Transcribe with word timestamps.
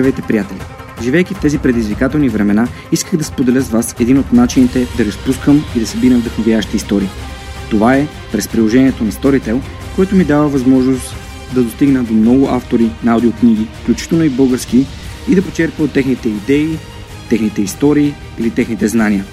Здравейте, 0.00 0.22
приятели! 0.22 0.58
Живейки 1.02 1.34
в 1.34 1.40
тези 1.40 1.58
предизвикателни 1.58 2.28
времена, 2.28 2.68
исках 2.92 3.16
да 3.16 3.24
споделя 3.24 3.60
с 3.60 3.68
вас 3.68 3.94
един 4.00 4.18
от 4.18 4.32
начините 4.32 4.86
да 4.96 5.04
разпускам 5.04 5.64
и 5.76 5.80
да 5.80 5.86
събирам 5.86 6.20
вдъхновящи 6.20 6.76
истории. 6.76 7.08
Това 7.70 7.94
е 7.94 8.06
през 8.32 8.48
приложението 8.48 9.04
на 9.04 9.12
Storytel, 9.12 9.60
което 9.96 10.16
ми 10.16 10.24
дава 10.24 10.48
възможност 10.48 11.16
да 11.54 11.62
достигна 11.62 12.04
до 12.04 12.12
много 12.12 12.48
автори 12.48 12.90
на 13.04 13.12
аудиокниги, 13.12 13.66
включително 13.82 14.24
и 14.24 14.28
български, 14.28 14.86
и 15.28 15.34
да 15.34 15.42
почерпя 15.42 15.82
от 15.82 15.92
техните 15.92 16.28
идеи, 16.28 16.78
техните 17.28 17.62
истории 17.62 18.14
или 18.38 18.50
техните 18.50 18.88
знания. 18.88 19.24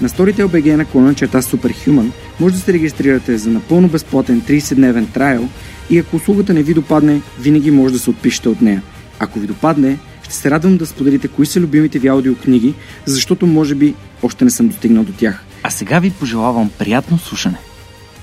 На 0.00 0.08
Storytel 0.08 0.46
BG 0.46 0.76
на 0.76 0.84
клона 0.84 1.14
черта 1.14 1.42
Superhuman 1.42 2.10
може 2.40 2.54
да 2.54 2.60
се 2.60 2.72
регистрирате 2.72 3.38
за 3.38 3.50
напълно 3.50 3.88
безплатен 3.88 4.42
30-дневен 4.42 5.12
трайл 5.12 5.48
и 5.90 5.98
ако 5.98 6.16
услугата 6.16 6.54
не 6.54 6.62
ви 6.62 6.74
допадне, 6.74 7.20
винаги 7.40 7.70
може 7.70 7.94
да 7.94 8.00
се 8.00 8.10
отпишете 8.10 8.48
от 8.48 8.62
нея– 8.62 8.82
ако 9.24 9.38
ви 9.38 9.46
допадне, 9.46 9.98
ще 10.22 10.34
се 10.34 10.50
радвам 10.50 10.76
да 10.76 10.86
споделите 10.86 11.28
кои 11.28 11.46
са 11.46 11.60
любимите 11.60 11.98
ви 11.98 12.08
аудиокниги, 12.08 12.74
защото 13.06 13.46
може 13.46 13.74
би 13.74 13.94
още 14.22 14.44
не 14.44 14.50
съм 14.50 14.68
достигнал 14.68 15.04
до 15.04 15.12
тях. 15.12 15.44
А 15.62 15.70
сега 15.70 15.98
ви 15.98 16.10
пожелавам 16.10 16.70
приятно 16.78 17.18
слушане. 17.18 17.58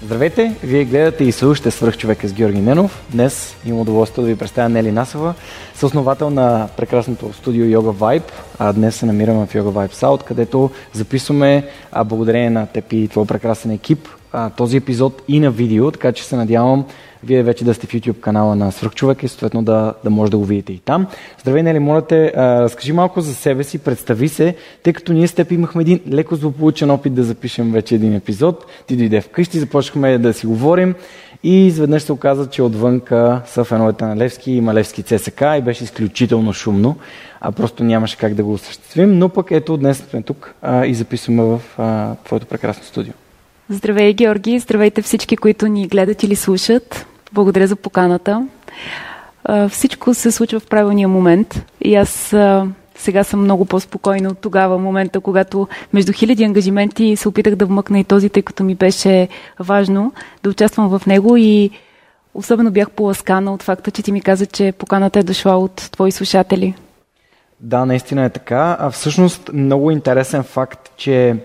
Здравейте! 0.05 0.55
Вие 0.63 0.85
гледате 0.85 1.23
и 1.23 1.31
слушате 1.31 1.71
Свърх 1.71 1.97
човека 1.97 2.27
с 2.27 2.33
Георги 2.33 2.61
Ненов. 2.61 3.03
Днес 3.09 3.55
имам 3.65 3.81
удоволствие 3.81 4.23
да 4.23 4.29
ви 4.29 4.35
представя 4.35 4.69
Нели 4.69 4.91
Насова, 4.91 5.33
съосновател 5.75 6.29
на 6.29 6.67
прекрасното 6.77 7.33
студио 7.33 7.65
Yoga 7.65 7.97
Vibe. 7.97 8.31
А 8.59 8.73
днес 8.73 8.95
се 8.95 9.05
намираме 9.05 9.45
в 9.45 9.53
Yoga 9.53 9.71
Vibe 9.71 9.93
South, 9.93 10.23
където 10.23 10.71
записваме 10.93 11.67
а, 11.91 12.03
благодарение 12.03 12.49
на 12.49 12.67
теб 12.67 12.93
и 12.93 13.07
твой 13.07 13.25
прекрасен 13.25 13.71
екип 13.71 14.07
а, 14.33 14.49
този 14.49 14.77
епизод 14.77 15.21
и 15.27 15.39
на 15.39 15.51
видео, 15.51 15.91
така 15.91 16.11
че 16.11 16.23
се 16.23 16.35
надявам 16.35 16.85
вие 17.23 17.43
вече 17.43 17.65
да 17.65 17.73
сте 17.73 17.87
в 17.87 17.91
YouTube 17.91 18.19
канала 18.19 18.55
на 18.55 18.71
Свърхчовек 18.71 19.23
и 19.23 19.27
съответно 19.27 19.63
да, 19.63 19.93
да 20.03 20.09
може 20.09 20.31
да 20.31 20.37
го 20.37 20.45
видите 20.45 20.73
и 20.73 20.79
там. 20.79 21.07
Здравей, 21.41 21.63
Нели, 21.63 21.79
моля 21.79 22.01
те, 22.01 22.33
разкажи 22.35 22.93
малко 22.93 23.21
за 23.21 23.35
себе 23.35 23.63
си, 23.63 23.77
представи 23.77 24.29
се, 24.29 24.55
тъй 24.83 24.93
като 24.93 25.13
ние 25.13 25.27
с 25.27 25.33
теб 25.33 25.51
имахме 25.51 25.81
един 25.81 25.99
леко 26.09 26.35
злополучен 26.35 26.91
опит 26.91 27.13
да 27.13 27.23
запишем 27.23 27.71
вече 27.71 27.95
един 27.95 28.15
епизод. 28.15 28.65
Ти 28.87 28.95
дойде 28.95 29.21
вкъщи, 29.21 29.59
започнахме 29.59 30.17
да 30.17 30.33
си 30.33 30.45
говорим 30.45 30.95
и 31.43 31.67
изведнъж 31.67 32.03
се 32.03 32.13
оказа, 32.13 32.49
че 32.49 32.61
отвънка 32.61 33.41
са 33.45 33.63
феновете 33.63 34.05
на 34.05 34.17
Левски, 34.17 34.51
има 34.51 34.73
Левски 34.73 35.03
ЦСК 35.03 35.41
и 35.57 35.61
беше 35.61 35.83
изключително 35.83 36.53
шумно, 36.53 36.95
а 37.41 37.51
просто 37.51 37.83
нямаше 37.83 38.17
как 38.17 38.33
да 38.33 38.43
го 38.43 38.53
осъществим, 38.53 39.19
но 39.19 39.29
пък 39.29 39.51
ето 39.51 39.77
днес 39.77 39.97
сме 39.97 40.21
тук 40.21 40.53
а, 40.61 40.85
и 40.85 40.93
записваме 40.93 41.43
в 41.43 41.61
а, 41.77 42.15
твоето 42.15 42.45
прекрасно 42.45 42.83
студио. 42.83 43.13
Здравей, 43.69 44.13
Георги! 44.13 44.59
Здравейте 44.59 45.01
всички, 45.01 45.37
които 45.37 45.67
ни 45.67 45.87
гледат 45.87 46.23
или 46.23 46.35
слушат. 46.35 47.05
Благодаря 47.33 47.67
за 47.67 47.75
поканата. 47.75 48.47
Всичко 49.69 50.13
се 50.13 50.31
случва 50.31 50.59
в 50.59 50.67
правилния 50.67 51.07
момент 51.07 51.65
и 51.81 51.95
аз 51.95 52.35
сега 52.95 53.23
съм 53.23 53.41
много 53.41 53.65
по-спокойна 53.65 54.29
от 54.29 54.39
тогава, 54.39 54.77
момента, 54.77 55.19
когато 55.19 55.67
между 55.93 56.13
хиляди 56.13 56.43
ангажименти 56.43 57.15
се 57.15 57.27
опитах 57.29 57.55
да 57.55 57.65
вмъкна 57.65 57.99
и 57.99 58.03
този, 58.03 58.29
тъй 58.29 58.43
като 58.43 58.63
ми 58.63 58.75
беше 58.75 59.27
важно 59.59 60.13
да 60.43 60.49
участвам 60.49 60.99
в 60.99 61.05
него 61.05 61.37
и 61.37 61.69
особено 62.33 62.71
бях 62.71 62.89
поласкана 62.89 63.53
от 63.53 63.63
факта, 63.63 63.91
че 63.91 64.03
ти 64.03 64.11
ми 64.11 64.21
каза, 64.21 64.45
че 64.45 64.71
поканата 64.71 65.19
е 65.19 65.23
дошла 65.23 65.57
от 65.57 65.75
твои 65.91 66.11
слушатели. 66.11 66.75
Да, 67.59 67.85
наистина 67.85 68.25
е 68.25 68.29
така. 68.29 68.77
А 68.79 68.89
всъщност 68.89 69.49
много 69.53 69.91
интересен 69.91 70.43
факт, 70.43 70.91
че 70.97 71.35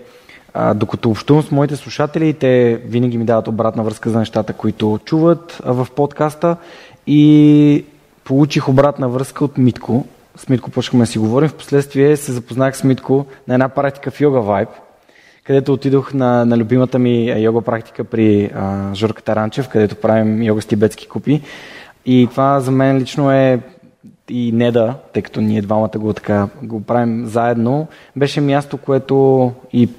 а, 0.53 0.73
докато 0.73 1.09
общувам 1.09 1.43
с 1.43 1.51
моите 1.51 1.75
слушатели, 1.75 2.33
те 2.33 2.81
винаги 2.85 3.17
ми 3.17 3.25
дават 3.25 3.47
обратна 3.47 3.83
връзка 3.83 4.09
за 4.09 4.19
нещата, 4.19 4.53
които 4.53 4.99
чуват 5.05 5.61
в 5.65 5.87
подкаста 5.95 6.57
и 7.07 7.85
получих 8.23 8.69
обратна 8.69 9.09
връзка 9.09 9.45
от 9.45 9.57
Митко. 9.57 10.05
С 10.35 10.49
Митко 10.49 10.71
почнахме 10.71 10.99
да 10.99 11.11
си 11.11 11.19
говорим. 11.19 11.49
Впоследствие 11.49 12.17
се 12.17 12.31
запознах 12.31 12.77
с 12.77 12.83
Митко 12.83 13.25
на 13.47 13.53
една 13.53 13.69
практика 13.69 14.11
в 14.11 14.21
Йога 14.21 14.39
Vibe, 14.39 14.67
където 15.43 15.73
отидох 15.73 16.13
на, 16.13 16.45
на 16.45 16.57
любимата 16.57 16.99
ми 16.99 17.41
йога 17.41 17.61
практика 17.61 18.03
при 18.03 18.51
а, 18.55 18.93
Жорка 18.93 19.23
Таранчев, 19.23 19.67
където 19.69 19.95
правим 19.95 20.43
йога 20.43 20.61
с 20.61 20.65
тибетски 20.65 21.07
купи. 21.07 21.41
И 22.05 22.27
това 22.31 22.59
за 22.59 22.71
мен 22.71 22.97
лично 22.97 23.31
е 23.31 23.59
и 24.29 24.51
не 24.51 24.71
да, 24.71 24.95
тъй 25.13 25.21
като 25.21 25.41
ние 25.41 25.61
двамата 25.61 25.91
го, 25.95 26.13
така, 26.13 26.47
го 26.63 26.83
правим 26.83 27.25
заедно, 27.25 27.87
беше 28.15 28.41
място, 28.41 28.77
което 28.77 29.51
и 29.73 29.89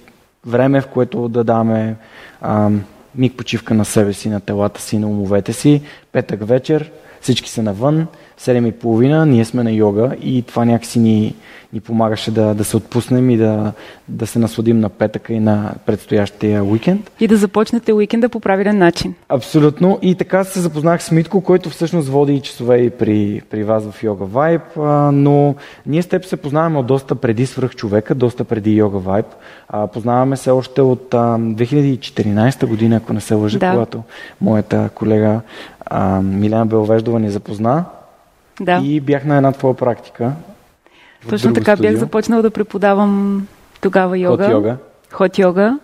време, 0.48 0.80
в 0.80 0.86
което 0.86 1.28
да 1.28 1.44
даме 1.44 1.96
а, 2.40 2.70
миг 3.14 3.36
почивка 3.36 3.74
на 3.74 3.84
себе 3.84 4.12
си, 4.12 4.28
на 4.28 4.40
телата 4.40 4.80
си, 4.80 4.98
на 4.98 5.08
умовете 5.08 5.52
си. 5.52 5.82
Петък 6.12 6.46
вечер, 6.46 6.90
всички 7.20 7.50
са 7.50 7.62
навън, 7.62 8.06
7.30, 8.40 9.24
ние 9.24 9.44
сме 9.44 9.62
на 9.62 9.72
йога 9.72 10.16
и 10.22 10.42
това 10.42 10.64
някакси 10.64 10.98
ни, 10.98 11.34
ни 11.72 11.80
помагаше 11.80 12.30
да, 12.30 12.54
да 12.54 12.64
се 12.64 12.76
отпуснем 12.76 13.30
и 13.30 13.36
да, 13.36 13.72
да 14.08 14.26
се 14.26 14.38
насладим 14.38 14.80
на 14.80 14.88
петъка 14.88 15.32
и 15.32 15.40
на 15.40 15.74
предстоящия 15.86 16.64
уикенд. 16.64 17.10
И 17.20 17.28
да 17.28 17.36
започнете 17.36 17.92
уикенда 17.92 18.28
по 18.28 18.40
правилен 18.40 18.78
начин. 18.78 19.14
Абсолютно. 19.28 19.98
И 20.02 20.14
така 20.14 20.44
се 20.44 20.60
запознах 20.60 21.02
с 21.02 21.10
Митко, 21.10 21.40
който 21.40 21.70
всъщност 21.70 22.08
води 22.08 22.34
и 22.34 22.40
часове 22.40 22.78
и 22.78 22.90
при, 22.90 23.42
при 23.50 23.64
вас 23.64 23.90
в 23.90 24.02
Йога 24.02 24.24
Вайб, 24.24 24.62
но 25.12 25.54
ние 25.86 26.02
с 26.02 26.06
теб 26.06 26.24
се 26.24 26.36
познаваме 26.36 26.78
от 26.78 26.86
доста 26.86 27.14
преди 27.14 27.46
свръх 27.46 27.74
човека, 27.74 28.14
доста 28.14 28.44
преди 28.44 28.76
Йога 28.76 28.98
Вайб. 28.98 29.26
Познаваме 29.92 30.36
се 30.36 30.50
още 30.50 30.80
от 30.80 31.10
2014 31.10 32.66
година, 32.66 32.96
ако 32.96 33.12
не 33.12 33.20
се 33.20 33.34
лъжа, 33.34 33.58
да. 33.58 33.70
когато 33.70 34.02
моята 34.40 34.90
колега 34.94 35.40
Милена 36.22 36.66
Беловеждова 36.66 37.18
ни 37.18 37.30
запозна. 37.30 37.84
Да. 38.60 38.80
И 38.84 39.00
бях 39.00 39.24
на 39.24 39.36
една 39.36 39.52
твоя 39.52 39.74
практика. 39.74 40.32
Точно 41.28 41.52
така 41.52 41.76
студио. 41.76 41.90
бях 41.90 42.00
започнала 42.00 42.42
да 42.42 42.50
преподавам 42.50 43.46
тогава 43.80 44.18
йога. 44.18 44.44
Хот 44.44 44.52
йога. 44.52 44.76
Хот 45.12 45.38
йога. 45.38 45.78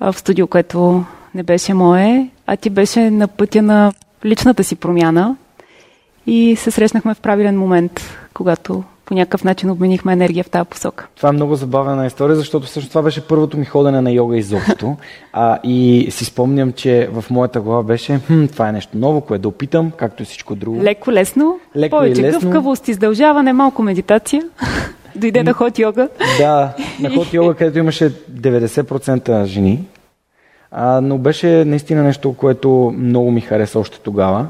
В 0.00 0.18
студио, 0.18 0.46
което 0.46 1.04
не 1.34 1.42
беше 1.42 1.74
мое, 1.74 2.30
а 2.46 2.56
ти 2.56 2.70
беше 2.70 3.10
на 3.10 3.28
пътя 3.28 3.62
на 3.62 3.92
личната 4.24 4.64
си 4.64 4.76
промяна. 4.76 5.36
И 6.26 6.56
се 6.56 6.70
срещнахме 6.70 7.14
в 7.14 7.20
правилен 7.20 7.58
момент, 7.58 8.00
когато 8.34 8.84
по 9.06 9.14
някакъв 9.14 9.44
начин 9.44 9.70
обменихме 9.70 10.12
енергия 10.12 10.44
в 10.44 10.50
тази 10.50 10.68
посока. 10.68 11.08
Това 11.16 11.28
е 11.28 11.32
много 11.32 11.54
забавена 11.54 12.06
история, 12.06 12.36
защото 12.36 12.66
всъщност 12.66 12.88
това 12.90 13.02
беше 13.02 13.26
първото 13.28 13.56
ми 13.56 13.64
ходене 13.64 14.00
на 14.00 14.10
йога 14.10 14.36
изобщо. 14.36 14.96
а, 15.32 15.58
и 15.64 16.06
си 16.10 16.24
спомням, 16.24 16.72
че 16.72 17.08
в 17.12 17.24
моята 17.30 17.60
глава 17.60 17.82
беше, 17.82 18.20
хм, 18.26 18.44
това 18.46 18.68
е 18.68 18.72
нещо 18.72 18.98
ново, 18.98 19.20
което 19.20 19.42
да 19.42 19.48
опитам, 19.48 19.92
както 19.96 20.22
и 20.22 20.26
всичко 20.26 20.54
друго. 20.54 20.82
Леко, 20.82 21.12
лесно, 21.12 21.60
Леко 21.76 21.96
повече 21.96 22.22
лесно. 22.22 22.40
гъвкавост, 22.40 22.88
издължаване, 22.88 23.52
малко 23.52 23.82
медитация. 23.82 24.42
Дойде 25.16 25.42
на 25.42 25.52
ход 25.52 25.78
йога. 25.78 26.08
Да, 26.38 26.74
на 27.00 27.10
ход 27.14 27.32
йога, 27.32 27.54
където 27.58 27.78
имаше 27.78 28.10
90% 28.32 29.44
жени. 29.44 29.84
А, 30.70 31.00
но 31.00 31.18
беше 31.18 31.64
наистина 31.64 32.02
нещо, 32.02 32.32
което 32.32 32.94
много 32.98 33.30
ми 33.30 33.40
хареса 33.40 33.78
още 33.78 34.00
тогава. 34.00 34.46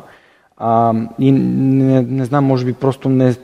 А, 0.57 0.95
и 1.19 1.33
не, 1.33 2.03
не 2.03 2.25
знам, 2.25 2.45
може 2.45 2.65
би 2.65 2.73
просто 2.73 3.09
не, 3.09 3.35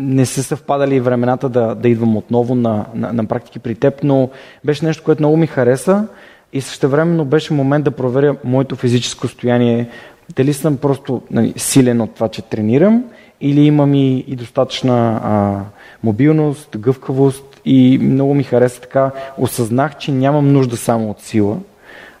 не 0.00 0.26
са 0.26 0.42
съвпадали 0.42 1.00
времената 1.00 1.48
да, 1.48 1.74
да 1.74 1.88
идвам 1.88 2.16
отново 2.16 2.54
на, 2.54 2.86
на, 2.94 3.12
на 3.12 3.24
практики 3.24 3.58
при 3.58 3.74
теб, 3.74 3.94
но 4.02 4.30
беше 4.64 4.84
нещо, 4.84 5.02
което 5.04 5.22
много 5.22 5.36
ми 5.36 5.46
хареса 5.46 6.06
и 6.52 6.60
същевременно 6.60 7.24
беше 7.24 7.54
момент 7.54 7.84
да 7.84 7.90
проверя 7.90 8.36
моето 8.44 8.76
физическо 8.76 9.26
състояние, 9.26 9.88
дали 10.36 10.52
съм 10.52 10.76
просто 10.76 11.22
нали, 11.30 11.52
силен 11.56 12.00
от 12.00 12.14
това, 12.14 12.28
че 12.28 12.42
тренирам 12.42 13.04
или 13.40 13.60
имам 13.60 13.94
и, 13.94 14.24
и 14.28 14.36
достатъчна 14.36 15.20
а, 15.24 15.60
мобилност, 16.02 16.78
гъвкавост 16.78 17.60
и 17.64 17.98
много 18.02 18.34
ми 18.34 18.42
хареса 18.42 18.80
така. 18.80 19.10
Осъзнах, 19.38 19.96
че 19.96 20.12
нямам 20.12 20.52
нужда 20.52 20.76
само 20.76 21.10
от 21.10 21.20
сила, 21.20 21.56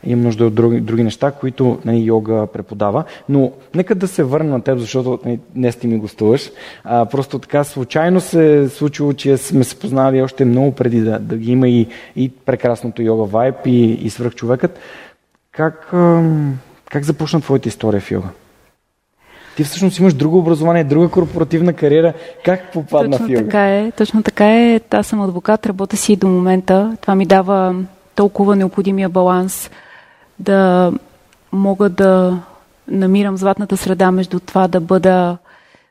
имам 0.04 0.24
нужда 0.24 0.46
от 0.46 0.54
други, 0.54 0.80
други 0.80 1.02
неща, 1.02 1.30
които 1.30 1.78
нали, 1.84 2.04
йога 2.04 2.46
преподава. 2.52 3.04
Но 3.28 3.52
нека 3.74 3.94
да 3.94 4.08
се 4.08 4.22
върна 4.22 4.50
на 4.50 4.60
теб, 4.62 4.78
защото 4.78 5.18
нали, 5.24 5.40
днес 5.54 5.76
ти 5.76 5.86
ми 5.86 5.98
гостуваш. 5.98 6.50
А, 6.84 7.06
просто 7.06 7.38
така 7.38 7.64
случайно 7.64 8.20
се 8.20 8.62
е 8.62 8.68
случило, 8.68 9.12
че 9.12 9.36
сме 9.36 9.64
се 9.64 9.78
познали 9.78 10.22
още 10.22 10.44
много 10.44 10.72
преди 10.72 11.00
да, 11.00 11.18
да 11.18 11.36
ги 11.36 11.52
има 11.52 11.68
и, 11.68 11.86
и 12.16 12.28
прекрасното 12.28 13.02
йога 13.02 13.24
вайб 13.24 13.54
и, 13.66 13.92
и 13.92 14.10
свръхчовекът. 14.10 14.78
Как, 15.52 15.94
как 16.90 17.04
започна 17.04 17.40
твоята 17.40 17.68
история 17.68 18.00
в 18.00 18.10
йога? 18.10 18.28
Ти 19.56 19.64
всъщност 19.64 19.98
имаш 19.98 20.14
друго 20.14 20.38
образование, 20.38 20.84
друга 20.84 21.08
корпоративна 21.08 21.72
кариера. 21.72 22.12
Как 22.44 22.72
попадна 22.72 23.10
точно 23.10 23.26
в 23.26 23.30
йога? 23.30 23.44
Така 23.44 23.76
е, 23.76 23.90
точно 23.90 24.22
така 24.22 24.46
е. 24.46 24.80
Аз 24.90 25.06
съм 25.06 25.20
адвокат, 25.20 25.66
работя 25.66 25.96
си 25.96 26.16
до 26.16 26.28
момента. 26.28 26.96
Това 27.00 27.14
ми 27.14 27.26
дава 27.26 27.74
толкова 28.14 28.56
необходимия 28.56 29.08
баланс 29.08 29.70
да 30.40 30.92
мога 31.52 31.88
да 31.88 32.38
намирам 32.88 33.36
златната 33.36 33.76
среда 33.76 34.10
между 34.10 34.40
това 34.40 34.68
да 34.68 34.80
бъда 34.80 35.38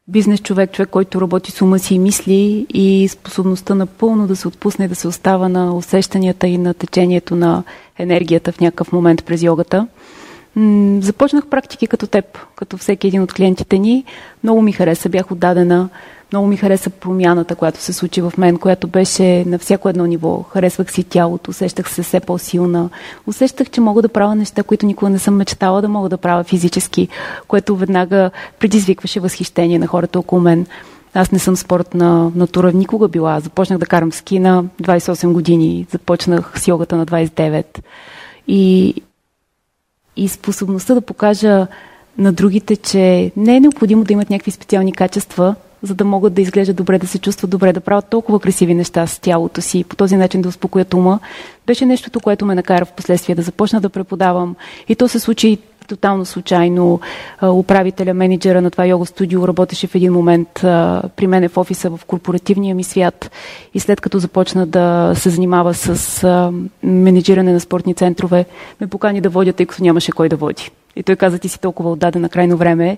бизнес 0.08 0.42
човек, 0.42 0.72
човек, 0.72 0.90
който 0.90 1.22
работи 1.22 1.52
с 1.52 1.62
ума 1.62 1.80
си 1.80 1.96
и 1.96 2.00
мисли 2.00 2.68
и 2.74 3.08
способността 3.08 3.76
напълно 3.76 4.28
да 4.28 4.36
се 4.36 4.48
отпусне, 4.48 4.88
да 4.88 4.96
се 4.96 5.08
остава 5.08 5.50
на 5.50 5.76
усещанията 5.76 6.48
и 6.48 6.58
на 6.58 6.74
течението 6.74 7.36
на 7.36 7.64
енергията 7.98 8.52
в 8.52 8.60
някакъв 8.60 8.92
момент 8.92 9.26
през 9.26 9.42
йогата. 9.42 9.88
Започнах 11.00 11.46
практики 11.46 11.88
като 11.88 12.08
теб, 12.08 12.26
като 12.56 12.78
всеки 12.78 13.08
един 13.08 13.22
от 13.22 13.34
клиентите 13.34 13.78
ни. 13.78 14.04
Много 14.44 14.62
ми 14.62 14.72
хареса, 14.72 15.10
бях 15.10 15.32
отдадена. 15.32 15.90
Много 16.32 16.48
ми 16.48 16.58
хареса 16.58 16.90
промяната, 16.90 17.56
която 17.56 17.80
се 17.80 17.94
случи 17.94 18.22
в 18.22 18.34
мен, 18.38 18.58
която 18.58 18.88
беше 18.88 19.46
на 19.46 19.60
всяко 19.60 19.90
едно 19.90 20.06
ниво. 20.06 20.44
Харесвах 20.44 20.92
си 20.92 21.04
тялото, 21.04 21.52
усещах 21.52 21.92
се 21.92 22.04
все 22.04 22.20
по-силна. 22.20 22.90
Усещах, 23.28 23.70
че 23.70 23.82
мога 23.82 24.02
да 24.02 24.10
правя 24.10 24.36
неща, 24.36 24.64
които 24.64 24.86
никога 24.86 25.10
не 25.10 25.20
съм 25.20 25.36
мечтала 25.36 25.82
да 25.82 25.90
мога 25.90 26.10
да 26.10 26.18
правя 26.18 26.44
физически, 26.44 27.08
което 27.48 27.76
веднага 27.76 28.32
предизвикваше 28.60 29.20
възхищение 29.20 29.80
на 29.80 29.88
хората 29.88 30.20
около 30.20 30.42
мен. 30.42 30.66
Аз 31.14 31.32
не 31.32 31.40
съм 31.40 31.56
спортна 31.56 32.32
натура 32.36 32.72
никога 32.72 33.08
била. 33.08 33.40
Започнах 33.40 33.80
да 33.80 33.86
карам 33.86 34.12
ски 34.12 34.40
на 34.40 34.64
28 34.64 35.32
години, 35.32 35.88
започнах 35.92 36.54
с 36.56 36.68
йогата 36.68 36.96
на 36.96 37.06
29. 37.06 37.80
И, 38.48 38.96
и 40.16 40.28
способността 40.28 40.94
да 40.94 41.02
покажа 41.02 41.68
на 42.18 42.34
другите, 42.34 42.76
че 42.76 43.32
не 43.38 43.56
е 43.56 43.60
необходимо 43.60 44.04
да 44.04 44.14
имат 44.14 44.30
някакви 44.30 44.52
специални 44.52 44.94
качества, 44.94 45.56
за 45.84 45.96
да 45.96 46.06
могат 46.06 46.34
да 46.34 46.42
изглеждат 46.42 46.76
добре, 46.76 47.00
да 47.00 47.08
се 47.08 47.20
чувстват 47.20 47.52
добре, 47.52 47.74
да 47.74 47.80
правят 47.80 48.06
толкова 48.06 48.40
красиви 48.40 48.74
неща 48.74 49.08
с 49.08 49.20
тялото 49.20 49.62
си 49.62 49.80
и 49.80 49.84
по 49.84 49.96
този 49.96 50.16
начин 50.16 50.42
да 50.42 50.50
успокоят 50.50 50.94
ума, 50.94 51.20
беше 51.68 51.86
нещото, 51.86 52.20
което 52.20 52.46
ме 52.46 52.56
накара 52.56 52.86
в 52.86 52.94
последствие 52.94 53.36
да 53.36 53.42
започна 53.42 53.82
да 53.82 53.90
преподавам. 53.90 54.56
И 54.88 54.96
то 54.96 55.08
се 55.08 55.20
случи 55.20 55.58
тотално 55.88 56.26
случайно. 56.26 57.00
Управителя, 57.44 58.14
менеджера 58.14 58.62
на 58.62 58.72
това 58.72 58.86
йога 58.86 59.06
студио 59.06 59.48
работеше 59.48 59.88
в 59.88 59.96
един 59.96 60.14
момент 60.14 60.50
при 61.16 61.28
мен 61.28 61.50
в 61.50 61.58
офиса 61.58 61.90
в 61.90 62.06
корпоративния 62.08 62.76
ми 62.76 62.84
свят 62.84 63.32
и 63.74 63.80
след 63.80 64.02
като 64.02 64.20
започна 64.20 64.66
да 64.66 65.14
се 65.16 65.30
занимава 65.30 65.74
с 65.74 66.52
менеджиране 66.84 67.54
на 67.54 67.60
спортни 67.60 67.94
центрове, 67.94 68.46
ме 68.82 68.88
покани 68.88 69.22
да 69.22 69.30
водя, 69.30 69.54
тъй 69.54 69.66
като 69.66 69.84
нямаше 69.84 70.12
кой 70.12 70.30
да 70.30 70.36
води. 70.36 70.72
И 70.96 71.04
той 71.04 71.16
каза, 71.16 71.40
ти 71.40 71.50
си 71.50 71.60
толкова 71.60 71.92
отдаден 71.92 72.22
на 72.22 72.30
крайно 72.30 72.58
време. 72.58 72.98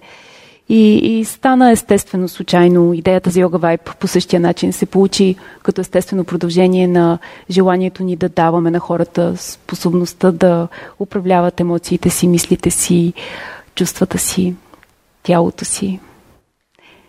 И, 0.73 1.19
и 1.19 1.25
стана 1.25 1.71
естествено, 1.71 2.27
случайно. 2.27 2.93
Идеята 2.93 3.29
за 3.29 3.39
йога 3.39 3.57
вайб 3.57 3.81
по 3.99 4.07
същия 4.07 4.39
начин 4.39 4.73
се 4.73 4.85
получи 4.85 5.35
като 5.63 5.81
естествено 5.81 6.23
продължение 6.23 6.87
на 6.87 7.19
желанието 7.49 8.03
ни 8.03 8.15
да 8.15 8.29
даваме 8.29 8.71
на 8.71 8.79
хората 8.79 9.37
способността 9.37 10.31
да 10.31 10.67
управляват 10.99 11.59
емоциите 11.59 12.09
си, 12.09 12.27
мислите 12.27 12.71
си, 12.71 13.13
чувствата 13.75 14.17
си, 14.17 14.55
тялото 15.23 15.65
си, 15.65 15.99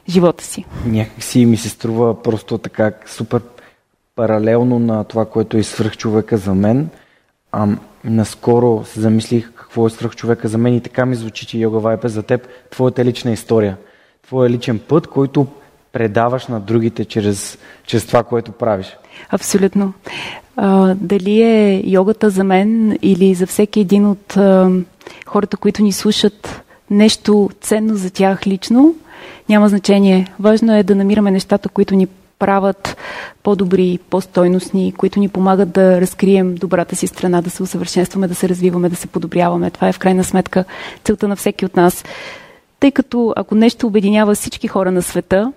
живота 0.09 0.45
си. 0.45 0.65
Някак 0.87 1.23
си 1.23 1.47
ми 1.47 1.57
се 1.57 1.69
струва 1.69 2.23
просто 2.23 2.59
така 2.59 2.93
супер 3.07 3.43
паралелно 4.17 4.79
на 4.79 5.05
това, 5.05 5.27
което 5.27 5.57
е 5.57 5.63
свърх 5.63 5.97
човека 5.97 6.37
за 6.37 6.55
мен. 6.55 6.89
А, 7.53 7.69
наскоро 8.05 8.85
се 8.85 9.01
замислих 9.01 9.53
какво 9.55 9.87
е 9.87 9.91
свръх 9.91 10.17
човека 10.17 10.49
за 10.49 10.59
мен 10.59 10.75
и 10.75 10.81
така 10.81 11.07
ми 11.07 11.15
звучи, 11.15 11.47
че 11.47 11.59
йога 11.59 11.79
вайп 11.79 12.05
е 12.05 12.09
за 12.09 12.23
теб 12.23 12.49
твоята 12.71 13.05
лична 13.05 13.31
история. 13.31 13.77
Твоя 14.27 14.51
личен 14.51 14.79
път, 14.89 15.07
който 15.07 15.47
предаваш 15.93 16.47
на 16.47 16.61
другите 16.61 17.05
чрез, 17.05 17.59
чрез 17.87 18.07
това, 18.07 18.23
което 18.23 18.53
правиш. 18.53 18.97
Абсолютно. 19.31 19.93
А, 20.57 20.95
дали 20.95 21.43
е 21.43 21.83
йогата 21.87 22.31
за 22.31 22.45
мен 22.45 22.99
или 23.03 23.35
за 23.35 23.47
всеки 23.47 23.81
един 23.81 24.07
от 24.07 24.37
а, 24.37 24.71
хората, 25.27 25.57
които 25.57 25.83
ни 25.83 25.93
слушат, 25.93 26.63
нещо 26.91 27.51
ценно 27.61 27.95
за 27.97 28.11
тях 28.11 28.47
лично, 28.47 28.95
няма 29.49 29.69
значение. 29.69 30.33
Важно 30.41 30.77
е 30.77 30.83
да 30.83 30.95
намираме 30.95 31.31
нещата, 31.31 31.69
които 31.69 31.95
ни 31.95 32.09
правят 32.43 32.97
по-добри, 33.43 33.99
по-стойностни, 34.11 34.93
които 34.93 35.21
ни 35.21 35.29
помагат 35.29 35.71
да 35.73 36.01
разкрием 36.01 36.55
добрата 36.55 36.97
си 36.97 37.07
страна, 37.07 37.43
да 37.43 37.51
се 37.51 37.63
усъвършенстваме, 37.63 38.29
да 38.29 38.35
се 38.35 38.49
развиваме, 38.49 38.89
да 38.89 38.97
се 38.97 39.07
подобряваме. 39.07 39.71
Това 39.71 39.89
е 39.89 39.93
в 39.93 39.99
крайна 39.99 40.25
сметка 40.25 40.65
целта 41.05 41.29
на 41.29 41.37
всеки 41.37 41.65
от 41.65 41.77
нас. 41.77 42.05
Тъй 42.81 42.91
като 42.91 43.33
ако 43.37 43.55
нещо 43.55 43.87
обединява 43.87 44.35
всички 44.35 44.69
хора 44.69 44.91
на 44.91 45.03
света 45.03 45.53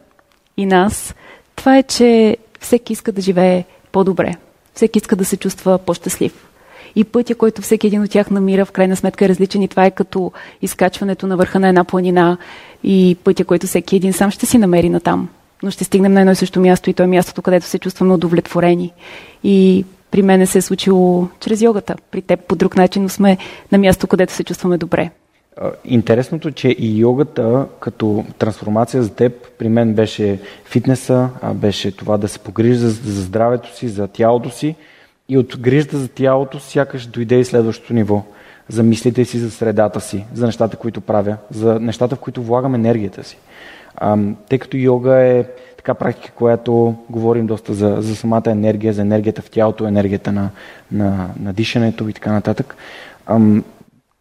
и 0.57 0.65
нас, 0.65 1.15
това 1.55 1.77
е, 1.77 1.83
че 1.83 2.37
всеки 2.59 2.93
иска 2.93 3.11
да 3.11 3.21
живее 3.21 3.63
по-добре. 3.91 4.35
Всеки 4.73 4.97
иска 4.97 5.15
да 5.15 5.25
се 5.25 5.37
чувства 5.37 5.77
по-щастлив. 5.77 6.47
И 6.95 7.03
пътя, 7.03 7.35
който 7.35 7.61
всеки 7.61 7.87
един 7.87 8.03
от 8.03 8.11
тях 8.11 8.31
намира, 8.31 8.65
в 8.65 8.71
крайна 8.71 8.95
сметка 8.95 9.25
е 9.25 9.29
различен 9.29 9.61
и 9.61 9.67
това 9.67 9.85
е 9.85 9.91
като 9.91 10.31
изкачването 10.61 11.27
на 11.27 11.37
върха 11.37 11.59
на 11.59 11.67
една 11.67 11.83
планина 11.83 12.37
и 12.83 13.17
пътя, 13.23 13.45
който 13.45 13.67
всеки 13.67 13.95
един 13.95 14.13
сам 14.13 14.31
ще 14.31 14.45
си 14.45 14.57
намери 14.57 14.89
на 14.89 14.99
там 14.99 15.29
но 15.65 15.71
ще 15.71 15.83
стигнем 15.83 16.13
на 16.13 16.19
едно 16.19 16.31
и 16.31 16.35
също 16.35 16.59
място 16.59 16.89
и 16.89 16.93
то 16.93 17.03
е 17.03 17.07
мястото, 17.07 17.41
където 17.41 17.65
се 17.65 17.79
чувстваме 17.79 18.13
удовлетворени. 18.13 18.93
И 19.43 19.85
при 20.11 20.21
мен 20.21 20.47
се 20.47 20.57
е 20.57 20.61
случило 20.61 21.27
чрез 21.39 21.61
йогата. 21.61 21.95
При 22.11 22.21
теб 22.21 22.39
по 22.39 22.55
друг 22.55 22.75
начин, 22.75 23.03
но 23.03 23.09
сме 23.09 23.37
на 23.71 23.77
място, 23.77 24.07
където 24.07 24.33
се 24.33 24.43
чувстваме 24.43 24.77
добре. 24.77 25.09
Интересното, 25.85 26.51
че 26.51 26.67
и 26.67 26.99
йогата 26.99 27.65
като 27.79 28.25
трансформация 28.37 29.03
за 29.03 29.09
теб, 29.09 29.33
при 29.59 29.69
мен 29.69 29.93
беше 29.93 30.39
фитнеса, 30.65 31.29
беше 31.53 31.91
това 31.91 32.17
да 32.17 32.27
се 32.27 32.39
погрижи 32.39 32.75
за, 32.75 32.89
за 32.89 33.21
здравето 33.21 33.75
си, 33.75 33.87
за 33.87 34.07
тялото 34.07 34.49
си 34.49 34.75
и 35.29 35.37
от 35.37 35.59
грижата 35.59 35.97
за 35.97 36.07
тялото 36.07 36.59
сякаш 36.59 37.05
дойде 37.05 37.39
и 37.39 37.45
следващото 37.45 37.93
ниво. 37.93 38.23
За 38.69 38.83
мислите 38.83 39.25
си, 39.25 39.39
за 39.39 39.51
средата 39.51 40.01
си, 40.01 40.25
за 40.33 40.45
нещата, 40.45 40.77
които 40.77 41.01
правя, 41.01 41.37
за 41.51 41.79
нещата, 41.79 42.15
в 42.15 42.19
които 42.19 42.43
влагам 42.43 42.75
енергията 42.75 43.23
си. 43.23 43.37
Тъй 44.49 44.59
като 44.59 44.77
йога 44.77 45.15
е 45.15 45.45
така 45.77 45.93
практика, 45.93 46.33
която 46.35 46.95
говорим 47.09 47.47
доста 47.47 47.73
за, 47.73 47.95
за 47.99 48.15
самата 48.15 48.43
енергия, 48.47 48.93
за 48.93 49.01
енергията 49.01 49.41
в 49.41 49.49
тялото, 49.49 49.87
енергията 49.87 50.31
на, 50.31 50.49
на, 50.91 51.29
на 51.39 51.53
дишането 51.53 52.09
и 52.09 52.13
така 52.13 52.31
нататък. 52.31 52.75
А, 53.25 53.39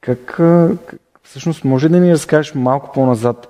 как, 0.00 0.18
как, 0.24 0.94
всъщност, 1.22 1.64
може 1.64 1.88
да 1.88 2.00
ни 2.00 2.12
разкажеш 2.12 2.54
малко 2.54 2.92
по-назад 2.94 3.48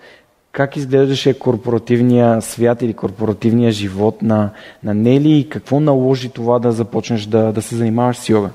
как 0.55 0.77
изглеждаше 0.77 1.39
корпоративния 1.39 2.43
свят 2.43 2.83
или 2.83 2.95
корпоративния 2.95 3.71
живот 3.73 4.23
на, 4.23 4.51
на 4.85 4.95
Нели 4.95 5.39
и 5.39 5.49
какво 5.49 5.81
наложи 5.81 6.29
това 6.29 6.59
да 6.59 6.73
започнеш 6.73 7.27
да, 7.27 7.53
да 7.53 7.63
се 7.63 7.77
занимаваш 7.77 8.17
с 8.17 8.29
йога? 8.29 8.51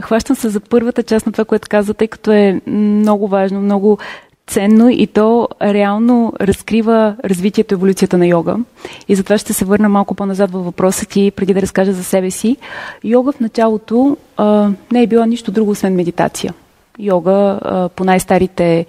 Хващам 0.00 0.36
се 0.36 0.48
за 0.48 0.60
първата 0.60 1.02
част 1.02 1.26
на 1.26 1.32
това, 1.32 1.44
което 1.44 1.68
каза, 1.68 1.94
тъй 1.94 2.08
като 2.08 2.32
е 2.32 2.60
много 2.66 3.28
важно, 3.28 3.60
много 3.60 3.98
ценно 4.46 4.90
и 4.90 5.06
то 5.06 5.48
реално 5.62 6.32
разкрива 6.40 7.16
развитието, 7.24 7.74
еволюцията 7.74 8.18
на 8.18 8.26
йога. 8.26 8.56
И 9.08 9.14
затова 9.14 9.38
ще 9.38 9.52
се 9.52 9.64
върна 9.64 9.88
малко 9.88 10.14
по-назад 10.14 10.50
във 10.50 10.64
въпроса 10.64 11.06
ти, 11.06 11.32
преди 11.36 11.54
да 11.54 11.62
разкажа 11.62 11.92
за 11.92 12.04
себе 12.04 12.30
си. 12.30 12.56
Йога 13.04 13.32
в 13.32 13.40
началото 13.40 14.16
а, 14.36 14.70
не 14.92 15.02
е 15.02 15.06
била 15.06 15.26
нищо 15.26 15.50
друго, 15.50 15.70
освен 15.70 15.94
медитация. 15.94 16.54
Йога 16.98 17.58
а, 17.62 17.88
по 17.88 18.04
най-старите 18.04 18.86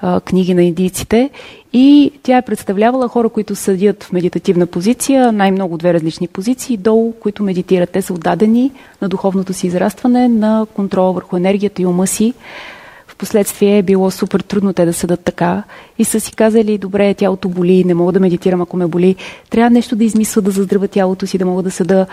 а, 0.00 0.20
книги 0.20 0.54
на 0.54 0.62
индийците 0.62 1.30
и 1.72 2.12
тя 2.22 2.36
е 2.36 2.42
представлявала 2.42 3.08
хора, 3.08 3.28
които 3.28 3.56
съдят 3.56 4.04
в 4.04 4.12
медитативна 4.12 4.66
позиция, 4.66 5.32
най-много 5.32 5.78
две 5.78 5.94
различни 5.94 6.28
позиции, 6.28 6.76
долу, 6.76 7.12
които 7.20 7.42
медитират. 7.42 7.90
Те 7.90 8.02
са 8.02 8.14
отдадени 8.14 8.72
на 9.02 9.08
духовното 9.08 9.52
си 9.52 9.66
израстване, 9.66 10.28
на 10.28 10.66
контрола 10.74 11.12
върху 11.12 11.36
енергията 11.36 11.82
и 11.82 11.86
ума 11.86 12.06
си, 12.06 12.34
последствие 13.18 13.78
е 13.78 13.82
било 13.82 14.10
супер 14.10 14.40
трудно 14.40 14.72
те 14.72 14.84
да 14.84 14.92
съдат 14.92 15.20
така 15.24 15.62
и 15.98 16.04
са 16.04 16.20
си 16.20 16.32
казали, 16.32 16.78
добре, 16.78 17.14
тялото 17.14 17.48
боли, 17.48 17.84
не 17.84 17.94
мога 17.94 18.12
да 18.12 18.20
медитирам, 18.20 18.60
ако 18.60 18.76
ме 18.76 18.86
боли. 18.86 19.16
Трябва 19.50 19.70
нещо 19.70 19.96
да 19.96 20.04
измисля 20.04 20.42
да 20.42 20.50
заздравя 20.50 20.88
тялото 20.88 21.26
си, 21.26 21.38
да 21.38 21.46
мога 21.46 21.62
да 21.62 21.70
съда 21.70 22.06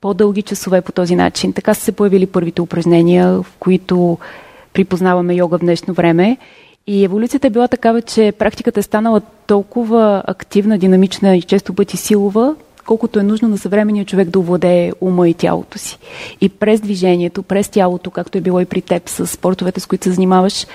по-дълги 0.00 0.42
часове 0.42 0.80
по 0.80 0.92
този 0.92 1.16
начин. 1.16 1.52
Така 1.52 1.74
са 1.74 1.80
се 1.80 1.92
появили 1.92 2.26
първите 2.26 2.62
упражнения, 2.62 3.32
в 3.32 3.46
които 3.58 4.18
припознаваме 4.72 5.34
йога 5.34 5.58
в 5.58 5.60
днешно 5.60 5.94
време. 5.94 6.36
И 6.86 7.04
еволюцията 7.04 7.46
е 7.46 7.50
била 7.50 7.68
такава, 7.68 8.02
че 8.02 8.32
практиката 8.38 8.80
е 8.80 8.82
станала 8.82 9.20
толкова 9.46 10.22
активна, 10.26 10.78
динамична 10.78 11.36
и 11.36 11.42
често 11.42 11.74
пъти 11.74 11.96
силова, 11.96 12.54
колкото 12.86 13.18
е 13.18 13.22
нужно 13.22 13.48
на 13.48 13.58
съвременния 13.58 14.04
човек 14.04 14.28
да 14.28 14.38
овладее 14.38 14.92
ума 15.00 15.28
и 15.28 15.34
тялото 15.34 15.78
си. 15.78 15.98
И 16.40 16.48
през 16.48 16.80
движението, 16.80 17.42
през 17.42 17.68
тялото, 17.68 18.10
както 18.10 18.38
е 18.38 18.40
било 18.40 18.60
и 18.60 18.64
при 18.64 18.82
теб 18.82 19.08
с 19.08 19.26
спортовете, 19.26 19.80
с 19.80 19.86
които 19.86 20.04
се 20.04 20.12
занимаваш, 20.12 20.66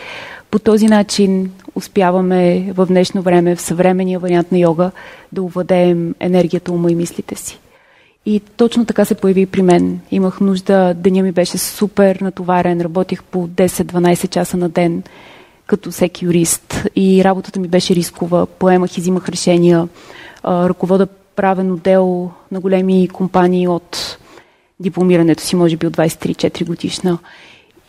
по 0.51 0.59
този 0.59 0.87
начин 0.87 1.51
успяваме 1.75 2.71
в 2.73 2.85
днешно 2.85 3.21
време, 3.21 3.55
в 3.55 3.61
съвременния 3.61 4.19
вариант 4.19 4.51
на 4.51 4.57
йога, 4.57 4.91
да 5.31 5.43
овладеем 5.43 6.15
енергията, 6.19 6.71
ума 6.71 6.91
и 6.91 6.95
мислите 6.95 7.35
си. 7.35 7.59
И 8.25 8.39
точно 8.39 8.85
така 8.85 9.05
се 9.05 9.15
появи 9.15 9.45
при 9.45 9.61
мен. 9.61 9.99
Имах 10.11 10.41
нужда, 10.41 10.93
деня 10.93 11.23
ми 11.23 11.31
беше 11.31 11.57
супер 11.57 12.19
натоварен, 12.21 12.81
работих 12.81 13.23
по 13.23 13.47
10-12 13.47 14.29
часа 14.29 14.57
на 14.57 14.69
ден. 14.69 15.03
като 15.67 15.91
всеки 15.91 16.25
юрист 16.25 16.87
и 16.95 17.23
работата 17.23 17.59
ми 17.59 17.67
беше 17.67 17.95
рискова. 17.95 18.45
Поемах 18.45 18.97
и 18.97 19.01
взимах 19.01 19.29
решения. 19.29 19.87
Ръковода 20.45 21.07
правен 21.35 21.71
отдел 21.71 22.31
на 22.51 22.59
големи 22.59 23.07
компании 23.07 23.67
от 23.67 24.17
дипломирането 24.79 25.43
си, 25.43 25.55
може 25.55 25.77
би 25.77 25.87
от 25.87 25.97
23-4 25.97 26.65
годишна. 26.65 27.17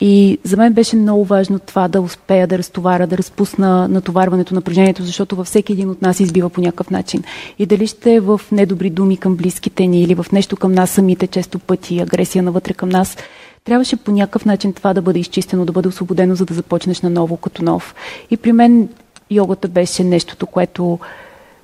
И 0.01 0.39
за 0.45 0.57
мен 0.57 0.73
беше 0.73 0.97
много 0.97 1.25
важно 1.25 1.59
това 1.59 1.89
да 1.89 2.01
успея 2.01 2.47
да 2.47 2.59
разтоваря, 2.59 3.07
да 3.07 3.19
разпусна 3.19 3.89
натоварването, 3.89 4.55
напрежението, 4.55 5.03
защото 5.03 5.37
във 5.37 5.47
всеки 5.47 5.73
един 5.73 5.91
от 5.91 6.03
нас 6.03 6.21
избива 6.21 6.51
по 6.51 6.61
някакъв 6.61 6.91
начин. 6.91 7.25
И 7.59 7.67
дали 7.67 7.87
ще 7.87 8.15
е 8.15 8.21
в 8.21 8.41
недобри 8.53 8.91
думи 8.91 9.17
към 9.17 9.37
близките 9.37 9.87
ни 9.87 10.03
или 10.03 10.15
в 10.15 10.27
нещо 10.33 10.57
към 10.57 10.73
нас 10.73 10.91
самите, 10.91 11.27
често 11.27 11.59
пъти 11.59 12.01
агресия 12.01 12.43
навътре 12.43 12.75
към 12.75 12.89
нас, 12.89 13.17
трябваше 13.65 13.97
по 13.97 14.13
някакъв 14.13 14.45
начин 14.45 14.73
това 14.73 14.95
да 14.95 15.03
бъде 15.03 15.19
изчистено, 15.19 15.65
да 15.65 15.73
бъде 15.73 15.89
освободено, 15.89 16.35
за 16.35 16.45
да 16.45 16.55
започнеш 16.55 17.01
наново 17.01 17.37
като 17.37 17.65
нов. 17.65 17.95
И 18.31 18.37
при 18.37 18.53
мен 18.53 18.89
йогата 19.31 19.69
беше 19.69 20.05
нещото, 20.05 20.47
което 20.47 20.99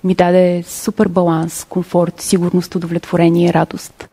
ми 0.04 0.14
даде 0.14 0.62
супер 0.66 1.08
баланс, 1.08 1.64
комфорт, 1.64 2.20
сигурност, 2.20 2.74
удовлетворение, 2.74 3.52
радост. 3.52 4.08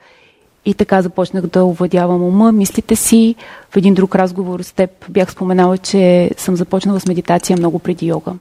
И 0.65 0.73
така 0.73 1.01
започнах 1.01 1.45
да 1.45 1.65
овладявам 1.65 2.23
ума, 2.23 2.51
мислите 2.51 2.95
си. 2.95 3.35
В 3.69 3.77
един 3.77 3.93
друг 3.93 4.15
разговор 4.15 4.61
с 4.61 4.71
теб 4.71 4.89
бях 5.09 5.31
споменала, 5.31 5.77
че 5.77 6.31
съм 6.37 6.55
започнала 6.55 6.99
с 6.99 7.07
медитация 7.07 7.57
много 7.57 7.79
преди 7.79 8.07
йога. 8.07 8.33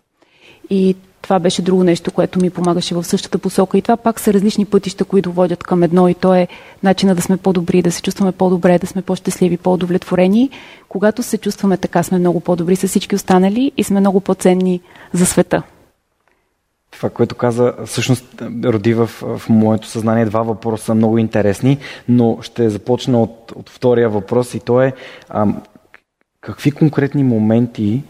И 0.70 0.96
това 1.22 1.38
беше 1.38 1.62
друго 1.62 1.84
нещо, 1.84 2.10
което 2.10 2.40
ми 2.40 2.50
помагаше 2.50 2.94
в 2.94 3.04
същата 3.04 3.38
посока. 3.38 3.78
И 3.78 3.82
това 3.82 3.96
пак 3.96 4.20
са 4.20 4.32
различни 4.32 4.64
пътища, 4.64 5.04
които 5.04 5.32
водят 5.32 5.62
към 5.62 5.82
едно. 5.82 6.08
И 6.08 6.14
то 6.14 6.34
е 6.34 6.48
начина 6.82 7.14
да 7.14 7.22
сме 7.22 7.36
по-добри, 7.36 7.82
да 7.82 7.92
се 7.92 8.02
чувстваме 8.02 8.32
по-добре, 8.32 8.78
да 8.78 8.86
сме 8.86 9.02
по-щастливи, 9.02 9.56
по-удовлетворени. 9.56 10.50
Когато 10.88 11.22
се 11.22 11.38
чувстваме 11.38 11.76
така, 11.76 12.02
сме 12.02 12.18
много 12.18 12.40
по-добри 12.40 12.76
с 12.76 12.88
всички 12.88 13.14
останали 13.14 13.72
и 13.76 13.84
сме 13.84 14.00
много 14.00 14.20
по-ценни 14.20 14.80
за 15.12 15.26
света. 15.26 15.62
Това, 16.98 17.10
което 17.10 17.34
каза, 17.34 17.74
всъщност 17.86 18.42
роди 18.64 18.94
в, 18.94 19.06
в 19.06 19.48
моето 19.48 19.86
съзнание 19.86 20.24
два 20.24 20.42
въпроса 20.42 20.94
много 20.94 21.18
интересни, 21.18 21.78
но 22.08 22.38
ще 22.42 22.70
започна 22.70 23.22
от, 23.22 23.52
от 23.56 23.70
втория 23.70 24.08
въпрос 24.08 24.54
и 24.54 24.60
то 24.60 24.82
е 24.82 24.92
а, 25.28 25.46
какви 26.40 26.70
конкретни 26.70 27.24
моменти 27.24 28.02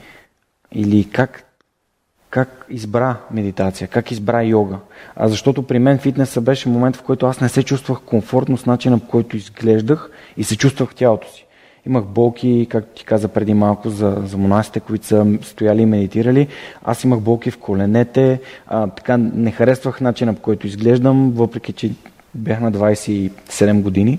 или 0.73 1.11
как, 1.11 1.45
как 2.31 2.67
избра 2.71 3.17
медитация, 3.31 3.89
как 3.89 4.11
избра 4.11 4.43
йога. 4.43 4.79
А 5.17 5.29
защото 5.29 5.63
при 5.63 5.79
мен 5.79 5.99
фитнеса 5.99 6.41
беше 6.41 6.69
момент, 6.69 6.97
в 6.97 7.03
който 7.03 7.27
аз 7.27 7.41
не 7.41 7.49
се 7.49 7.63
чувствах 7.63 8.01
комфортно 8.01 8.57
с 8.57 8.67
начина, 8.67 8.99
по 8.99 9.09
който 9.09 9.37
изглеждах 9.37 10.11
и 10.37 10.45
се 10.45 10.57
чувствах 10.57 10.95
тялото 10.95 11.33
си. 11.33 11.47
Имах 11.89 12.05
болки, 12.05 12.67
както 12.71 12.99
ти 12.99 13.05
каза 13.05 13.29
преди 13.29 13.55
малко, 13.55 13.91
за, 13.91 14.23
за 14.25 14.37
монасите, 14.37 14.81
които 14.81 15.07
са 15.07 15.27
стояли 15.43 15.83
и 15.83 15.87
медитирали. 15.87 16.49
Аз 16.85 17.05
имах 17.05 17.21
болки 17.21 17.51
в 17.51 17.59
коленете. 17.59 18.41
А, 18.67 18.87
така 18.87 19.17
не 19.17 19.51
харесвах 19.51 20.01
начина 20.01 20.35
по 20.35 20.41
който 20.41 20.67
изглеждам, 20.67 21.31
въпреки 21.31 21.73
че 21.73 21.91
бях 22.35 22.61
на 22.61 22.73
27 22.73 23.83
години. 23.83 24.19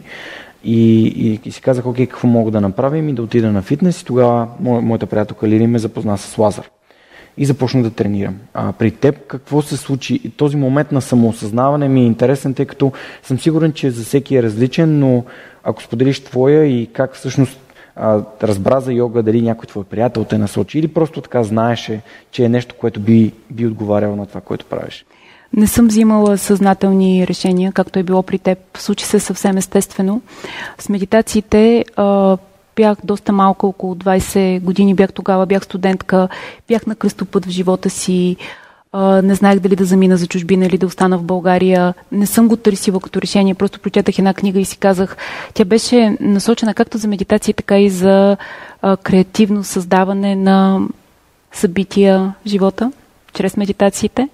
И, 0.63 1.07
и, 1.07 1.39
и 1.45 1.51
си 1.51 1.61
казах, 1.61 1.85
окей, 1.85 2.05
какво 2.05 2.27
мога 2.27 2.51
да 2.51 2.61
направим 2.61 3.09
и 3.09 3.13
да 3.13 3.21
отида 3.21 3.51
на 3.51 3.61
фитнес. 3.61 4.01
И 4.01 4.05
тогава 4.05 4.47
мо, 4.59 4.81
моята 4.81 5.05
приятелка 5.05 5.47
Лили 5.47 5.67
ме 5.67 5.79
запозна 5.79 6.17
с 6.17 6.37
Лазар. 6.37 6.69
И 7.37 7.45
започнах 7.45 7.83
да 7.83 7.89
тренирам. 7.89 8.35
А 8.53 8.71
при 8.71 8.91
теб 8.91 9.27
какво 9.27 9.61
се 9.61 9.77
случи? 9.77 10.31
Този 10.37 10.57
момент 10.57 10.91
на 10.91 11.01
самоосъзнаване 11.01 11.87
ми 11.87 12.01
е 12.01 12.05
интересен, 12.05 12.53
тъй 12.53 12.65
като 12.65 12.91
съм 13.23 13.39
сигурен, 13.39 13.73
че 13.73 13.91
за 13.91 14.03
всеки 14.03 14.35
е 14.35 14.43
различен, 14.43 14.99
но 14.99 15.23
ако 15.63 15.83
споделиш 15.83 16.19
твоя 16.19 16.65
и 16.65 16.89
как 16.93 17.15
всъщност 17.15 17.59
а, 17.95 18.21
разбра 18.43 18.79
за 18.79 18.93
йога, 18.93 19.23
дали 19.23 19.41
някой 19.41 19.67
твой 19.67 19.83
приятел 19.83 20.23
те 20.23 20.37
насочи 20.37 20.79
или 20.79 20.87
просто 20.87 21.21
така 21.21 21.43
знаеше, 21.43 22.01
че 22.31 22.43
е 22.43 22.49
нещо, 22.49 22.75
което 22.79 22.99
би, 22.99 23.33
би 23.51 23.67
отговаряло 23.67 24.15
на 24.15 24.25
това, 24.25 24.41
което 24.41 24.65
правиш? 24.65 25.05
Не 25.53 25.67
съм 25.67 25.87
взимала 25.87 26.37
съзнателни 26.37 27.27
решения, 27.27 27.71
както 27.71 27.99
е 27.99 28.03
било 28.03 28.23
при 28.23 28.39
теб. 28.39 28.57
Случи 28.77 29.05
се 29.05 29.19
съвсем 29.19 29.57
естествено. 29.57 30.21
С 30.79 30.89
медитациите 30.89 31.85
а, 31.95 32.37
бях 32.79 32.97
доста 33.03 33.31
малко, 33.31 33.67
около 33.67 33.95
20 33.95 34.61
години 34.61 34.93
бях 34.93 35.13
тогава, 35.13 35.45
бях 35.45 35.63
студентка, 35.63 36.27
бях 36.67 36.87
на 36.87 36.95
кръстопът 36.95 37.45
в 37.45 37.49
живота 37.49 37.89
си, 37.89 38.37
не 39.23 39.35
знаех 39.35 39.59
дали 39.59 39.75
да 39.75 39.85
замина 39.85 40.17
за 40.17 40.27
чужбина 40.27 40.65
или 40.65 40.77
да 40.77 40.85
остана 40.85 41.17
в 41.17 41.23
България. 41.23 41.93
Не 42.11 42.25
съм 42.25 42.47
го 42.47 42.55
търсила 42.55 42.99
като 42.99 43.21
решение, 43.21 43.53
просто 43.53 43.79
прочетах 43.79 44.19
една 44.19 44.33
книга 44.33 44.59
и 44.59 44.65
си 44.65 44.77
казах, 44.77 45.17
тя 45.53 45.65
беше 45.65 46.17
насочена 46.19 46.73
както 46.73 46.97
за 46.97 47.07
медитация, 47.07 47.53
така 47.53 47.79
и 47.79 47.89
за 47.89 48.37
креативно 49.03 49.63
създаване 49.63 50.35
на 50.35 50.81
събития 51.51 52.33
в 52.45 52.49
живота, 52.49 52.91
чрез 53.33 53.57
медитациите. 53.57 54.29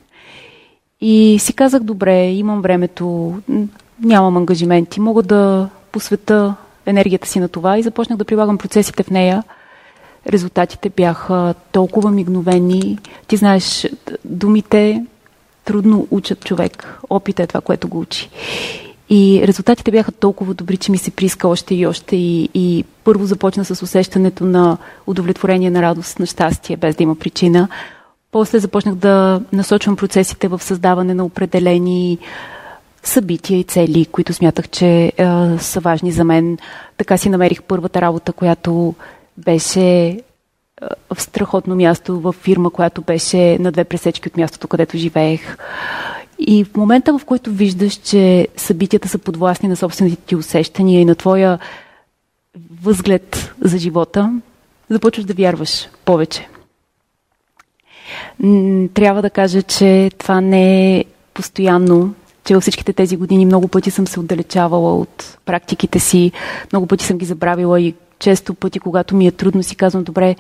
И 1.02 1.38
си 1.40 1.54
казах, 1.54 1.84
добре, 1.84 2.28
имам 2.28 2.62
времето, 2.62 3.34
нямам 4.04 4.38
ангажименти, 4.38 5.00
мога 5.00 5.24
да 5.24 5.70
посвета 5.92 6.56
енергията 6.86 7.28
си 7.28 7.40
на 7.40 7.50
това 7.50 7.78
и 7.78 7.84
започнах 7.84 8.18
да 8.18 8.26
прилагам 8.26 8.58
процесите 8.58 9.04
в 9.04 9.10
нея– 9.10 9.44
резултатите 10.30 10.90
бяха 10.90 11.54
толкова 11.72 12.12
мигновени. 12.12 12.98
Ти 13.28 13.38
знаеш, 13.38 13.88
думите 14.26 15.06
трудно 15.66 16.08
учат 16.12 16.46
човек. 16.46 17.00
Опит 17.10 17.40
е 17.40 17.48
това, 17.48 17.62
което 17.62 17.88
го 17.88 18.00
учи. 18.00 18.30
И 19.10 19.42
резултатите 19.48 19.92
бяха 19.92 20.12
толкова 20.12 20.54
добри, 20.54 20.78
че 20.78 20.92
ми 20.92 20.98
се 20.98 21.12
прииска 21.12 21.48
още 21.48 21.76
и 21.76 21.88
още. 21.88 22.16
И, 22.16 22.50
и 22.54 22.84
първо 23.04 23.26
започна 23.26 23.66
с 23.66 23.82
усещането 23.82 24.46
на 24.46 24.78
удовлетворение, 25.08 25.70
на 25.70 25.82
радост, 25.82 26.20
на 26.20 26.26
щастие, 26.26 26.78
без 26.78 26.96
да 26.96 27.04
има 27.04 27.16
причина. 27.16 27.68
После 28.32 28.60
започнах 28.60 28.96
да 28.96 29.42
насочвам 29.54 29.96
процесите 29.96 30.48
в 30.48 30.64
създаване 30.64 31.14
на 31.14 31.26
определени 31.26 32.18
събития 33.08 33.60
и 33.60 33.64
цели, 33.64 34.06
които 34.06 34.34
смятах, 34.34 34.70
че 34.70 34.88
е, 34.88 35.12
са 35.60 35.80
важни 35.80 36.12
за 36.12 36.24
мен. 36.24 36.58
Така 36.98 37.18
си 37.18 37.30
намерих 37.30 37.64
първата 37.64 38.02
работа, 38.02 38.34
която 38.34 38.96
беше 39.38 40.20
в 41.14 41.22
страхотно 41.22 41.76
място, 41.76 42.20
в 42.20 42.34
фирма, 42.34 42.70
която 42.70 43.02
беше 43.02 43.58
на 43.60 43.72
две 43.72 43.84
пресечки 43.84 44.28
от 44.28 44.38
мястото, 44.38 44.68
където 44.68 44.98
живеех. 44.98 45.58
И 46.40 46.64
в 46.64 46.76
момента, 46.78 47.18
в 47.18 47.26
който 47.26 47.52
виждаш, 47.52 47.94
че 47.94 48.48
събитията 48.58 49.08
са 49.08 49.18
подвластни 49.18 49.70
на 49.70 49.76
собствените 49.76 50.22
ти 50.22 50.36
усещания 50.36 51.02
и 51.02 51.06
на 51.06 51.16
твоя 51.16 51.60
възглед 52.82 53.54
за 53.62 53.78
живота, 53.78 54.42
започваш 54.90 55.26
да 55.26 55.34
вярваш 55.34 55.90
повече. 56.06 56.48
Трябва 58.94 59.22
да 59.22 59.30
кажа, 59.30 59.62
че 59.62 60.12
това 60.18 60.42
не 60.42 60.98
е 60.98 61.06
постоянно, 61.34 62.14
че 62.46 62.56
във 62.56 62.62
всичките 62.62 62.94
тези 62.94 63.18
години 63.18 63.46
много 63.46 63.68
пъти 63.68 63.92
съм 63.92 64.08
се 64.08 64.20
отдалечавала 64.20 64.96
от 64.96 65.38
практиките 65.46 66.00
си, 66.00 66.32
много 66.74 66.88
пъти 66.88 67.06
съм 67.06 67.18
ги 67.18 67.26
забравила 67.26 67.82
и 67.82 67.96
често 68.20 68.54
пъти, 68.54 68.80
когато 68.80 69.16
ми 69.16 69.28
е 69.28 69.32
трудно, 69.32 69.64
си 69.64 69.76
казвам, 69.76 70.04
добре, 70.04 70.36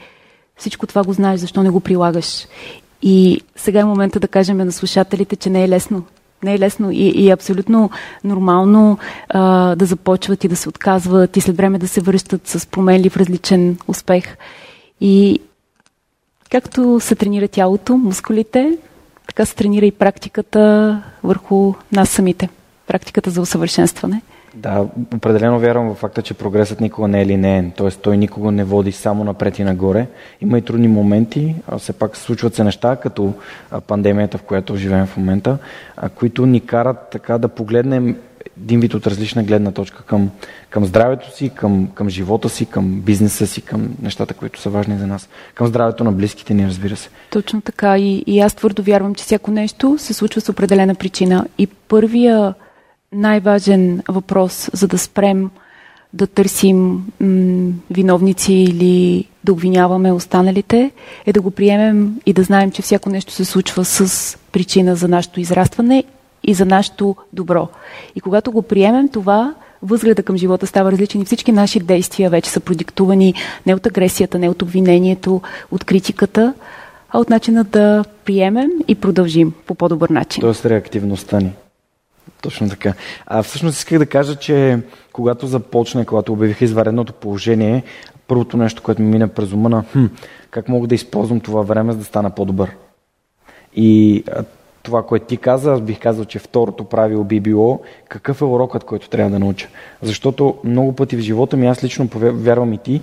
всичко 0.57 0.87
това 0.87 1.03
го 1.03 1.13
знаеш, 1.13 1.39
защо 1.39 1.63
не 1.63 1.69
го 1.69 1.79
прилагаш? 1.79 2.47
И 3.01 3.41
сега 3.55 3.79
е 3.79 3.85
момента 3.85 4.19
да 4.19 4.27
кажем 4.27 4.57
на 4.57 4.71
слушателите, 4.71 5.35
че 5.35 5.49
не 5.49 5.63
е 5.63 5.69
лесно. 5.69 6.03
Не 6.43 6.53
е 6.53 6.59
лесно 6.59 6.91
и, 6.91 6.95
и 6.95 7.29
е 7.29 7.33
абсолютно 7.33 7.89
нормално 8.23 8.97
а, 9.29 9.75
да 9.75 9.85
започват 9.85 10.43
и 10.43 10.47
да 10.47 10.55
се 10.55 10.69
отказват 10.69 11.37
и 11.37 11.41
след 11.41 11.57
време 11.57 11.79
да 11.79 11.87
се 11.87 12.01
връщат 12.01 12.47
с 12.47 12.67
променлив 12.67 13.17
различен 13.17 13.77
успех. 13.87 14.37
И 15.01 15.39
както 16.51 16.99
се 16.99 17.15
тренира 17.15 17.47
тялото, 17.47 17.97
мускулите, 17.97 18.77
така 19.27 19.45
се 19.45 19.55
тренира 19.55 19.85
и 19.85 19.91
практиката 19.91 21.01
върху 21.23 21.73
нас 21.91 22.09
самите. 22.09 22.49
Практиката 22.87 23.29
за 23.29 23.41
усъвършенстване– 23.41 24.21
да, 24.55 24.87
определено 25.15 25.59
вярвам 25.59 25.89
в 25.89 25.95
факта, 25.95 26.21
че 26.21 26.33
прогресът 26.33 26.81
никога 26.81 27.07
не 27.07 27.21
е 27.21 27.25
линеен, 27.25 27.71
т.е. 27.71 27.89
той 27.89 28.17
никога 28.17 28.51
не 28.51 28.63
води 28.63 28.91
само 28.91 29.23
напред 29.23 29.59
и 29.59 29.63
нагоре. 29.63 30.07
Има 30.41 30.57
и 30.57 30.61
трудни 30.61 30.87
моменти, 30.87 31.55
а 31.67 31.77
все 31.77 31.93
пак 31.93 32.17
случват 32.17 32.55
се 32.55 32.63
неща, 32.63 32.95
като 32.95 33.33
пандемията, 33.87 34.37
в 34.37 34.41
която 34.41 34.75
живеем 34.75 35.05
в 35.05 35.17
момента, 35.17 35.57
които 36.15 36.45
ни 36.45 36.59
карат 36.59 36.97
така 37.11 37.37
да 37.37 37.47
погледнем 37.47 38.17
един 38.63 38.79
вид 38.79 38.93
от 38.93 39.07
различна 39.07 39.43
гледна 39.43 39.71
точка 39.71 40.03
към, 40.03 40.29
към 40.69 40.85
здравето 40.85 41.35
си, 41.35 41.49
към, 41.49 41.87
към 41.93 42.09
живота 42.09 42.49
си, 42.49 42.65
към 42.65 43.01
бизнеса 43.01 43.47
си, 43.47 43.61
към 43.61 43.95
нещата, 44.01 44.33
които 44.33 44.61
са 44.61 44.69
важни 44.69 44.97
за 44.97 45.07
нас. 45.07 45.29
Към 45.53 45.67
здравето 45.67 46.03
на 46.03 46.11
близките 46.11 46.53
ни, 46.53 46.67
разбира 46.67 46.95
се. 46.95 47.09
Точно 47.29 47.61
така. 47.61 47.97
И, 47.97 48.23
и 48.27 48.39
аз 48.39 48.53
твърдо 48.53 48.83
вярвам, 48.83 49.15
че 49.15 49.23
всяко 49.23 49.51
нещо 49.51 49.95
се 49.97 50.13
случва 50.13 50.41
с 50.41 50.49
определена 50.49 50.95
причина. 50.95 51.45
И 51.57 51.67
първия 51.67 52.53
най-важен 53.11 54.01
въпрос, 54.07 54.69
за 54.73 54.87
да 54.87 54.97
спрем 54.97 55.49
да 56.13 56.27
търсим 56.27 57.05
м- 57.19 57.71
виновници 57.91 58.53
или 58.53 59.27
да 59.43 59.53
обвиняваме 59.53 60.11
останалите, 60.11 60.91
е 61.25 61.33
да 61.33 61.41
го 61.41 61.51
приемем 61.51 62.15
и 62.25 62.33
да 62.33 62.43
знаем, 62.43 62.71
че 62.71 62.81
всяко 62.81 63.09
нещо 63.09 63.33
се 63.33 63.45
случва 63.45 63.85
с 63.85 64.37
причина 64.51 64.95
за 64.95 65.07
нашето 65.07 65.39
израстване 65.39 66.03
и 66.47 66.53
за 66.53 66.65
нашето 66.65 67.15
добро. 67.33 67.67
И 68.15 68.21
когато 68.21 68.51
го 68.51 68.61
приемем 68.61 69.09
това, 69.09 69.55
възгледа 69.81 70.23
към 70.23 70.37
живота 70.37 70.67
става 70.67 70.91
различен 70.91 71.21
и 71.21 71.25
всички 71.25 71.51
наши 71.51 71.79
действия 71.79 72.29
вече 72.29 72.49
са 72.49 72.59
продиктувани 72.59 73.33
не 73.65 73.75
от 73.75 73.85
агресията, 73.85 74.39
не 74.39 74.49
от 74.49 74.61
обвинението, 74.61 75.41
от 75.71 75.83
критиката, 75.83 76.53
а 77.09 77.19
от 77.19 77.29
начина 77.29 77.63
да 77.63 78.03
приемем 78.25 78.69
и 78.87 78.95
продължим 78.95 79.53
по 79.65 79.75
по-добър 79.75 80.09
начин. 80.09 80.41
Тоест 80.41 80.65
реактивността 80.65 81.39
ни. 81.39 81.53
Точно 82.41 82.69
така. 82.69 82.93
А 83.25 83.43
всъщност 83.43 83.77
исках 83.77 83.99
да 83.99 84.05
кажа, 84.05 84.35
че 84.35 84.79
когато 85.13 85.47
започна, 85.47 86.05
когато 86.05 86.33
обявиха 86.33 86.65
извареното 86.65 87.13
положение, 87.13 87.83
първото 88.27 88.57
нещо, 88.57 88.83
което 88.83 89.01
ми 89.01 89.07
мина 89.07 89.27
през 89.27 89.51
ума 89.51 89.69
на 89.69 89.83
хм, 89.91 90.05
как 90.49 90.69
мога 90.69 90.87
да 90.87 90.95
използвам 90.95 91.39
това 91.39 91.61
време, 91.61 91.91
за 91.91 91.97
да 91.97 92.05
стана 92.05 92.29
по-добър. 92.29 92.71
И 93.75 94.23
това, 94.85 95.03
което 95.03 95.25
ти 95.25 95.37
каза, 95.37 95.73
аз 95.73 95.81
бих 95.81 95.99
казал, 95.99 96.25
че 96.25 96.39
второто 96.39 96.83
правило 96.83 97.23
би 97.23 97.39
било 97.39 97.81
какъв 98.09 98.41
е 98.41 98.45
урокът, 98.45 98.83
който 98.83 99.09
трябва 99.09 99.31
да 99.31 99.39
науча. 99.39 99.67
Защото 100.01 100.55
много 100.63 100.93
пъти 100.93 101.17
в 101.17 101.19
живота 101.19 101.57
ми, 101.57 101.67
аз 101.67 101.83
лично 101.83 102.09
вярвам 102.15 102.73
и 102.73 102.77
ти, 102.77 103.01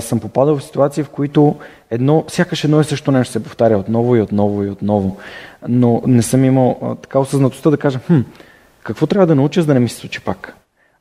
съм 0.00 0.20
попадал 0.20 0.56
в 0.56 0.64
ситуации, 0.64 1.02
в 1.02 1.08
които 1.08 1.54
едно, 1.90 2.24
сякаш 2.28 2.64
едно 2.64 2.80
и 2.80 2.84
също 2.84 3.10
нещо 3.10 3.32
се 3.32 3.42
повтаря 3.42 3.78
отново 3.78 4.16
и 4.16 4.20
отново 4.20 4.64
и 4.64 4.70
отново. 4.70 5.16
Но 5.68 6.02
не 6.06 6.22
съм 6.22 6.44
имал 6.44 6.96
така 7.02 7.18
осъзнатостта 7.18 7.70
да 7.70 7.76
кажа, 7.76 7.98
хм, 8.06 8.20
какво 8.82 9.06
трябва 9.06 9.26
да 9.26 9.34
науча, 9.34 9.60
за 9.60 9.66
да 9.66 9.74
не 9.74 9.80
ми 9.80 9.88
се 9.88 9.96
случи 9.96 10.20
пак? 10.20 10.56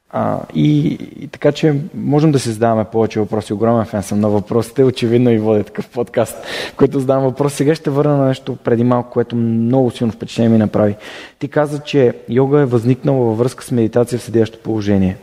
А, 0.10 0.40
и, 0.54 0.88
и 1.20 1.28
така, 1.28 1.52
че 1.52 1.76
можем 1.96 2.32
да 2.32 2.40
си 2.40 2.52
задаваме 2.52 2.86
повече 2.86 3.20
въпроси. 3.20 3.54
Огромен 3.54 3.86
фен 3.86 4.04
съм 4.04 4.20
на 4.20 4.30
въпросите. 4.30 4.84
Очевидно 4.84 5.32
и 5.32 5.38
водя 5.38 5.64
такъв 5.64 5.90
подкаст, 5.90 6.38
който 6.78 7.00
задавам 7.00 7.24
въпрос. 7.24 7.54
Сега 7.54 7.76
ще 7.76 7.90
върна 7.90 8.18
на 8.18 8.26
нещо 8.26 8.56
преди 8.56 8.84
малко, 8.84 9.10
което 9.10 9.36
много 9.36 9.92
силно 9.92 10.14
впечатление 10.14 10.50
ми 10.50 10.58
направи. 10.58 10.96
Ти 11.40 11.48
каза, 11.48 11.80
че 11.80 12.14
йога 12.30 12.60
е 12.60 12.66
възникнала 12.66 13.26
във 13.26 13.38
връзка 13.38 13.64
с 13.64 13.72
медитация 13.72 14.20
в 14.20 14.24
седящо 14.24 14.60
положение. 14.60 15.18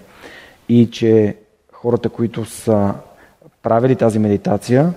И 0.68 0.90
че 0.90 1.36
хората, 1.72 2.08
които 2.08 2.44
са 2.44 2.94
правили 3.62 3.96
тази 3.96 4.18
медитация, 4.18 4.92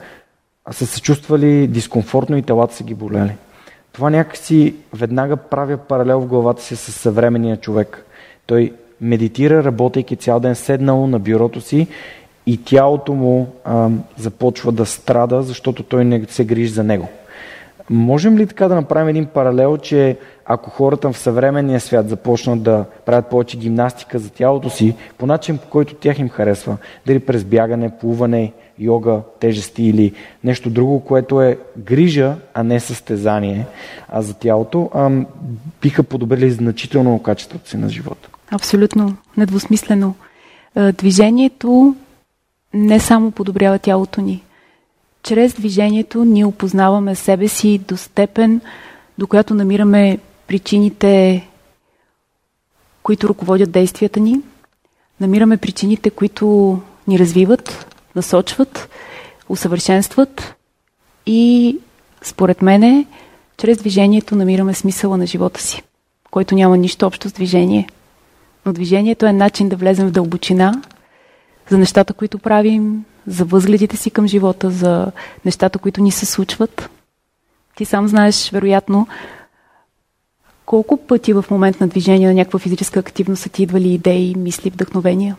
са 0.72 0.86
се 0.86 1.02
чувствали 1.02 1.68
дискомфортно 1.68 2.38
и 2.38 2.42
телата 2.42 2.76
са 2.76 2.84
ги 2.84 2.94
болели. 2.94 3.36
Това 3.92 4.10
някакси 4.10 4.76
веднага 4.94 5.38
правя 5.38 5.78
паралел 5.78 6.20
в 6.20 6.28
главата 6.28 6.62
си 6.62 6.76
с 6.76 6.92
съвременния 6.92 7.58
човек. 7.58 8.06
Той 8.46 8.74
медитира, 9.02 9.64
работейки 9.64 10.16
цял 10.16 10.40
ден 10.40 10.56
седнал 10.56 11.08
на 11.08 11.20
бюрото 11.20 11.62
си 11.62 11.88
и 12.46 12.64
тялото 12.64 13.14
му 13.14 13.48
а, 13.66 13.90
започва 14.18 14.72
да 14.72 14.86
страда, 14.86 15.42
защото 15.42 15.84
той 15.84 16.06
не 16.06 16.26
се 16.30 16.46
грижи 16.46 16.72
за 16.72 16.84
него. 16.84 17.08
Можем 17.90 18.38
ли 18.38 18.48
така 18.48 18.68
да 18.68 18.76
направим 18.76 19.08
един 19.08 19.26
паралел, 19.26 19.78
че 19.78 20.18
ако 20.46 20.70
хората 20.70 21.12
в 21.12 21.18
съвременния 21.18 21.80
свят 21.80 22.10
започнат 22.10 22.64
да 22.64 22.86
правят 23.06 23.30
повече 23.30 23.58
гимнастика 23.58 24.20
за 24.20 24.30
тялото 24.30 24.70
си, 24.70 24.96
по 25.18 25.26
начин 25.26 25.58
по 25.58 25.68
който 25.68 25.96
тях 25.96 26.20
им 26.20 26.30
харесва, 26.30 26.78
дали 27.06 27.20
през 27.20 27.44
бягане, 27.44 27.98
плуване, 28.00 28.54
йога, 28.80 29.22
тежести 29.40 29.84
или 29.84 30.14
нещо 30.44 30.70
друго, 30.70 31.00
което 31.00 31.42
е 31.42 31.58
грижа, 31.78 32.36
а 32.54 32.64
не 32.64 32.80
състезание 32.80 33.66
а 34.10 34.22
за 34.22 34.34
тялото, 34.34 34.90
а, 34.94 35.12
биха 35.82 36.04
подобрили 36.04 36.52
значително 36.52 37.24
качеството 37.24 37.70
си 37.70 37.78
на 37.78 37.90
живота. 37.90 38.30
Абсолютно, 38.52 39.18
недвусмислено. 39.38 40.16
Е, 40.76 40.92
движението 40.92 41.96
не 42.74 43.00
само 43.00 43.32
подобрява 43.32 43.80
тялото 43.80 44.22
ни. 44.22 44.44
Чрез 45.24 45.54
движението 45.54 46.26
ние 46.26 46.46
опознаваме 46.46 47.16
себе 47.16 47.48
си 47.48 47.78
до 47.88 47.98
степен, 47.98 48.62
до 49.18 49.28
която 49.28 49.54
намираме 49.54 50.20
причините, 50.48 51.48
които 53.04 53.30
ръководят 53.30 53.72
действията 53.72 54.20
ни, 54.20 54.42
намираме 55.22 55.58
причините, 55.58 56.10
които 56.10 56.80
ни 57.08 57.20
развиват, 57.20 57.96
насочват, 58.16 58.90
усъвършенстват 59.50 60.56
и 61.26 61.78
според 62.22 62.62
мене, 62.62 63.06
чрез 63.58 63.78
движението 63.78 64.36
намираме 64.36 64.74
смисъла 64.74 65.18
на 65.18 65.26
живота 65.26 65.62
си, 65.62 65.84
който 66.32 66.56
няма 66.56 66.78
нищо 66.78 67.06
общо 67.06 67.30
с 67.30 67.34
движение– 67.34 67.88
но 68.68 68.74
движението 68.74 69.26
е 69.26 69.34
начин 69.34 69.70
да 69.70 69.76
влезем 69.76 70.08
в 70.08 70.12
дълбочина 70.12 70.82
за 71.70 71.78
нещата, 71.78 72.14
които 72.14 72.40
правим, 72.40 73.06
за 73.28 73.46
възгледите 73.46 73.98
си 73.98 74.12
към 74.12 74.28
живота, 74.28 74.72
за 74.72 75.12
нещата, 75.46 75.80
които 75.80 76.02
ни 76.02 76.12
се 76.12 76.26
случват. 76.26 76.90
Ти 77.76 77.86
сам 77.86 78.08
знаеш, 78.08 78.52
вероятно, 78.52 79.08
колко 80.66 80.98
пъти 80.98 81.34
в 81.34 81.46
момент 81.52 81.80
на 81.80 81.88
движение 81.88 82.28
на 82.28 82.34
някаква 82.34 82.60
физическа 82.60 83.00
активност 83.00 83.44
са 83.44 83.50
ти 83.50 83.64
идвали 83.64 83.94
идеи, 83.94 84.36
мисли, 84.38 84.70
вдъхновения? 84.70 85.36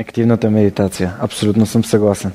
Активната 0.00 0.50
медитация. 0.50 1.14
Абсолютно 1.20 1.66
съм 1.66 1.84
съгласен. 1.84 2.32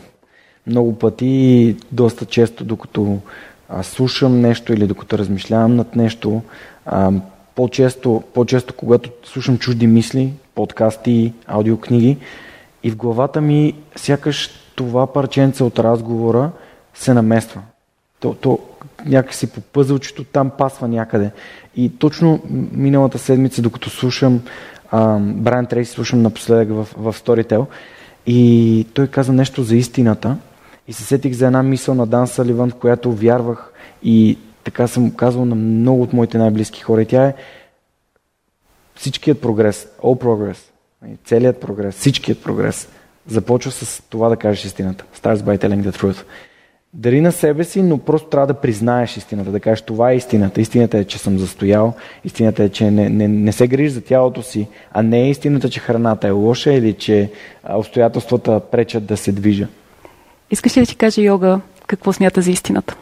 Много 0.67 0.99
пъти, 0.99 1.75
доста 1.91 2.25
често, 2.25 2.63
докато 2.63 3.19
аз 3.69 3.87
слушам 3.87 4.41
нещо 4.41 4.73
или 4.73 4.87
докато 4.87 5.17
размишлявам 5.17 5.75
над 5.75 5.95
нещо, 5.95 6.41
по-често, 7.55 8.23
по-често, 8.33 8.73
когато 8.73 9.09
слушам 9.23 9.57
чужди 9.57 9.87
мисли, 9.87 10.33
подкасти, 10.55 11.33
аудиокниги, 11.47 12.17
и 12.83 12.91
в 12.91 12.95
главата 12.95 13.41
ми 13.41 13.73
сякаш 13.95 14.49
това 14.75 15.13
парченце 15.13 15.63
от 15.63 15.79
разговора 15.79 16.51
се 16.93 17.13
намества. 17.13 17.61
То, 18.19 18.33
то 18.33 18.59
някакси 19.05 19.47
по 19.47 19.61
пъзълчето 19.61 20.23
там 20.23 20.49
пасва 20.57 20.87
някъде. 20.87 21.31
И 21.75 21.97
точно 21.97 22.39
миналата 22.71 23.17
седмица, 23.17 23.61
докато 23.61 23.89
слушам 23.89 24.41
Брайан 25.19 25.65
Трейси, 25.65 25.91
слушам 25.91 26.21
напоследък 26.21 26.69
в, 26.69 26.87
в 26.97 27.13
Storytel, 27.13 27.65
и 28.27 28.87
той 28.93 29.07
каза 29.07 29.33
нещо 29.33 29.63
за 29.63 29.75
истината. 29.75 30.37
И 30.87 30.93
се 30.93 31.03
сетих 31.03 31.33
за 31.33 31.45
една 31.45 31.63
мисъл 31.63 31.95
на 31.95 32.05
Дан 32.05 32.27
Саливан, 32.27 32.69
в 32.69 32.75
която 32.75 33.11
вярвах 33.11 33.73
и 34.03 34.37
така 34.65 34.87
съм 34.87 35.11
казвал 35.11 35.45
на 35.45 35.55
много 35.55 36.01
от 36.01 36.13
моите 36.13 36.37
най-близки 36.37 36.81
хора. 36.81 37.01
И 37.01 37.05
тя 37.05 37.25
е 37.25 37.33
всичкият 38.95 39.41
прогрес, 39.41 39.87
all 40.03 40.23
progress, 40.23 40.57
целият 41.25 41.61
прогрес, 41.61 41.95
всичкият 41.95 42.43
прогрес 42.43 42.87
започва 43.27 43.71
с 43.71 44.03
това 44.09 44.29
да 44.29 44.37
кажеш 44.37 44.65
истината. 44.65 45.05
Starts 45.15 45.35
by 45.35 45.65
telling 45.65 45.89
the 45.89 46.01
truth. 46.01 46.23
Дари 46.93 47.21
на 47.21 47.31
себе 47.31 47.63
си, 47.63 47.81
но 47.81 47.97
просто 47.97 48.29
трябва 48.29 48.47
да 48.47 48.53
признаеш 48.53 49.17
истината, 49.17 49.51
да 49.51 49.59
кажеш 49.59 49.81
това 49.81 50.11
е 50.11 50.15
истината. 50.15 50.61
Истината 50.61 50.97
е, 50.97 51.03
че 51.03 51.17
съм 51.17 51.39
застоял, 51.39 51.93
истината 52.23 52.63
е, 52.63 52.69
че 52.69 52.91
не, 52.91 53.09
не, 53.09 53.27
не 53.27 53.51
се 53.51 53.67
грижиш 53.67 53.91
за 53.91 54.01
тялото 54.01 54.41
си, 54.41 54.67
а 54.91 55.03
не 55.03 55.21
е 55.21 55.29
истината, 55.29 55.69
че 55.69 55.79
храната 55.79 56.27
е 56.27 56.31
лоша 56.31 56.73
или 56.73 56.93
че 56.93 57.31
обстоятелствата 57.69 58.59
пречат 58.59 59.05
да 59.05 59.17
се 59.17 59.31
движа. 59.31 59.67
Искаш 60.51 60.77
ли 60.77 60.81
да 60.81 60.87
ти 60.87 60.95
кажа 60.95 61.21
йога 61.21 61.59
какво 61.87 62.13
смята 62.13 62.41
за 62.41 62.51
истината? 62.51 62.95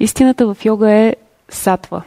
Истината 0.00 0.54
в 0.54 0.64
йога 0.64 0.90
е 0.90 1.16
сатва. 1.48 2.02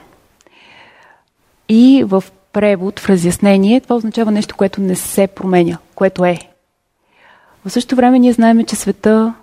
И 1.70 2.04
в 2.08 2.24
превод, 2.54 3.00
в 3.00 3.10
разяснение, 3.10 3.82
това 3.82 3.96
означава 3.96 4.32
нещо, 4.32 4.56
което 4.58 4.82
не 4.82 4.96
се 4.96 5.28
променя, 5.28 5.78
което 5.96 6.26
е. 6.26 6.40
В 7.66 7.70
същото 7.70 7.96
време 7.96 8.20
ние 8.20 8.34
знаем, 8.34 8.66
че 8.66 8.76
света 8.76 9.34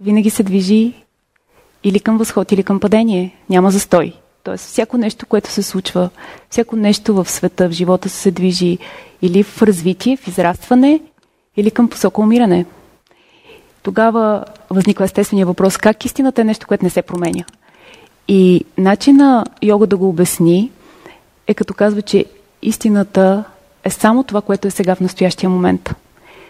винаги 0.00 0.30
се 0.30 0.42
движи 0.42 0.94
или 1.84 2.00
към 2.00 2.18
възход, 2.18 2.52
или 2.52 2.62
към 2.62 2.80
падение. 2.80 3.36
Няма 3.50 3.70
застой. 3.70 4.12
Тоест, 4.42 4.64
всяко 4.64 4.98
нещо, 4.98 5.26
което 5.26 5.50
се 5.50 5.62
случва, 5.62 6.10
всяко 6.50 6.76
нещо 6.76 7.14
в 7.14 7.30
света, 7.30 7.68
в 7.68 7.72
живота 7.72 8.08
се 8.08 8.30
движи 8.30 8.78
или 9.22 9.42
в 9.42 9.62
развитие, 9.62 10.16
в 10.16 10.28
израстване, 10.28 11.00
или 11.56 11.70
към 11.70 11.88
посока 11.88 12.20
умиране. 12.20 12.66
Тогава 13.82 14.44
възниква 14.70 15.04
естествения 15.04 15.46
въпрос, 15.46 15.76
как 15.76 16.04
истината 16.04 16.40
е 16.40 16.44
нещо, 16.44 16.66
което 16.66 16.84
не 16.84 16.90
се 16.90 17.02
променя. 17.02 17.44
И 18.28 18.64
начина 18.78 19.44
йога 19.62 19.86
да 19.86 19.96
го 19.96 20.08
обясни 20.08 20.70
е 21.46 21.54
като 21.54 21.74
казва, 21.74 22.02
че 22.02 22.24
истината 22.62 23.44
е 23.84 23.90
само 23.90 24.22
това, 24.22 24.40
което 24.40 24.68
е 24.68 24.70
сега 24.70 24.94
в 24.94 25.00
настоящия 25.00 25.50
момент. 25.50 25.94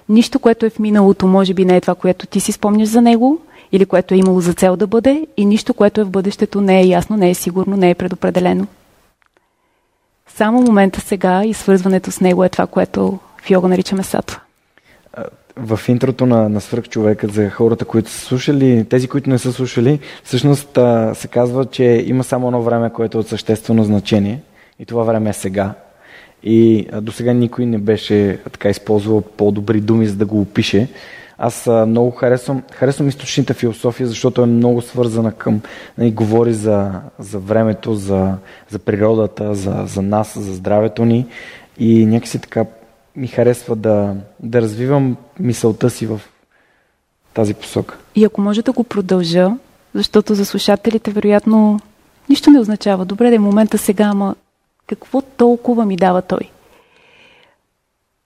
Нищо, 0.08 0.38
което 0.38 0.66
е 0.66 0.70
в 0.70 0.78
миналото, 0.78 1.26
може 1.26 1.54
би 1.54 1.64
не 1.64 1.76
е 1.76 1.80
това, 1.80 1.94
което 1.94 2.26
ти 2.26 2.40
си 2.40 2.52
спомняш 2.52 2.88
за 2.88 3.02
него 3.02 3.38
или 3.72 3.86
което 3.86 4.14
е 4.14 4.16
имало 4.16 4.40
за 4.40 4.54
цел 4.54 4.76
да 4.76 4.86
бъде 4.86 5.26
и 5.36 5.44
нищо, 5.44 5.74
което 5.74 6.00
е 6.00 6.04
в 6.04 6.10
бъдещето 6.10 6.60
не 6.60 6.80
е 6.80 6.86
ясно, 6.86 7.16
не 7.16 7.30
е 7.30 7.34
сигурно, 7.34 7.76
не 7.76 7.90
е 7.90 7.94
предопределено. 7.94 8.66
Само 10.26 10.62
момента 10.62 11.00
сега 11.00 11.44
и 11.44 11.54
свързването 11.54 12.10
с 12.10 12.20
него 12.20 12.44
е 12.44 12.48
това, 12.48 12.66
което 12.66 13.18
в 13.42 13.50
йога 13.50 13.68
наричаме 13.68 14.02
сатва 14.02 14.40
в 15.56 15.80
интрото 15.88 16.26
на, 16.26 16.48
на 16.48 16.60
свръхчовека 16.60 17.28
за 17.28 17.50
хората, 17.50 17.84
които 17.84 18.10
са 18.10 18.20
слушали, 18.20 18.86
тези, 18.90 19.08
които 19.08 19.30
не 19.30 19.38
са 19.38 19.52
слушали, 19.52 19.98
всъщност 20.24 20.78
а, 20.78 21.14
се 21.14 21.28
казва, 21.28 21.66
че 21.66 21.84
има 22.06 22.24
само 22.24 22.46
едно 22.46 22.62
време, 22.62 22.90
което 22.90 23.18
е 23.18 23.20
от 23.20 23.28
съществено 23.28 23.84
значение 23.84 24.40
и 24.78 24.84
това 24.84 25.02
време 25.02 25.30
е 25.30 25.32
сега. 25.32 25.74
И 26.42 26.88
до 27.02 27.12
сега 27.12 27.32
никой 27.32 27.66
не 27.66 27.78
беше 27.78 28.38
така 28.52 28.68
използвал 28.68 29.20
по-добри 29.20 29.80
думи, 29.80 30.06
за 30.06 30.16
да 30.16 30.26
го 30.26 30.40
опише. 30.40 30.88
Аз 31.38 31.66
а, 31.66 31.86
много 31.86 32.10
харесвам, 32.10 32.62
харесвам 32.72 33.08
източната 33.08 33.54
философия, 33.54 34.06
защото 34.06 34.42
е 34.42 34.46
много 34.46 34.82
свързана 34.82 35.32
към, 35.32 35.60
нали, 35.98 36.10
говори 36.10 36.52
за, 36.52 36.90
за 37.18 37.38
времето, 37.38 37.94
за, 37.94 38.34
за 38.68 38.78
природата, 38.78 39.54
за, 39.54 39.82
за 39.86 40.02
нас, 40.02 40.38
за 40.38 40.54
здравето 40.54 41.04
ни 41.04 41.26
и 41.78 42.06
някакси 42.06 42.38
така 42.38 42.64
ми 43.16 43.26
харесва 43.26 43.76
да, 43.76 44.16
да 44.40 44.62
развивам 44.62 45.16
мисълта 45.40 45.90
си 45.90 46.06
в 46.06 46.20
тази 47.34 47.54
посока. 47.54 47.98
И 48.14 48.24
ако 48.24 48.40
може 48.40 48.62
да 48.62 48.72
го 48.72 48.84
продължа, 48.84 49.50
защото 49.94 50.34
за 50.34 50.44
слушателите 50.44 51.10
вероятно 51.10 51.80
нищо 52.28 52.50
не 52.50 52.60
означава. 52.60 53.04
Добре, 53.04 53.30
да 53.30 53.36
е 53.36 53.38
момента 53.38 53.78
сега, 53.78 54.04
ама 54.04 54.34
какво 54.86 55.20
толкова 55.20 55.86
ми 55.86 55.96
дава 55.96 56.22
той? 56.22 56.50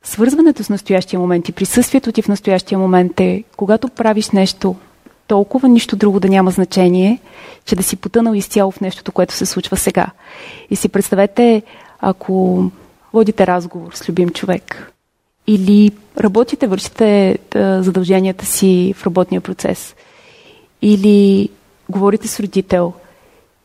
Свързването 0.03 0.64
с 0.64 0.68
настоящия 0.68 1.20
момент 1.20 1.48
и 1.48 1.53
присъствието 1.53 2.12
ти 2.12 2.22
в 2.22 2.29
настоящия 2.29 2.79
момент 2.79 3.20
е, 3.20 3.44
когато 3.57 3.88
правиш 3.88 4.31
нещо, 4.31 4.77
толкова 5.27 5.68
нищо 5.68 5.96
друго 5.96 6.20
да 6.20 6.29
няма 6.29 6.51
значение, 6.51 7.20
че 7.64 7.77
да 7.77 7.83
си 7.83 7.96
потънал 7.96 8.35
изцяло 8.35 8.70
в 8.70 8.81
нещото, 8.81 9.12
което 9.12 9.35
се 9.35 9.46
случва 9.46 9.77
сега. 9.77 10.07
И 10.70 10.77
си 10.77 10.88
представете, 10.88 11.62
ако 12.01 12.64
водите 13.18 13.46
разговор 13.46 13.92
с 13.94 14.09
любим 14.09 14.31
човек 14.31 14.92
или 15.46 15.90
работите, 16.18 16.66
вършите 16.66 17.38
задълженията 17.81 18.46
си 18.46 18.94
в 18.96 19.07
работния 19.07 19.40
процес 19.40 19.94
или 20.83 21.48
говорите 21.88 22.28
с 22.28 22.40
родител, 22.40 22.92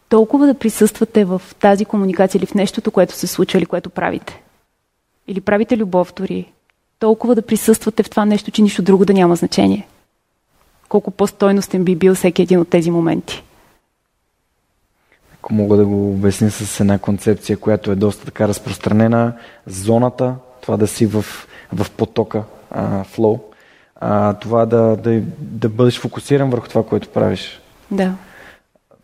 толкова 0.10 0.48
да 0.48 0.54
присъствате 0.54 1.26
в 1.26 1.42
тази 1.60 1.86
комуникация 1.86 2.40
или 2.40 2.46
в 2.46 2.54
нещото, 2.54 2.92
което 2.92 3.14
се 3.14 3.28
случва 3.28 3.60
или 3.60 3.66
което 3.66 3.90
правите. 3.90 4.42
Или 5.28 5.42
правите 5.42 5.78
любов 5.78 6.14
дори. 6.16 6.52
Толкова 7.00 7.36
да 7.36 7.42
присъствате 7.42 8.04
в 8.04 8.10
това 8.10 8.26
нещо, 8.26 8.52
че 8.52 8.62
нищо 8.62 8.82
друго 8.82 9.06
да 9.06 9.14
няма 9.14 9.36
значение. 9.36 9.88
Колко 10.90 11.12
по-стойностен 11.12 11.84
би 11.84 11.96
бил 11.96 12.16
всеки 12.16 12.42
един 12.42 12.60
от 12.60 12.70
тези 12.70 12.92
моменти. 12.92 13.44
Ако 15.44 15.54
мога 15.54 15.78
да 15.78 15.86
го 15.86 16.10
обясня 16.12 16.52
с 16.52 16.80
една 16.80 16.98
концепция, 16.98 17.58
която 17.58 17.92
е 17.92 17.96
доста 17.96 18.26
така 18.26 18.48
разпространена, 18.48 19.34
зоната, 19.68 20.36
това 20.62 20.78
да 20.78 20.88
си 20.88 21.06
в, 21.06 21.26
в 21.74 21.92
потока, 21.98 22.44
а, 22.72 23.04
флоу, 23.04 23.40
а, 23.96 24.34
това 24.34 24.66
да, 24.66 24.98
да, 24.98 25.22
да 25.40 25.70
бъдеш 25.70 26.00
фокусиран 26.00 26.50
върху 26.50 26.68
това, 26.68 26.84
което 26.84 27.10
правиш. 27.10 27.62
Да. 27.92 28.14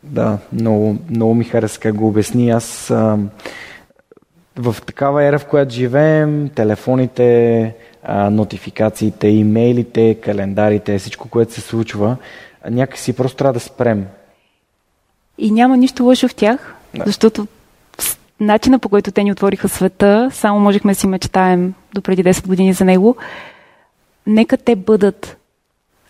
Да, 0.04 0.38
много, 0.54 0.98
много 1.10 1.34
ми 1.36 1.44
хареса 1.44 1.80
как 1.80 1.96
го 1.96 2.08
обясни. 2.08 2.50
Аз 2.50 2.92
а, 2.92 3.18
в 4.56 4.76
такава 4.86 5.24
ера, 5.24 5.40
в 5.40 5.46
която 5.46 5.74
живеем, 5.74 6.50
телефоните, 6.56 7.74
а, 8.04 8.30
нотификациите, 8.30 9.28
имейлите, 9.28 10.16
календарите, 10.16 11.00
всичко, 11.00 11.30
което 11.30 11.54
се 11.54 11.62
случва, 11.62 12.18
някакси 12.70 13.14
просто 13.14 13.38
трябва 13.38 13.54
да 13.54 13.60
спрем. 13.60 14.06
И 15.40 15.52
няма 15.52 15.78
нищо 15.78 16.04
лошо 16.04 16.28
в 16.28 16.36
тях, 16.36 16.76
да. 16.96 17.04
защото 17.06 17.48
начина 18.40 18.80
по 18.80 18.90
който 18.90 19.12
те 19.12 19.24
ни 19.24 19.32
отвориха 19.32 19.70
света, 19.70 20.30
само 20.34 20.60
можехме 20.60 20.92
да 20.92 21.00
си 21.00 21.08
мечтаем 21.08 21.74
до 21.94 22.02
преди 22.02 22.24
10 22.24 22.48
години 22.48 22.74
за 22.74 22.86
него. 22.86 23.16
Нека 24.28 24.58
те 24.58 24.76
бъдат 24.76 25.38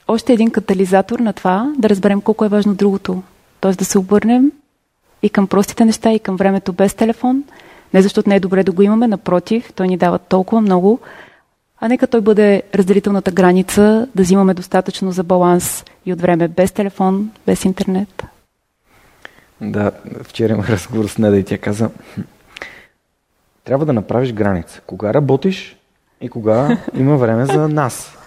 още 0.07 0.33
един 0.33 0.51
катализатор 0.51 1.19
на 1.19 1.33
това 1.33 1.73
да 1.77 1.89
разберем 1.89 2.21
колко 2.21 2.45
е 2.45 2.49
важно 2.49 2.73
другото. 2.73 3.23
Т.е. 3.61 3.71
да 3.71 3.85
се 3.85 3.99
обърнем 3.99 4.51
и 5.23 5.29
към 5.29 5.47
простите 5.47 5.85
неща, 5.85 6.11
и 6.11 6.19
към 6.19 6.35
времето 6.35 6.73
без 6.73 6.93
телефон. 6.93 7.43
Не 7.93 8.01
защото 8.01 8.29
не 8.29 8.35
е 8.35 8.39
добре 8.39 8.63
да 8.63 8.71
го 8.71 8.81
имаме, 8.81 9.07
напротив, 9.07 9.73
той 9.75 9.87
ни 9.87 9.97
дава 9.97 10.19
толкова 10.19 10.61
много, 10.61 10.99
а 11.81 11.87
нека 11.87 12.07
той 12.07 12.21
бъде 12.21 12.63
разделителната 12.75 13.31
граница, 13.31 14.07
да 14.15 14.23
взимаме 14.23 14.53
достатъчно 14.53 15.11
за 15.11 15.23
баланс 15.23 15.85
и 16.05 16.13
от 16.13 16.21
време 16.21 16.47
без 16.47 16.71
телефон, 16.71 17.31
без 17.47 17.65
интернет. 17.65 18.23
Да, 19.61 19.91
вчера 20.23 20.53
имах 20.53 20.69
разговор 20.69 21.07
с 21.07 21.17
Неда 21.17 21.37
и 21.37 21.43
тя 21.43 21.57
каза, 21.57 21.89
трябва 23.63 23.85
да 23.85 23.93
направиш 23.93 24.33
граница. 24.33 24.81
Кога 24.85 25.13
работиш 25.13 25.77
и 26.21 26.29
кога 26.29 26.77
има 26.93 27.17
време 27.17 27.45
за 27.45 27.67
нас. 27.67 28.17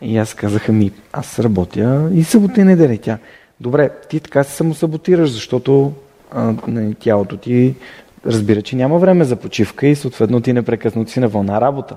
И 0.00 0.18
аз 0.18 0.34
казах, 0.34 0.68
ми, 0.68 0.92
аз 1.12 1.38
работя 1.38 2.10
и 2.14 2.24
събота 2.24 2.60
и 2.60 2.64
неделя. 2.64 2.98
Тя, 3.02 3.18
добре, 3.60 3.90
ти 4.08 4.20
така 4.20 4.44
се 4.44 4.52
самосаботираш, 4.52 5.30
защото 5.30 5.92
а, 6.30 6.54
тялото 7.00 7.36
ти 7.36 7.74
разбира, 8.26 8.62
че 8.62 8.76
няма 8.76 8.98
време 8.98 9.24
за 9.24 9.36
почивка 9.36 9.86
и 9.86 9.96
съответно 9.96 10.40
ти 10.40 10.52
непрекъснато 10.52 11.10
си 11.10 11.20
на 11.20 11.28
вълна 11.28 11.60
работа. 11.60 11.96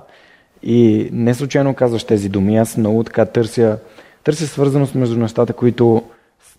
И 0.64 1.10
не 1.12 1.34
случайно 1.34 1.74
казваш 1.74 2.04
тези 2.04 2.30
думи. 2.30 2.58
Аз 2.58 2.78
много 2.78 3.04
така 3.04 3.26
търся, 3.26 3.78
търся 4.24 4.48
свързаност 4.48 4.96
между 4.96 5.20
нещата, 5.20 5.54
които 5.54 6.04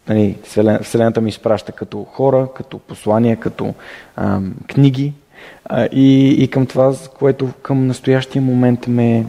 нали, 0.09 0.37
Вселената 0.83 1.21
ми 1.21 1.29
изпраща 1.29 1.73
като 1.73 2.05
хора, 2.05 2.49
като 2.57 2.79
послания, 2.79 3.37
като 3.37 3.75
ам, 4.17 4.55
книги 4.69 5.13
а, 5.65 5.89
и, 5.93 6.29
и 6.29 6.49
към 6.49 6.67
това, 6.67 6.95
което 7.19 7.49
към 7.63 7.87
настоящия 7.87 8.43
момент 8.43 8.87
ме, 8.87 9.27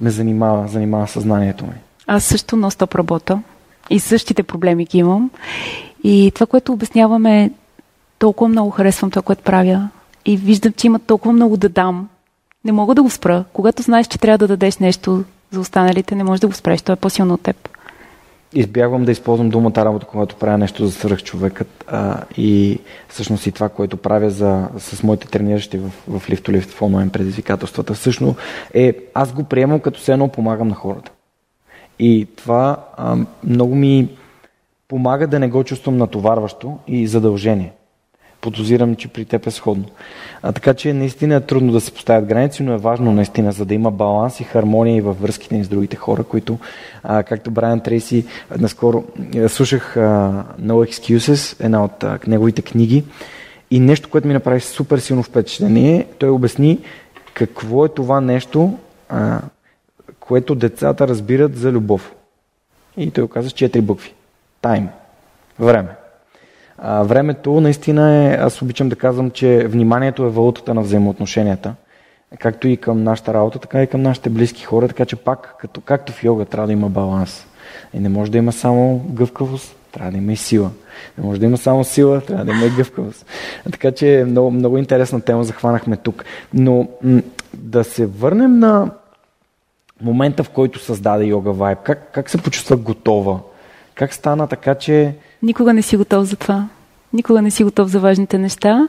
ме 0.00 0.10
занимава, 0.10 0.68
занимава 0.68 1.08
съзнанието 1.08 1.64
ми. 1.64 1.74
Аз 2.06 2.24
също 2.24 2.56
на 2.56 2.70
стоп 2.70 2.94
работа 2.94 3.42
и 3.90 4.00
същите 4.00 4.42
проблеми 4.42 4.84
ги 4.84 4.98
имам. 4.98 5.30
И 6.04 6.32
това, 6.34 6.46
което 6.46 6.72
обясняваме, 6.72 7.50
толкова 8.18 8.48
много 8.48 8.70
харесвам 8.70 9.10
това, 9.10 9.22
което 9.22 9.42
правя. 9.42 9.88
И 10.24 10.36
виждам, 10.36 10.72
че 10.72 10.86
има 10.86 10.98
толкова 10.98 11.32
много 11.32 11.56
да 11.56 11.68
дам. 11.68 12.08
Не 12.64 12.72
мога 12.72 12.94
да 12.94 13.02
го 13.02 13.10
спра. 13.10 13.44
Когато 13.52 13.82
знаеш, 13.82 14.06
че 14.06 14.18
трябва 14.18 14.38
да 14.38 14.48
дадеш 14.48 14.78
нещо 14.78 15.24
за 15.50 15.60
останалите, 15.60 16.14
не 16.14 16.24
можеш 16.24 16.40
да 16.40 16.46
го 16.46 16.52
спреш. 16.52 16.82
Той 16.82 16.92
е 16.92 16.96
по-силно 16.96 17.34
от 17.34 17.42
теб. 17.42 17.68
Избягвам 18.54 19.04
да 19.04 19.12
използвам 19.12 19.50
думата 19.50 19.72
работа, 19.76 20.06
когато 20.06 20.36
правя 20.36 20.58
нещо 20.58 20.86
за 20.86 20.92
свърх 20.92 21.22
човекът 21.22 21.84
а, 21.88 22.22
и 22.36 22.78
всъщност 23.08 23.46
и 23.46 23.52
това, 23.52 23.68
което 23.68 23.96
правя 23.96 24.30
за, 24.30 24.68
с 24.78 25.02
моите 25.02 25.28
трениращи 25.28 25.78
в, 25.78 25.90
в 26.08 26.28
Lift 26.28 26.70
в 26.70 26.82
онлайн 26.82 27.10
предизвикателствата, 27.10 27.94
всъщност 27.94 28.38
е, 28.74 28.96
аз 29.14 29.32
го 29.32 29.44
приемам 29.44 29.80
като 29.80 30.00
се 30.00 30.12
едно 30.12 30.28
помагам 30.28 30.68
на 30.68 30.74
хората. 30.74 31.10
И 31.98 32.26
това 32.36 32.84
а, 32.96 33.16
много 33.44 33.74
ми 33.74 34.08
помага 34.88 35.26
да 35.26 35.38
не 35.38 35.48
го 35.48 35.64
чувствам 35.64 35.96
натоварващо 35.96 36.78
и 36.86 37.06
задължение. 37.06 37.72
Подозирам, 38.44 38.96
че 38.96 39.08
при 39.08 39.24
теб 39.24 39.46
е 39.46 39.50
сходно. 39.50 39.84
А, 40.42 40.52
така 40.52 40.74
че 40.74 40.92
наистина 40.92 41.34
е 41.34 41.40
трудно 41.40 41.72
да 41.72 41.80
се 41.80 41.92
поставят 41.92 42.26
граници, 42.26 42.62
но 42.62 42.72
е 42.72 42.76
важно 42.76 43.12
наистина, 43.12 43.52
за 43.52 43.64
да 43.64 43.74
има 43.74 43.90
баланс 43.90 44.40
и 44.40 44.44
хармония 44.44 44.96
и 44.96 45.00
във 45.00 45.22
връзките 45.22 45.56
ни 45.56 45.64
с 45.64 45.68
другите 45.68 45.96
хора, 45.96 46.24
които, 46.24 46.58
а, 47.02 47.22
както 47.22 47.50
Брайан 47.50 47.80
Трейси, 47.80 48.26
наскоро 48.58 49.04
слушах 49.48 49.96
а, 49.96 50.00
No 50.60 50.90
Excuses, 50.90 51.64
една 51.64 51.84
от 51.84 52.04
а, 52.04 52.18
неговите 52.26 52.62
книги, 52.62 53.04
и 53.70 53.80
нещо, 53.80 54.10
което 54.10 54.28
ми 54.28 54.34
направи 54.34 54.60
супер 54.60 54.98
силно 54.98 55.22
впечатление, 55.22 56.06
той 56.18 56.28
обясни 56.28 56.78
какво 57.34 57.84
е 57.84 57.88
това 57.88 58.20
нещо, 58.20 58.78
а, 59.08 59.40
което 60.20 60.54
децата 60.54 61.08
разбират 61.08 61.56
за 61.56 61.72
любов. 61.72 62.12
И 62.96 63.10
той 63.10 63.24
оказа 63.24 63.50
с 63.50 63.52
четири 63.52 63.82
букви. 63.82 64.14
Тайм. 64.60 64.88
Време. 65.58 65.88
Времето 66.84 67.60
наистина 67.60 68.14
е, 68.14 68.34
аз 68.34 68.62
обичам 68.62 68.88
да 68.88 68.96
казвам, 68.96 69.30
че 69.30 69.66
вниманието 69.68 70.24
е 70.24 70.30
валутата 70.30 70.74
на 70.74 70.82
взаимоотношенията. 70.82 71.74
Както 72.38 72.68
и 72.68 72.76
към 72.76 73.02
нашата 73.02 73.34
работа, 73.34 73.58
така 73.58 73.82
и 73.82 73.86
към 73.86 74.02
нашите 74.02 74.30
близки 74.30 74.64
хора, 74.64 74.88
така 74.88 75.04
че 75.04 75.16
пак, 75.16 75.54
като, 75.60 75.80
както 75.80 76.12
в 76.12 76.24
йога, 76.24 76.44
трябва 76.44 76.66
да 76.66 76.72
има 76.72 76.88
баланс. 76.88 77.46
И 77.94 77.98
не 77.98 78.08
може 78.08 78.30
да 78.30 78.38
има 78.38 78.52
само 78.52 78.98
гъвкавост, 79.10 79.76
трябва 79.92 80.12
да 80.12 80.18
има 80.18 80.32
и 80.32 80.36
сила. 80.36 80.70
Не 81.18 81.24
може 81.24 81.40
да 81.40 81.46
има 81.46 81.56
само 81.56 81.84
сила, 81.84 82.20
трябва 82.20 82.44
да 82.44 82.52
има 82.52 82.64
и 82.66 82.70
гъвкавост. 82.70 83.26
Така 83.72 83.92
че 83.92 84.24
много, 84.28 84.50
много 84.50 84.78
интересна 84.78 85.20
тема 85.20 85.44
захванахме 85.44 85.96
тук. 85.96 86.24
Но 86.54 86.88
м- 87.02 87.22
да 87.54 87.84
се 87.84 88.06
върнем 88.06 88.58
на 88.58 88.90
момента, 90.02 90.44
в 90.44 90.50
който 90.50 90.78
създаде 90.78 91.24
йога 91.24 91.52
вайб. 91.52 91.78
Как, 91.82 92.12
как 92.12 92.30
се 92.30 92.38
почувства 92.38 92.76
готова? 92.76 93.40
Как 93.94 94.14
стана 94.14 94.46
така, 94.46 94.74
че... 94.74 95.14
Никога 95.42 95.72
не 95.72 95.82
си 95.82 95.96
готов 95.96 96.24
за 96.24 96.36
това. 96.36 96.68
Никога 97.14 97.42
не 97.42 97.50
си 97.50 97.64
готов 97.64 97.88
за 97.88 98.00
важните 98.00 98.38
неща. 98.38 98.88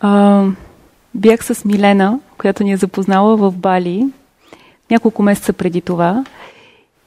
А, 0.00 0.44
бях 1.14 1.44
с 1.44 1.64
Милена, 1.64 2.18
която 2.38 2.64
ни 2.64 2.72
е 2.72 2.76
запознала 2.76 3.36
в 3.36 3.52
Бали 3.52 4.06
няколко 4.90 5.22
месеца 5.22 5.52
преди 5.52 5.80
това. 5.80 6.24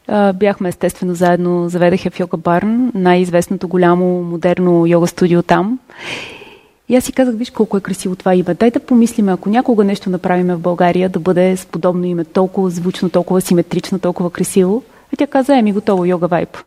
А, 0.07 0.33
бяхме 0.33 0.69
естествено 0.69 1.13
заедно, 1.13 1.69
заведах 1.69 2.05
я 2.05 2.11
в 2.11 2.19
Йога 2.19 2.37
Барн, 2.37 2.91
най-известното 2.95 3.67
голямо 3.67 4.23
модерно 4.23 4.87
йога 4.87 5.07
студио 5.07 5.43
там. 5.43 5.79
И 6.89 6.95
аз 6.95 7.03
си 7.03 7.13
казах, 7.13 7.35
виж 7.35 7.49
колко 7.49 7.77
е 7.77 7.81
красиво 7.81 8.15
това 8.15 8.35
име. 8.35 8.53
Дай 8.53 8.71
да 8.71 8.79
помислим, 8.79 9.29
ако 9.29 9.49
някога 9.49 9.83
нещо 9.83 10.09
направим 10.09 10.47
в 10.47 10.59
България, 10.59 11.09
да 11.09 11.19
бъде 11.19 11.57
с 11.57 11.65
подобно 11.65 12.05
име, 12.05 12.25
толкова 12.25 12.69
звучно, 12.69 13.09
толкова 13.09 13.41
симетрично, 13.41 13.99
толкова 13.99 14.29
красиво. 14.29 14.83
И 15.13 15.17
тя 15.17 15.27
каза, 15.27 15.57
еми 15.57 15.73
готово, 15.73 16.05
йога 16.05 16.27
вайп. 16.27 16.57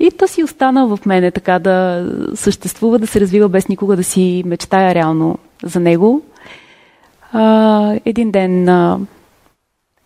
И 0.00 0.10
то 0.10 0.28
си 0.28 0.44
остана 0.44 0.86
в 0.86 1.06
мене 1.06 1.30
така 1.30 1.58
да 1.58 2.08
съществува, 2.34 2.98
да 2.98 3.06
се 3.06 3.20
развива 3.20 3.48
без 3.48 3.68
никога 3.68 3.96
да 3.96 4.04
си 4.04 4.42
мечтая 4.46 4.94
реално 4.94 5.38
за 5.62 5.80
него. 5.80 6.22
А, 7.32 7.96
един 8.04 8.30
ден 8.30 8.64
на 8.64 8.98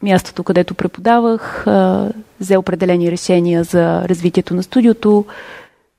мястото, 0.03 0.45
където 0.45 0.75
преподавах, 0.75 1.67
а, 1.67 2.09
взе 2.41 2.57
определени 2.57 3.11
решения 3.11 3.65
за 3.65 4.09
развитието 4.09 4.55
на 4.55 4.63
студиото, 4.63 5.25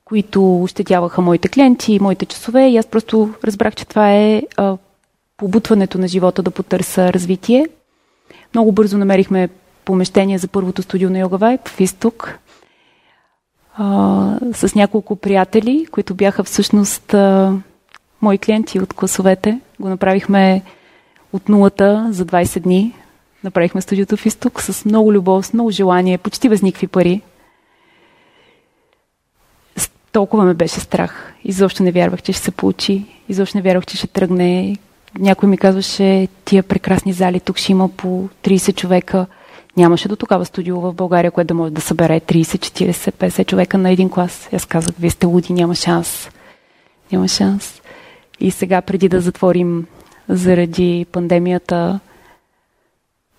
които 0.04 0.62
ощетяваха 0.62 1.22
моите 1.22 1.48
клиенти 1.48 1.92
и 1.92 2.00
моите 2.00 2.26
часове. 2.26 2.68
И 2.68 2.76
аз 2.76 2.86
просто 2.86 3.34
разбрах, 3.44 3.74
че 3.74 3.84
това 3.84 4.12
е 4.12 4.42
а, 4.56 4.76
побутването 5.36 5.98
на 5.98 6.08
живота 6.08 6.42
да 6.42 6.50
потърса 6.50 7.12
развитие. 7.12 7.66
Много 8.54 8.72
бързо 8.72 8.98
намерихме 8.98 9.48
помещение 9.84 10.38
за 10.38 10.48
първото 10.48 10.82
студио 10.82 11.10
на 11.10 11.18
Йога 11.18 11.36
Вайб 11.36 11.68
в 11.68 11.80
изток. 11.80 12.38
А, 13.74 14.38
с 14.52 14.74
няколко 14.74 15.16
приятели, 15.16 15.86
които 15.90 16.14
бяха 16.14 16.44
всъщност 16.44 17.14
а, 17.14 17.52
мои 18.22 18.38
клиенти 18.38 18.80
от 18.80 18.92
класовете. 18.92 19.60
Го 19.80 19.88
направихме 19.88 20.62
от 21.32 21.48
нулата 21.48 22.08
за 22.10 22.26
20 22.26 22.60
дни. 22.60 22.94
Направихме 23.44 23.80
студиото 23.80 24.16
в 24.16 24.26
изток 24.26 24.62
с 24.62 24.84
много 24.84 25.12
любов, 25.12 25.46
с 25.46 25.52
много 25.52 25.70
желание, 25.70 26.18
почти 26.18 26.48
без 26.48 26.62
никакви 26.62 26.86
пари. 26.86 27.20
Толкова 30.12 30.44
ме 30.44 30.54
беше 30.54 30.80
страх. 30.80 31.34
Изобщо 31.44 31.82
не 31.82 31.92
вярвах, 31.92 32.22
че 32.22 32.32
ще 32.32 32.42
се 32.42 32.50
получи. 32.50 33.04
Изобщо 33.28 33.58
не 33.58 33.62
вярвах, 33.62 33.86
че 33.86 33.96
ще 33.96 34.06
тръгне. 34.06 34.76
Някой 35.18 35.48
ми 35.48 35.58
казваше, 35.58 36.28
тия 36.44 36.62
прекрасни 36.62 37.12
зали, 37.12 37.40
тук 37.40 37.58
ще 37.58 37.72
има 37.72 37.88
по 37.88 38.28
30 38.44 38.74
човека. 38.74 39.26
Нямаше 39.80 40.08
до 40.08 40.16
тогава 40.16 40.46
студио 40.46 40.80
в 40.80 40.92
България, 40.92 41.30
което 41.30 41.48
да 41.48 41.54
може 41.54 41.72
да 41.72 41.80
събере 41.80 42.20
30, 42.20 42.42
40, 42.42 43.12
50 43.12 43.46
човека 43.46 43.78
на 43.78 43.90
един 43.90 44.10
клас. 44.10 44.48
Аз 44.52 44.66
казах, 44.66 44.94
вие 44.98 45.10
сте 45.10 45.26
луди, 45.26 45.52
няма 45.52 45.74
шанс. 45.74 46.30
Няма 47.12 47.28
шанс. 47.28 47.82
И 48.40 48.50
сега, 48.50 48.82
преди 48.82 49.08
да 49.08 49.20
затворим 49.20 49.86
заради 50.28 51.06
пандемията, 51.12 52.00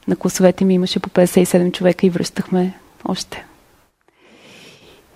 на 0.08 0.16
класовете 0.16 0.66
ми 0.66 0.74
имаше 0.74 1.00
по 1.00 1.10
57 1.10 1.72
човека 1.72 2.06
и 2.06 2.10
връщахме 2.10 2.74
още. 3.06 3.46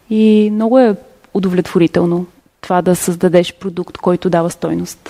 И 0.10 0.50
много 0.54 0.80
е 0.80 0.96
удовлетворително 1.34 2.26
това 2.62 2.82
да 2.82 2.96
създадеш 2.96 3.54
продукт, 3.54 3.98
който 3.98 4.30
дава 4.30 4.50
стойност. 4.50 5.10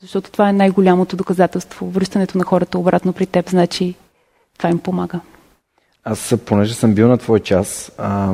Защото 0.00 0.30
това 0.30 0.48
е 0.48 0.52
най-голямото 0.52 1.16
доказателство. 1.16 1.90
Връщането 1.90 2.38
на 2.38 2.44
хората 2.44 2.78
обратно 2.78 3.12
при 3.12 3.26
теб, 3.26 3.50
значи 3.50 3.94
това 4.58 4.70
им 4.70 4.78
помага. 4.78 5.20
Аз, 6.08 6.34
понеже 6.44 6.74
съм 6.74 6.94
бил 6.94 7.08
на 7.08 7.18
твой 7.18 7.40
час, 7.40 7.92
а, 7.98 8.32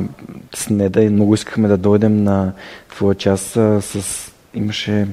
с 0.55 0.69
Неда 0.69 1.01
много 1.01 1.33
искахме 1.33 1.67
да 1.67 1.77
дойдем 1.77 2.23
на 2.23 2.51
твоя 2.95 3.15
час 3.15 3.57
а, 3.57 3.81
с... 3.81 4.31
Имаше... 4.53 5.07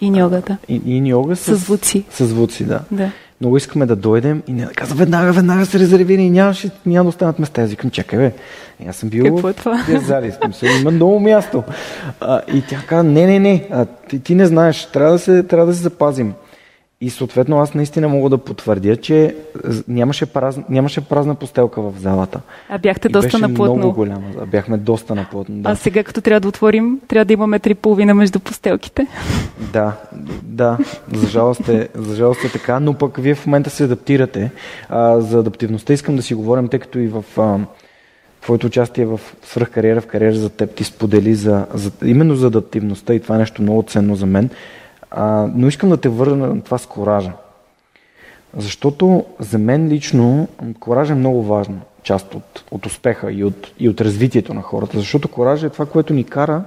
И 0.00 0.06
йогата. 0.18 0.56
И, 0.68 0.82
и 0.86 1.08
йога 1.08 1.36
с... 1.36 1.56
С 1.56 1.56
звуци. 1.56 2.04
С 2.10 2.26
звуци, 2.26 2.64
да. 2.64 2.80
да. 2.90 3.10
Много 3.40 3.56
искаме 3.56 3.86
да 3.86 3.96
дойдем 3.96 4.42
и 4.46 4.52
не 4.52 4.66
каза, 4.66 4.94
веднага, 4.94 5.32
веднага 5.32 5.66
се 5.66 5.78
резервира 5.78 6.22
и 6.22 6.30
нямаше, 6.30 6.70
няма 6.86 7.04
да 7.04 7.08
останат 7.08 7.38
места. 7.38 7.62
Аз 7.62 7.70
викам, 7.70 7.90
чакай 7.90 8.18
бе, 8.18 8.32
аз 8.88 8.96
съм 8.96 9.08
бил 9.08 9.24
Какво 9.24 9.48
е 9.48 9.52
това? 9.52 9.84
в 9.88 10.06
зали, 10.06 10.32
смисъл, 10.32 10.68
има 10.80 10.90
много 10.90 11.20
място. 11.20 11.62
А, 12.20 12.40
и 12.54 12.62
тя 12.68 12.82
каза, 12.86 13.02
не, 13.02 13.26
не, 13.26 13.38
не, 13.38 13.68
а, 13.72 13.84
ти, 13.84 14.20
ти 14.20 14.34
не 14.34 14.46
знаеш, 14.46 14.88
трябва 14.92 15.12
да, 15.12 15.18
се, 15.18 15.42
трябва 15.42 15.66
да 15.66 15.74
се 15.74 15.82
запазим. 15.82 16.34
И 17.02 17.10
съответно 17.10 17.60
аз 17.60 17.74
наистина 17.74 18.08
мога 18.08 18.30
да 18.30 18.38
потвърдя, 18.38 18.96
че 18.96 19.36
нямаше, 19.88 20.26
празна, 20.26 20.64
нямаше 20.68 21.00
празна 21.00 21.34
постелка 21.34 21.82
в 21.82 21.94
залата. 21.98 22.40
А 22.68 22.78
бяхте 22.78 23.08
и 23.08 23.12
доста 23.12 23.26
беше 23.26 23.38
наплътно. 23.38 23.76
много 23.76 23.94
голяма. 23.94 24.22
А 24.40 24.46
бяхме 24.46 24.76
доста 24.76 25.14
наплътно. 25.14 25.54
Да. 25.56 25.70
А 25.70 25.76
сега 25.76 26.02
като 26.02 26.20
трябва 26.20 26.40
да 26.40 26.48
отворим, 26.48 27.00
трябва 27.08 27.24
да 27.24 27.32
имаме 27.32 27.58
три 27.58 27.74
половина 27.74 28.14
между 28.14 28.40
постелките. 28.40 29.06
Да, 29.72 29.92
да, 30.42 30.78
за 31.12 31.26
жалост, 31.26 31.68
е, 31.68 31.88
за 31.94 32.16
жалост 32.16 32.44
е 32.44 32.52
така, 32.52 32.80
но 32.80 32.94
пък 32.94 33.16
вие 33.16 33.34
в 33.34 33.46
момента 33.46 33.70
се 33.70 33.84
адаптирате. 33.84 34.50
А, 34.88 35.20
за 35.20 35.38
адаптивността 35.38 35.92
искам 35.92 36.16
да 36.16 36.22
си 36.22 36.34
говорим, 36.34 36.68
тъй 36.68 36.80
като 36.80 36.98
и 36.98 37.08
в 37.08 37.24
а, 37.38 37.58
твоето 38.42 38.66
участие 38.66 39.06
в 39.06 39.20
свръхкариера, 39.44 40.00
в 40.00 40.06
кариера 40.06 40.34
за 40.34 40.50
теб 40.50 40.74
ти 40.74 40.84
сподели 40.84 41.34
за, 41.34 41.66
за, 41.74 41.90
именно 42.04 42.34
за 42.34 42.46
адаптивността 42.46 43.14
и 43.14 43.20
това 43.20 43.34
е 43.34 43.38
нещо 43.38 43.62
много 43.62 43.82
ценно 43.82 44.16
за 44.16 44.26
мен. 44.26 44.50
А, 45.10 45.48
но 45.54 45.68
искам 45.68 45.88
да 45.88 45.96
те 45.96 46.08
върна 46.08 46.54
на 46.54 46.62
това 46.62 46.78
с 46.78 46.86
коража. 46.86 47.32
Защото 48.56 49.24
за 49.38 49.58
мен 49.58 49.88
лично 49.88 50.48
коража 50.80 51.12
е 51.12 51.16
много 51.16 51.42
важна 51.42 51.80
част 52.02 52.34
от, 52.34 52.64
от 52.70 52.86
успеха 52.86 53.32
и 53.32 53.44
от, 53.44 53.72
и 53.78 53.88
от 53.88 54.00
развитието 54.00 54.54
на 54.54 54.62
хората. 54.62 54.98
Защото 54.98 55.28
коража 55.28 55.66
е 55.66 55.70
това, 55.70 55.86
което 55.86 56.12
ни 56.12 56.24
кара 56.24 56.62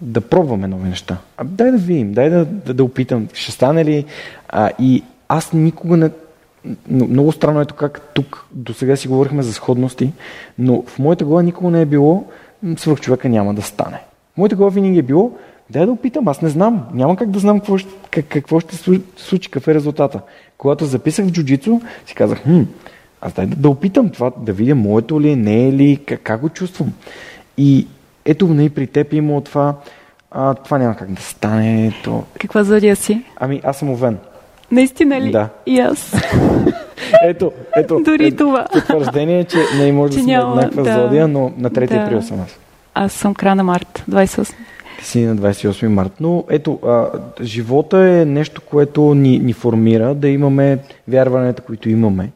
да 0.00 0.20
пробваме 0.20 0.68
нови 0.68 0.88
неща. 0.88 1.18
А, 1.36 1.44
дай 1.44 1.70
да 1.70 1.78
видим, 1.78 2.12
дай 2.12 2.30
да, 2.30 2.44
да, 2.44 2.74
да 2.74 2.84
опитам. 2.84 3.28
Ще 3.32 3.52
стане 3.52 3.84
ли? 3.84 4.04
А, 4.48 4.70
и 4.78 5.04
аз 5.28 5.52
никога 5.52 5.96
не... 5.96 6.10
Много 6.88 7.32
странно 7.32 7.60
ето 7.60 7.74
как 7.74 8.00
тук 8.14 8.46
до 8.52 8.74
сега 8.74 8.96
си 8.96 9.08
говорихме 9.08 9.42
за 9.42 9.52
сходности, 9.52 10.12
но 10.58 10.82
в 10.86 10.98
моята 10.98 11.24
глава 11.24 11.42
никога 11.42 11.70
не 11.70 11.80
е 11.80 11.86
било 11.86 12.24
свърх 12.76 13.00
човека 13.00 13.28
няма 13.28 13.54
да 13.54 13.62
стане. 13.62 14.00
В 14.34 14.38
моята 14.38 14.56
глава 14.56 14.70
винаги 14.70 14.98
е 14.98 15.02
било 15.02 15.32
Дай 15.72 15.86
да 15.86 15.92
опитам, 15.92 16.28
аз 16.28 16.42
не 16.42 16.48
знам. 16.48 16.84
Няма 16.94 17.16
как 17.16 17.30
да 17.30 17.38
знам 17.38 17.58
какво 17.58 17.78
ще, 17.78 17.90
как, 18.10 18.24
какво 18.24 18.60
ще 18.60 18.76
случи, 19.16 19.50
какъв 19.50 19.68
е 19.68 19.74
резултата. 19.74 20.20
Когато 20.58 20.84
записах 20.84 21.26
в 21.26 21.30
джуджицу, 21.30 21.80
си 22.06 22.14
казах, 22.14 22.42
хм, 22.42 22.60
аз 23.20 23.32
дай 23.32 23.46
да, 23.46 23.56
да 23.56 23.68
опитам 23.68 24.10
това, 24.10 24.32
да 24.36 24.52
видя 24.52 24.74
моето 24.74 25.20
ли, 25.20 25.36
не 25.36 25.68
е 25.68 25.72
ли, 25.72 26.00
как, 26.06 26.20
как 26.22 26.40
го 26.40 26.48
чувствам. 26.48 26.92
И 27.58 27.86
ето 28.24 28.56
и 28.60 28.70
при 28.70 28.86
теб 28.86 29.12
има 29.12 29.40
това, 29.40 29.74
а, 30.30 30.54
това 30.54 30.78
няма 30.78 30.96
как 30.96 31.12
да 31.12 31.22
стане. 31.22 31.94
То... 32.04 32.24
Каква 32.40 32.64
зодия 32.64 32.96
си? 32.96 33.22
Ами 33.36 33.60
аз 33.64 33.76
съм 33.76 33.90
овен. 33.90 34.18
Наистина 34.70 35.20
ли? 35.20 35.30
Да. 35.30 35.48
И 35.66 35.78
аз. 35.78 36.16
ето, 37.24 37.52
ето. 37.76 38.00
Дори 38.04 38.26
ето, 38.26 38.36
това. 38.36 38.66
Потвърждение, 38.72 39.44
че 39.44 39.58
не 39.78 39.92
може 39.92 40.12
че 40.12 40.18
да 40.18 40.22
сме 40.22 40.32
няма, 40.32 40.52
еднаква 40.52 40.82
да, 40.82 41.02
зодия, 41.02 41.28
но 41.28 41.52
на 41.58 41.70
3 41.70 41.88
да. 41.88 41.96
април 41.96 42.22
съм 42.22 42.40
аз. 42.40 42.58
Аз 42.94 43.12
съм 43.12 43.34
края 43.34 43.54
на 43.54 43.64
март, 43.64 44.04
28 44.10 44.54
си 45.02 45.24
на 45.24 45.36
28 45.36 45.86
март. 45.86 46.12
Но 46.20 46.44
ето, 46.50 46.78
а, 46.86 47.08
живота 47.42 47.98
е 47.98 48.24
нещо, 48.24 48.60
което 48.60 49.14
ни, 49.14 49.38
ни 49.38 49.52
формира 49.52 50.14
да 50.14 50.28
имаме 50.28 50.78
вярванията, 51.08 51.62
които 51.62 51.90
имаме. 51.90 52.30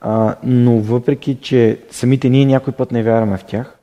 А, 0.00 0.34
но 0.44 0.78
въпреки, 0.78 1.38
че 1.40 1.78
самите 1.90 2.28
ние 2.28 2.44
някой 2.44 2.72
път 2.72 2.92
не 2.92 3.02
вярваме 3.02 3.38
в 3.38 3.44
тях, 3.44 3.78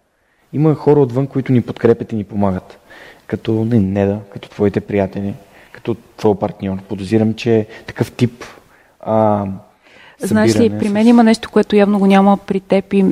има 0.53 0.75
хора 0.75 0.99
отвън, 0.99 1.27
които 1.27 1.51
ни 1.51 1.61
подкрепят 1.61 2.11
и 2.11 2.15
ни 2.15 2.23
помагат. 2.23 2.79
Като 3.27 3.65
не, 3.65 3.79
Неда, 3.79 4.19
като 4.33 4.49
твоите 4.49 4.81
приятели, 4.81 5.33
като 5.71 5.95
твой 6.17 6.35
партньор. 6.35 6.77
Подозирам, 6.89 7.33
че 7.33 7.67
такъв 7.85 8.11
тип 8.11 8.43
а, 8.99 9.45
Знаеш 10.19 10.59
ли, 10.59 10.69
при 10.79 10.89
мен 10.89 11.05
с... 11.05 11.07
има 11.07 11.23
нещо, 11.23 11.49
което 11.51 11.75
явно 11.75 11.99
го 11.99 12.05
няма 12.05 12.37
при 12.37 12.59
теб 12.59 12.93
и 12.93 13.05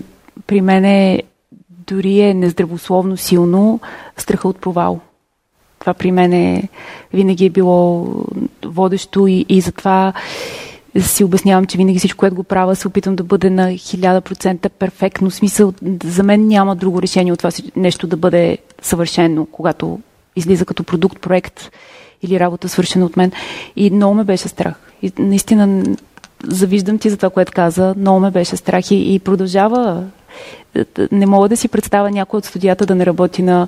при 0.48 0.62
мен 0.62 0.86
е 0.86 1.24
дори 1.88 2.20
е 2.20 2.34
нездравословно 2.34 3.18
силно 3.18 3.80
страха 4.18 4.48
от 4.48 4.62
провал. 4.62 5.00
Това 5.84 5.94
при 5.94 6.12
мен 6.12 6.34
е, 6.34 6.70
винаги 7.14 7.46
е 7.46 7.50
било 7.50 8.08
водещо 8.66 9.28
и, 9.28 9.46
и 9.50 9.62
затова 9.62 10.14
си 11.00 11.24
обяснявам, 11.24 11.66
че 11.66 11.78
винаги 11.78 12.00
всичко, 12.00 12.18
което 12.18 12.36
го 12.36 12.44
правя, 12.44 12.76
се 12.76 12.88
опитвам 12.88 13.16
да 13.16 13.24
бъде 13.24 13.50
на 13.50 13.68
1000% 13.70 14.70
перфектно. 14.70 15.32
Смисъл, 15.32 15.74
за 16.04 16.24
мен 16.24 16.48
няма 16.48 16.76
друго 16.76 17.02
решение 17.02 17.34
от 17.34 17.40
това 17.40 17.52
нещо 17.76 18.08
да 18.08 18.18
бъде 18.18 18.58
съвършено, 18.82 19.46
когато 19.52 20.00
излиза 20.36 20.66
като 20.66 20.84
продукт, 20.84 21.20
проект 21.20 21.72
или 22.22 22.40
работа 22.40 22.70
свършена 22.70 23.06
от 23.06 23.18
мен. 23.18 23.32
И 23.76 23.90
много 23.90 24.14
ме 24.16 24.24
беше 24.24 24.48
страх. 24.48 24.76
И 25.02 25.12
наистина 25.20 25.84
завиждам 26.48 26.98
ти 26.98 27.10
за 27.10 27.18
това, 27.18 27.30
което 27.30 27.52
каза. 27.56 27.94
Много 27.98 28.20
ме 28.20 28.32
беше 28.32 28.56
страх 28.56 28.92
и, 28.92 29.14
и 29.14 29.20
продължава. 29.20 30.04
Не 31.12 31.26
мога 31.26 31.50
да 31.50 31.58
си 31.58 31.68
представя 31.68 32.12
някой 32.12 32.38
от 32.38 32.46
студията 32.46 32.86
да 32.86 32.96
не 32.96 33.06
работи 33.06 33.42
на 33.42 33.68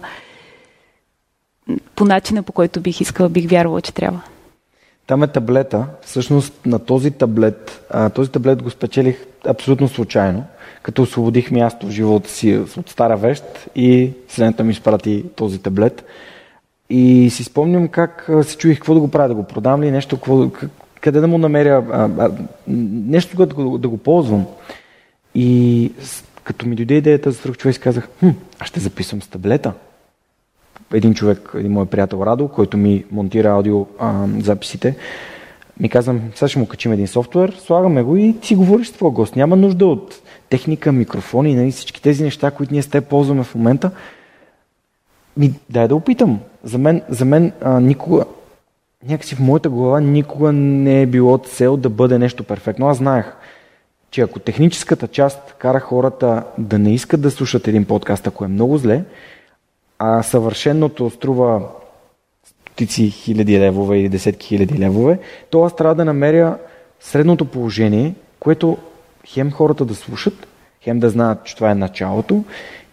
по 1.95 2.05
начина, 2.05 2.43
по 2.43 2.51
който 2.51 2.81
бих 2.81 3.01
искала, 3.01 3.29
бих 3.29 3.49
вярвала, 3.49 3.81
че 3.81 3.93
трябва. 3.93 4.21
Там 5.07 5.23
е 5.23 5.27
таблета. 5.27 5.85
Всъщност 6.01 6.65
на 6.65 6.79
този 6.79 7.11
таблет, 7.11 7.85
а, 7.89 8.09
този 8.09 8.31
таблет 8.31 8.63
го 8.63 8.69
спечелих 8.69 9.25
абсолютно 9.47 9.87
случайно, 9.87 10.43
като 10.83 11.01
освободих 11.01 11.51
място 11.51 11.87
в 11.87 11.91
живота 11.91 12.29
си 12.29 12.57
от 12.77 12.89
стара 12.89 13.17
вещ 13.17 13.43
и 13.75 14.11
Вселената 14.27 14.63
ми 14.63 14.71
изпрати 14.71 15.25
този 15.35 15.59
таблет. 15.59 16.05
И 16.89 17.29
си 17.29 17.43
спомням 17.43 17.87
как 17.87 18.29
се 18.43 18.57
чуих 18.57 18.77
какво 18.77 18.93
да 18.93 18.99
го 18.99 19.11
правя, 19.11 19.27
да 19.27 19.35
го 19.35 19.43
продам 19.43 19.83
ли, 19.83 19.91
нещо, 19.91 20.15
какво, 20.17 20.49
къде 21.01 21.19
да 21.19 21.27
му 21.27 21.37
намеря, 21.37 21.85
а, 21.91 22.09
а, 22.17 22.31
нещо, 22.67 23.37
което 23.37 23.55
да 23.55 23.63
го, 23.63 23.77
да 23.77 23.89
го 23.89 23.97
ползвам. 23.97 24.45
И 25.35 25.91
като 26.43 26.67
ми 26.67 26.75
дойде 26.75 26.93
идеята 26.93 27.31
за 27.31 27.37
свръх 27.37 27.57
човек, 27.57 27.79
казах, 27.79 28.09
хм, 28.19 28.29
аз 28.59 28.67
ще 28.67 28.79
записвам 28.79 29.21
с 29.21 29.27
таблета 29.27 29.73
един 30.93 31.13
човек, 31.13 31.51
един 31.55 31.71
мой 31.71 31.85
приятел 31.85 32.23
Радо, 32.25 32.47
който 32.47 32.77
ми 32.77 33.05
монтира 33.11 33.49
аудио 33.49 33.85
а, 33.99 34.25
записите, 34.39 34.95
ми 35.79 35.89
казвам, 35.89 36.21
сега 36.35 36.49
ще 36.49 36.59
му 36.59 36.67
качим 36.67 36.91
един 36.91 37.07
софтуер, 37.07 37.55
слагаме 37.59 38.03
го 38.03 38.15
и 38.15 38.35
си 38.41 38.55
говориш 38.55 38.87
с 38.87 38.91
твоя 38.91 39.11
гост. 39.11 39.35
Няма 39.35 39.55
нужда 39.55 39.85
от 39.85 40.21
техника, 40.49 40.91
микрофони, 40.91 41.55
нали, 41.55 41.71
всички 41.71 42.01
тези 42.01 42.23
неща, 42.23 42.51
които 42.51 42.73
ние 42.73 42.81
с 42.81 42.87
те 42.87 43.01
ползваме 43.01 43.43
в 43.43 43.55
момента. 43.55 43.91
Ми, 45.37 45.53
дай 45.69 45.87
да 45.87 45.95
опитам. 45.95 46.39
За 46.63 46.77
мен, 46.77 47.01
за 47.09 47.25
мен 47.25 47.51
а, 47.61 47.79
никога, 47.79 48.25
някакси 49.07 49.35
в 49.35 49.39
моята 49.39 49.69
глава 49.69 50.01
никога 50.01 50.51
не 50.51 51.01
е 51.01 51.05
било 51.05 51.37
цел 51.37 51.77
да 51.77 51.89
бъде 51.89 52.19
нещо 52.19 52.43
перфектно. 52.43 52.87
Аз 52.87 52.97
знаех, 52.97 53.33
че 54.11 54.21
ако 54.21 54.39
техническата 54.39 55.07
част 55.07 55.55
кара 55.57 55.79
хората 55.79 56.43
да 56.57 56.79
не 56.79 56.93
искат 56.93 57.21
да 57.21 57.31
слушат 57.31 57.67
един 57.67 57.85
подкаст, 57.85 58.27
ако 58.27 58.45
е 58.45 58.47
много 58.47 58.77
зле, 58.77 59.03
а 59.99 60.23
съвършеното 60.23 61.09
струва 61.09 61.61
стотици 62.45 63.09
хиляди 63.09 63.59
левове 63.59 63.99
или 63.99 64.09
десетки 64.09 64.47
хиляди 64.47 64.79
левове, 64.79 65.19
то 65.49 65.63
аз 65.63 65.75
трябва 65.75 65.95
да 65.95 66.05
намеря 66.05 66.57
средното 66.99 67.45
положение, 67.45 68.15
което 68.39 68.77
хем 69.27 69.51
хората 69.51 69.85
да 69.85 69.95
слушат, 69.95 70.47
хем 70.81 70.99
да 70.99 71.09
знаят, 71.09 71.43
че 71.43 71.55
това 71.55 71.71
е 71.71 71.75
началото 71.75 72.43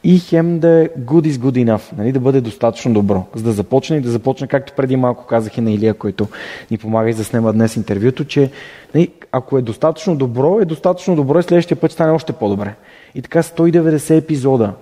и 0.04 0.18
хем 0.18 0.58
да 0.58 0.68
е 0.68 0.88
good 0.88 1.28
is 1.28 1.32
good 1.32 1.64
enough, 1.64 1.92
нали, 1.98 2.12
да 2.12 2.20
бъде 2.20 2.40
достатъчно 2.40 2.94
добро, 2.94 3.26
за 3.34 3.42
да 3.42 3.52
започне 3.52 3.96
и 3.96 4.00
да 4.00 4.10
започне, 4.10 4.46
както 4.46 4.72
преди 4.76 4.96
малко 4.96 5.26
казах 5.26 5.58
и 5.58 5.60
на 5.60 5.72
Илия, 5.72 5.94
който 5.94 6.28
ни 6.70 6.78
помага 6.78 7.10
и 7.10 7.12
заснема 7.12 7.52
днес 7.52 7.76
интервюто, 7.76 8.24
че 8.24 8.50
нали, 8.94 9.12
ако 9.32 9.58
е 9.58 9.62
достатъчно 9.62 10.16
добро, 10.16 10.60
е 10.60 10.64
достатъчно 10.64 11.16
добро 11.16 11.38
и 11.38 11.42
следващия 11.42 11.76
път 11.76 11.92
стане 11.92 12.12
още 12.12 12.32
по-добре. 12.32 12.74
И 13.14 13.22
така 13.22 13.42
190 13.42 14.18
епизода, 14.18 14.72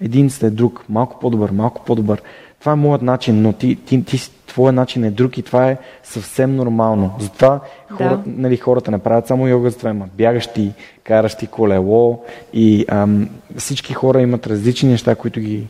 един 0.00 0.30
след 0.30 0.54
друг, 0.54 0.84
малко 0.88 1.18
по-добър, 1.20 1.50
малко 1.50 1.84
по-добър. 1.84 2.22
Това 2.60 2.72
е 2.72 2.76
моят 2.76 3.02
начин, 3.02 3.42
но 3.42 3.52
ти, 3.52 3.76
ти, 3.76 4.04
ти, 4.04 4.30
твоя 4.46 4.72
начин 4.72 5.04
е 5.04 5.10
друг 5.10 5.38
и 5.38 5.42
това 5.42 5.70
е 5.70 5.78
съвсем 6.02 6.56
нормално. 6.56 7.14
Затова 7.18 7.48
да. 7.90 7.96
хората, 7.96 8.22
нали, 8.26 8.56
хората 8.56 8.90
не 8.90 8.98
правят 8.98 9.26
само 9.26 9.48
йога, 9.48 9.70
затова 9.70 9.90
има 9.90 10.06
бягащи, 10.18 10.72
каращи 11.04 11.46
колело 11.46 12.24
и 12.52 12.84
ам, 12.88 13.28
всички 13.56 13.94
хора 13.94 14.20
имат 14.20 14.46
различни 14.46 14.88
неща, 14.88 15.14
които 15.14 15.40
ги, 15.40 15.66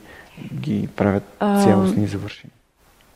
ги 0.55 0.89
правят 0.97 1.23
цялостни 1.39 2.05
и 2.05 2.07
завършени. 2.07 2.53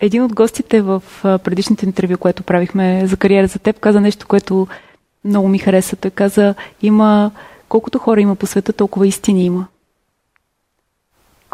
Един 0.00 0.22
от 0.22 0.34
гостите 0.34 0.82
в 0.82 1.02
предишните 1.22 1.86
интервю, 1.86 2.18
което 2.18 2.42
правихме 2.42 3.06
за 3.06 3.16
кариера 3.16 3.46
за 3.46 3.58
теб, 3.58 3.80
каза 3.80 4.00
нещо, 4.00 4.26
което 4.26 4.66
много 5.24 5.48
ми 5.48 5.58
хареса. 5.58 5.96
Той 5.96 6.10
каза, 6.10 6.54
има 6.82 7.30
колкото 7.68 7.98
хора 7.98 8.20
има 8.20 8.36
по 8.36 8.46
света, 8.46 8.72
толкова 8.72 9.06
истини 9.06 9.44
има. 9.44 9.66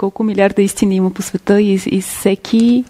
Колко 0.00 0.24
милиарда 0.24 0.62
истини 0.62 0.96
има 0.96 1.10
по 1.10 1.22
света 1.22 1.60
и, 1.60 1.80
и 1.86 2.00
всеки 2.00 2.84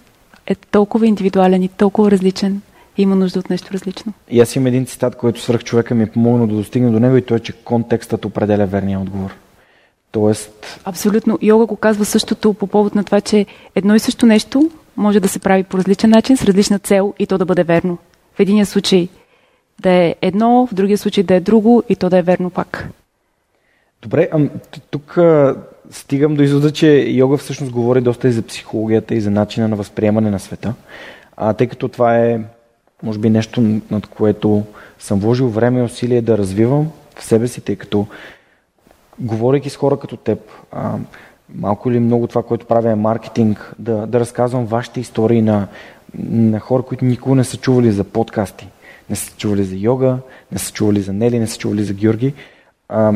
е 0.46 0.54
толкова 0.54 1.06
индивидуален 1.06 1.62
и 1.62 1.68
толкова 1.68 2.10
различен. 2.10 2.60
И 2.98 3.02
има 3.02 3.16
нужда 3.16 3.38
от 3.38 3.50
нещо 3.50 3.72
различно. 3.72 4.12
И 4.28 4.40
аз 4.40 4.56
имам 4.56 4.66
един 4.66 4.86
цитат, 4.86 5.16
който 5.16 5.40
свърх 5.40 5.64
човека 5.64 5.94
ми 5.94 6.02
е 6.02 6.10
помогнал 6.10 6.46
да 6.46 6.54
достигне 6.54 6.90
до 6.90 7.00
него 7.00 7.16
и 7.16 7.22
то 7.22 7.34
е, 7.34 7.40
че 7.40 7.52
контекстът 7.52 8.24
определя 8.24 8.66
верния 8.66 9.00
отговор. 9.00 9.30
Тоест... 10.12 10.80
Абсолютно. 10.84 11.38
Йога 11.42 11.66
го 11.66 11.76
казва 11.76 12.04
същото 12.04 12.54
по 12.54 12.66
повод 12.66 12.94
на 12.94 13.04
това, 13.04 13.20
че 13.20 13.46
едно 13.74 13.94
и 13.94 13.98
също 14.00 14.26
нещо 14.26 14.70
може 14.96 15.20
да 15.20 15.28
се 15.28 15.38
прави 15.38 15.62
по 15.62 15.78
различен 15.78 16.10
начин, 16.10 16.36
с 16.36 16.44
различна 16.44 16.78
цел 16.78 17.14
и 17.18 17.26
то 17.26 17.38
да 17.38 17.44
бъде 17.44 17.64
верно. 17.64 17.98
В 18.34 18.40
единия 18.40 18.66
случай 18.66 19.08
да 19.80 19.90
е 19.90 20.14
едно, 20.22 20.66
в 20.66 20.74
другия 20.74 20.98
случай 20.98 21.24
да 21.24 21.34
е 21.34 21.40
друго 21.40 21.82
и 21.88 21.96
то 21.96 22.10
да 22.10 22.18
е 22.18 22.22
верно 22.22 22.50
пак. 22.50 22.88
Добре, 24.02 24.28
а, 24.32 24.48
тук 24.90 25.18
а, 25.18 25.56
стигам 25.90 26.34
до 26.34 26.42
извода, 26.42 26.70
че 26.70 27.06
йога 27.08 27.36
всъщност 27.36 27.72
говори 27.72 28.00
доста 28.00 28.28
и 28.28 28.32
за 28.32 28.42
психологията 28.42 29.14
и 29.14 29.20
за 29.20 29.30
начина 29.30 29.68
на 29.68 29.76
възприемане 29.76 30.30
на 30.30 30.38
света, 30.38 30.74
а, 31.36 31.52
тъй 31.52 31.66
като 31.66 31.88
това 31.88 32.18
е, 32.18 32.40
може 33.02 33.18
би, 33.18 33.30
нещо, 33.30 33.80
над 33.90 34.06
което 34.06 34.62
съм 34.98 35.20
вложил 35.20 35.48
време 35.48 35.80
и 35.80 35.82
усилие 35.82 36.22
да 36.22 36.38
развивам 36.38 36.90
в 37.16 37.24
себе 37.24 37.48
си, 37.48 37.60
тъй 37.60 37.76
като 37.76 38.06
говорейки 39.18 39.70
с 39.70 39.76
хора 39.76 39.98
като 39.98 40.16
теб, 40.16 40.38
а, 40.72 40.94
малко 41.54 41.90
или 41.90 42.00
много 42.00 42.26
това, 42.26 42.42
което 42.42 42.66
правя 42.66 42.90
е 42.90 42.94
маркетинг, 42.94 43.72
да, 43.78 44.06
да 44.06 44.20
разказвам 44.20 44.66
вашите 44.66 45.00
истории 45.00 45.42
на, 45.42 45.68
на 46.18 46.60
хора, 46.60 46.82
които 46.82 47.04
никога 47.04 47.36
не 47.36 47.44
са 47.44 47.56
чували 47.56 47.90
за 47.90 48.04
подкасти, 48.04 48.68
не 49.10 49.16
са 49.16 49.36
чували 49.36 49.64
за 49.64 49.76
йога, 49.76 50.18
не 50.52 50.58
са 50.58 50.72
чували 50.72 51.00
за 51.00 51.12
Нели, 51.12 51.38
не 51.38 51.46
са 51.46 51.58
чували 51.58 51.84
за 51.84 51.94
Георги 51.94 52.34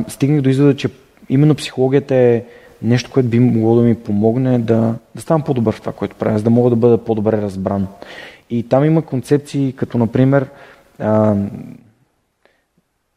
стигнах 0.08 0.40
до 0.40 0.48
извода, 0.48 0.76
че 0.76 0.88
именно 1.28 1.54
психологията 1.54 2.14
е 2.14 2.44
нещо, 2.82 3.10
което 3.10 3.28
би 3.28 3.38
могло 3.38 3.76
да 3.76 3.82
ми 3.82 3.94
помогне 3.94 4.58
да, 4.58 4.94
да 5.14 5.22
ставам 5.22 5.42
по-добър 5.42 5.74
в 5.74 5.80
това, 5.80 5.92
което 5.92 6.16
правя, 6.16 6.38
за 6.38 6.44
да 6.44 6.50
мога 6.50 6.70
да 6.70 6.76
бъда 6.76 6.98
по-добре 6.98 7.42
разбран. 7.42 7.86
И 8.50 8.68
там 8.68 8.84
има 8.84 9.02
концепции, 9.02 9.72
като 9.76 9.98
например, 9.98 10.46
а, 10.98 11.34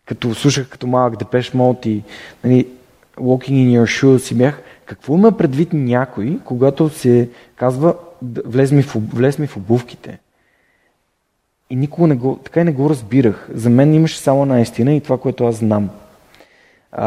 като 0.06 0.36
слушах 0.36 0.70
като 0.70 0.88
малък 0.88 1.20
Депеш 1.20 1.54
Мод 1.54 1.86
и 1.86 2.04
нали, 2.44 2.68
Walking 3.18 3.52
in 3.52 3.82
your 3.82 4.02
shoes 4.02 4.32
и 4.32 4.36
бях, 4.36 4.62
какво 4.86 5.16
има 5.16 5.38
предвид 5.38 5.74
някой, 5.74 6.40
когато 6.46 6.90
се 6.90 7.30
казва 7.56 7.96
влез 8.46 8.72
ми 8.72 8.84
в, 8.84 8.96
влез 9.14 9.40
ми 9.40 9.48
в 9.48 9.58
обувките? 9.58 10.20
И 11.70 11.76
никога 11.76 12.08
не 12.08 12.16
го, 12.16 12.40
така 12.44 12.62
и 12.62 12.64
не 12.64 12.72
го 12.72 12.90
разбирах. 12.90 13.50
За 13.54 13.70
мен 13.70 13.94
имаше 13.94 14.20
само 14.20 14.42
една 14.42 14.62
истина 14.62 14.94
и 14.94 15.02
това, 15.02 15.18
което 15.18 15.46
аз 15.46 15.56
знам. 15.56 15.90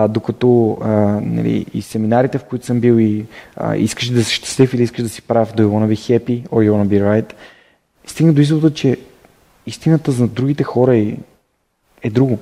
Докато 0.08 0.78
а, 0.80 0.90
нали, 1.22 1.66
и 1.74 1.82
семинарите, 1.82 2.38
в 2.38 2.44
които 2.44 2.66
съм 2.66 2.80
бил 2.80 2.98
и 2.98 3.26
а, 3.56 3.76
искаш 3.76 4.08
да 4.08 4.24
си 4.24 4.34
щастлив 4.34 4.74
или 4.74 4.82
искаш 4.82 5.02
да 5.02 5.08
си 5.08 5.22
прав, 5.22 5.54
do 5.54 5.60
you 5.60 5.68
wanna 5.68 5.94
be 5.94 6.18
happy 6.18 6.48
or 6.48 6.68
you 6.68 6.70
wanna 6.72 6.88
be 6.88 7.02
right, 7.02 7.32
стигна 8.06 8.32
до 8.32 8.40
извода, 8.40 8.74
че 8.74 8.96
истината 9.66 10.12
за 10.12 10.28
другите 10.28 10.62
хора 10.62 10.96
е, 10.96 11.16
е 12.02 12.10
друго. 12.10 12.38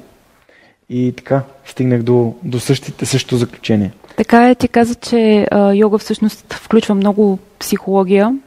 И 0.90 1.12
така, 1.16 1.42
стигнах 1.66 2.02
до, 2.02 2.34
до 2.42 2.60
същите, 2.60 3.06
същото 3.06 3.36
заключение. 3.36 3.92
Така 4.16 4.48
е, 4.48 4.54
ти 4.54 4.68
каза, 4.68 4.94
че 4.94 5.46
а, 5.50 5.72
йога 5.74 5.98
всъщност 5.98 6.52
включва 6.52 6.94
много 6.94 7.38
психология. 7.58 8.38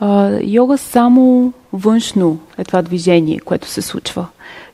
А, 0.00 0.38
йога 0.42 0.78
само 0.78 1.52
външно 1.76 2.38
е 2.58 2.64
това 2.64 2.82
движение, 2.82 3.38
което 3.38 3.68
се 3.68 3.82
случва. 3.82 4.26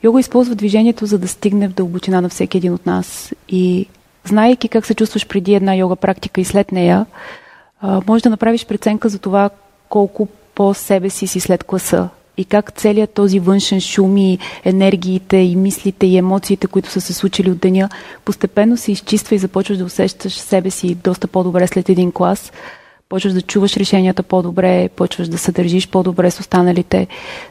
Йога 0.04 0.20
използва 0.20 0.54
движението, 0.54 1.06
за 1.06 1.18
да 1.18 1.28
стигне 1.28 1.68
в 1.68 1.72
дълбочина 1.72 2.20
на 2.20 2.28
всеки 2.28 2.56
един 2.56 2.72
от 2.72 2.86
нас. 2.86 3.32
И 3.48 3.86
знаейки 4.24 4.68
как 4.68 4.86
се 4.86 4.94
чувстваш 4.94 5.26
преди 5.26 5.54
една 5.54 5.74
йога 5.74 5.96
практика 5.96 6.40
и 6.40 6.44
след 6.44 6.72
нея, 6.72 7.06
може 8.06 8.22
да 8.22 8.30
направиш 8.30 8.66
преценка 8.66 9.08
за 9.08 9.18
това 9.18 9.50
колко 9.88 10.28
по 10.54 10.74
себе 10.74 11.10
си 11.10 11.26
си 11.26 11.40
след 11.40 11.64
класа 11.64 12.08
и 12.36 12.44
как 12.44 12.72
целият 12.72 13.14
този 13.14 13.38
външен 13.38 13.80
шум 13.80 14.16
и 14.16 14.38
енергиите 14.64 15.36
и 15.36 15.56
мислите 15.56 16.06
и 16.06 16.16
емоциите, 16.16 16.66
които 16.66 16.90
са 16.90 17.00
се 17.00 17.12
случили 17.12 17.50
от 17.50 17.58
деня, 17.58 17.88
постепенно 18.24 18.76
се 18.76 18.92
изчиства 18.92 19.34
и 19.34 19.38
започваш 19.38 19.78
да 19.78 19.84
усещаш 19.84 20.38
себе 20.38 20.70
си 20.70 20.94
доста 20.94 21.26
по-добре 21.26 21.66
след 21.66 21.88
един 21.88 22.12
клас 22.12 22.52
почваш 23.12 23.32
да 23.32 23.42
чуваш 23.42 23.76
решенията 23.76 24.22
по-добре, 24.22 24.88
почваш 24.88 25.28
да 25.28 25.38
се 25.38 25.52
държиш 25.52 25.88
по-добре 25.88 26.30
с 26.30 26.40
останалите. 26.40 27.06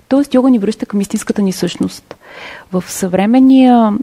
Тоест, 0.07 0.33
йога 0.33 0.49
ни 0.49 0.59
връща 0.59 0.85
към 0.85 1.01
истинската 1.01 1.41
ни 1.41 1.51
същност. 1.51 2.15
В 2.71 2.83
съвременния 2.87 3.93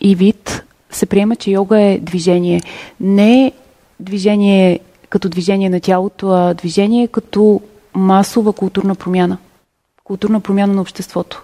и 0.00 0.14
вид 0.14 0.64
се 0.90 1.06
приема, 1.06 1.36
че 1.36 1.50
йога 1.50 1.80
е 1.80 1.98
движение. 1.98 2.60
Не 3.00 3.52
движение 4.00 4.80
като 5.08 5.28
движение 5.28 5.70
на 5.70 5.80
тялото, 5.80 6.28
а 6.28 6.54
движение 6.54 7.08
като 7.08 7.60
масова 7.94 8.52
културна 8.52 8.94
промяна. 8.94 9.38
Културна 10.04 10.40
промяна 10.40 10.74
на 10.74 10.80
обществото. 10.80 11.42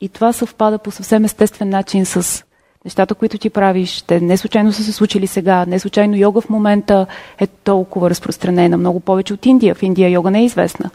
И 0.00 0.08
това 0.08 0.32
съвпада 0.32 0.78
по 0.78 0.90
съвсем 0.90 1.24
естествен 1.24 1.68
начин 1.68 2.06
с 2.06 2.44
нещата, 2.88 3.14
които 3.14 3.38
ти 3.38 3.50
правиш, 3.50 4.02
те 4.02 4.20
не 4.20 4.36
случайно 4.36 4.72
са 4.72 4.84
се 4.84 4.92
случили 4.92 5.26
сега, 5.26 5.66
не 5.66 5.78
случайно 5.78 6.16
йога 6.16 6.40
в 6.40 6.50
момента 6.50 7.06
е 7.38 7.46
толкова 7.46 8.10
разпространена, 8.10 8.76
много 8.76 9.00
повече 9.00 9.34
от 9.34 9.46
Индия. 9.46 9.74
В 9.74 9.82
Индия 9.82 10.10
йога 10.10 10.30
не 10.30 10.40
е 10.40 10.44
известна. 10.44 10.90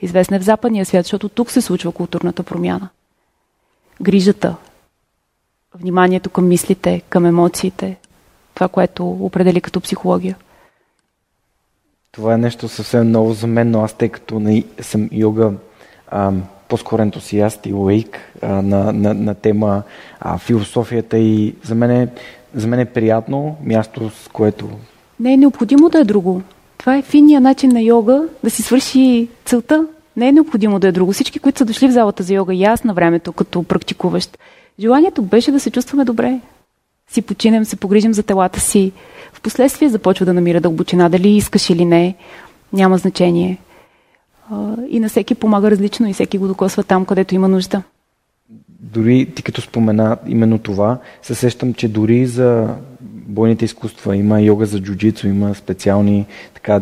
Известна 0.00 0.36
е 0.36 0.40
в 0.40 0.42
западния 0.42 0.86
свят, 0.86 1.04
защото 1.04 1.28
тук 1.28 1.50
се 1.50 1.60
случва 1.60 1.92
културната 1.92 2.42
промяна. 2.42 2.88
Грижата, 4.02 4.56
вниманието 5.74 6.30
към 6.30 6.48
мислите, 6.48 7.02
към 7.08 7.26
емоциите, 7.26 7.96
това, 8.54 8.68
което 8.68 9.10
определи 9.10 9.60
като 9.60 9.80
психология. 9.80 10.36
Това 12.12 12.34
е 12.34 12.38
нещо 12.38 12.68
съвсем 12.68 13.10
ново 13.10 13.32
за 13.32 13.46
мен, 13.46 13.70
но 13.70 13.82
аз 13.82 13.92
тъй 13.92 14.08
като 14.08 14.40
не 14.40 14.64
съм 14.80 15.08
йога 15.12 15.52
ам, 16.10 16.44
по-скоро 16.68 17.02
ентусиаст 17.02 17.66
и 17.66 17.72
лаик 17.72 18.18
на, 18.42 18.92
на, 18.92 19.14
на 19.14 19.34
тема 19.34 19.82
а, 20.20 20.38
философията 20.38 21.18
и 21.18 21.54
за 21.62 21.74
мен, 21.74 21.90
е, 21.90 22.08
за 22.54 22.66
мен 22.66 22.80
е 22.80 22.84
приятно 22.84 23.56
място, 23.64 24.10
с 24.10 24.28
което... 24.28 24.68
Не 25.20 25.32
е 25.32 25.36
необходимо 25.36 25.88
да 25.88 25.98
е 25.98 26.04
друго. 26.04 26.42
Това 26.78 26.96
е 26.96 27.02
финния 27.02 27.40
начин 27.40 27.72
на 27.72 27.82
йога 27.82 28.24
да 28.44 28.50
си 28.50 28.62
свърши 28.62 29.28
целта. 29.44 29.86
Не 30.16 30.28
е 30.28 30.32
необходимо 30.32 30.78
да 30.78 30.88
е 30.88 30.92
друго. 30.92 31.12
Всички, 31.12 31.38
които 31.38 31.58
са 31.58 31.64
дошли 31.64 31.88
в 31.88 31.92
залата 31.92 32.22
за 32.22 32.34
йога 32.34 32.54
и 32.54 32.64
аз 32.64 32.84
на 32.84 32.94
времето, 32.94 33.32
като 33.32 33.62
практикуващ, 33.62 34.38
желанието 34.80 35.22
беше 35.22 35.52
да 35.52 35.60
се 35.60 35.70
чувстваме 35.70 36.04
добре. 36.04 36.40
Си 37.10 37.22
починем, 37.22 37.64
се 37.64 37.76
погрижим 37.76 38.14
за 38.14 38.22
телата 38.22 38.60
си. 38.60 38.92
Впоследствие 39.32 39.88
започва 39.88 40.26
да 40.26 40.34
намира 40.34 40.60
дълбочина. 40.60 41.08
Дали 41.08 41.28
искаш 41.28 41.70
или 41.70 41.84
не, 41.84 42.14
няма 42.72 42.98
значение 42.98 43.58
и 44.88 45.00
на 45.00 45.08
всеки 45.08 45.34
помага 45.34 45.70
различно 45.70 46.08
и 46.08 46.12
всеки 46.12 46.38
го 46.38 46.48
докосва 46.48 46.82
там, 46.84 47.04
където 47.04 47.34
има 47.34 47.48
нужда. 47.48 47.82
Дори 48.80 49.26
ти 49.34 49.42
като 49.42 49.60
спомена 49.60 50.16
именно 50.26 50.58
това, 50.58 50.98
се 51.22 51.34
сещам, 51.34 51.74
че 51.74 51.88
дори 51.88 52.26
за 52.26 52.74
бойните 53.00 53.64
изкуства 53.64 54.16
има 54.16 54.40
йога 54.40 54.66
за 54.66 54.80
джуджицу, 54.80 55.28
има 55.28 55.54
специални 55.54 56.26
така 56.54 56.80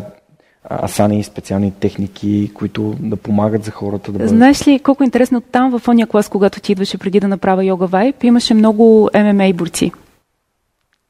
асани 0.69 1.23
специални 1.23 1.73
техники, 1.79 2.51
които 2.53 2.95
да 2.99 3.15
помагат 3.15 3.63
за 3.63 3.71
хората 3.71 4.11
да 4.11 4.17
бъдат... 4.17 4.29
Знаеш 4.29 4.67
ли 4.67 4.79
колко 4.79 5.03
интересно 5.03 5.41
там 5.41 5.79
в 5.79 5.87
ония 5.87 6.07
клас, 6.07 6.29
когато 6.29 6.59
ти 6.59 6.71
идваше 6.71 6.97
преди 6.97 7.19
да 7.19 7.27
направя 7.27 7.65
йога 7.65 7.87
вайп, 7.87 8.23
имаше 8.23 8.53
много 8.53 9.09
ММА 9.15 9.53
борци. 9.53 9.91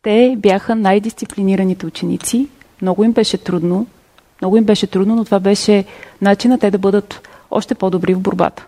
Те 0.01 0.35
бяха 0.37 0.75
най-дисциплинираните 0.75 1.85
ученици, 1.85 2.47
много 2.81 3.03
им 3.03 3.11
беше 3.11 3.37
трудно, 3.37 3.87
много 4.41 4.57
им 4.57 4.63
беше 4.63 4.88
трудно, 4.88 5.15
но 5.15 5.25
това 5.25 5.39
беше 5.39 5.85
начина 6.21 6.59
те 6.59 6.71
да 6.71 6.77
бъдат 6.77 7.27
още 7.51 7.75
по-добри 7.75 8.13
в 8.13 8.19
борбата. 8.19 8.65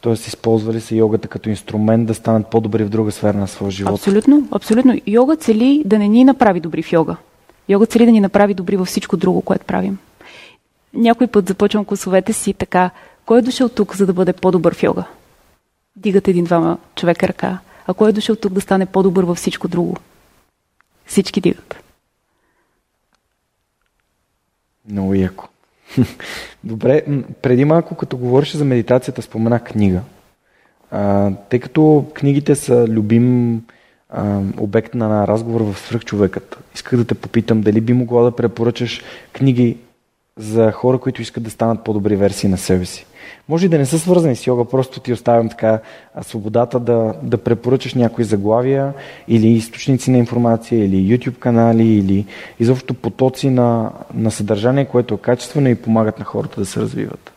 Тоест, 0.00 0.26
използвали 0.26 0.80
се 0.80 0.96
йогата 0.96 1.28
като 1.28 1.48
инструмент 1.50 2.06
да 2.06 2.14
станат 2.14 2.46
по-добри 2.46 2.84
в 2.84 2.88
друга 2.88 3.12
сфера 3.12 3.38
на 3.38 3.48
своя 3.48 3.70
живот? 3.70 3.94
Абсолютно, 3.94 4.48
абсолютно. 4.50 5.00
Йога 5.06 5.36
цели 5.36 5.82
да 5.86 5.98
не 5.98 6.08
ни 6.08 6.24
направи 6.24 6.60
добри 6.60 6.82
в 6.82 6.92
йога. 6.92 7.16
Йога 7.68 7.86
цели 7.86 8.06
да 8.06 8.12
ни 8.12 8.20
направи 8.20 8.54
добри 8.54 8.76
във 8.76 8.88
всичко 8.88 9.16
друго, 9.16 9.42
което 9.42 9.64
правим. 9.64 9.98
Някой 10.94 11.26
път 11.26 11.48
започвам 11.48 11.84
класовете 11.84 12.32
си 12.32 12.52
така. 12.52 12.90
Кой 13.26 13.38
е 13.38 13.42
дошъл 13.42 13.68
тук, 13.68 13.96
за 13.96 14.06
да 14.06 14.12
бъде 14.12 14.32
по-добър 14.32 14.74
в 14.74 14.82
йога? 14.82 15.04
Дигат 15.96 16.28
един-двама 16.28 16.78
човека 16.94 17.28
ръка. 17.28 17.58
А 17.86 17.94
кой 17.94 18.10
е 18.10 18.12
дошъл 18.12 18.36
тук 18.36 18.52
да 18.52 18.60
стане 18.60 18.86
по-добър 18.86 19.24
във 19.24 19.36
всичко 19.36 19.68
друго? 19.68 19.96
Всички 21.06 21.40
дигат. 21.40 21.87
Много 24.90 25.14
яко. 25.14 25.48
Добре, 26.64 27.02
преди 27.42 27.64
малко, 27.64 27.94
като 27.94 28.16
говориш 28.16 28.52
за 28.52 28.64
медитацията, 28.64 29.22
спомена 29.22 29.60
книга. 29.60 30.00
А, 30.90 31.30
тъй 31.30 31.60
като 31.60 32.06
книгите 32.14 32.54
са 32.54 32.86
любим 32.88 33.60
а, 34.10 34.40
обект 34.58 34.94
на 34.94 35.26
разговор 35.26 35.60
в 35.60 35.78
свръхчовекът, 35.78 36.58
исках 36.74 36.98
да 36.98 37.04
те 37.04 37.14
попитам 37.14 37.60
дали 37.60 37.80
би 37.80 37.92
могла 37.92 38.22
да 38.22 38.36
препоръчаш 38.36 39.02
книги 39.32 39.76
за 40.38 40.72
хора, 40.72 40.98
които 40.98 41.22
искат 41.22 41.42
да 41.42 41.50
станат 41.50 41.84
по-добри 41.84 42.16
версии 42.16 42.48
на 42.48 42.58
себе 42.58 42.84
си. 42.84 43.06
Може 43.48 43.66
и 43.66 43.68
да 43.68 43.78
не 43.78 43.86
са 43.86 43.98
свързани 43.98 44.36
с 44.36 44.46
йога, 44.46 44.64
просто 44.64 45.00
ти 45.00 45.12
оставям 45.12 45.48
така 45.48 45.80
свободата 46.22 46.80
да, 46.80 47.14
да 47.22 47.38
препоръчаш 47.38 47.94
някои 47.94 48.24
заглавия 48.24 48.92
или 49.28 49.48
източници 49.48 50.10
на 50.10 50.18
информация, 50.18 50.84
или 50.84 51.18
YouTube 51.18 51.38
канали, 51.38 51.86
или 51.86 52.26
изобщо 52.60 52.94
потоци 52.94 53.50
на, 53.50 53.90
на 54.14 54.30
съдържание, 54.30 54.84
което 54.84 55.14
е 55.14 55.18
качествено 55.18 55.68
и 55.68 55.74
помагат 55.74 56.18
на 56.18 56.24
хората 56.24 56.60
да 56.60 56.66
се 56.66 56.80
развиват. 56.80 57.32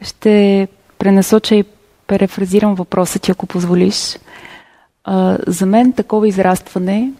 Ще 0.00 0.68
пренасоча 0.98 1.54
и 1.54 1.64
перефразирам 2.06 2.74
въпроса 2.74 3.18
ти, 3.18 3.30
ако 3.30 3.46
позволиш. 3.46 4.18
А, 5.04 5.38
за 5.46 5.66
мен 5.66 5.92
такова 5.92 6.28
израстване 6.28 7.12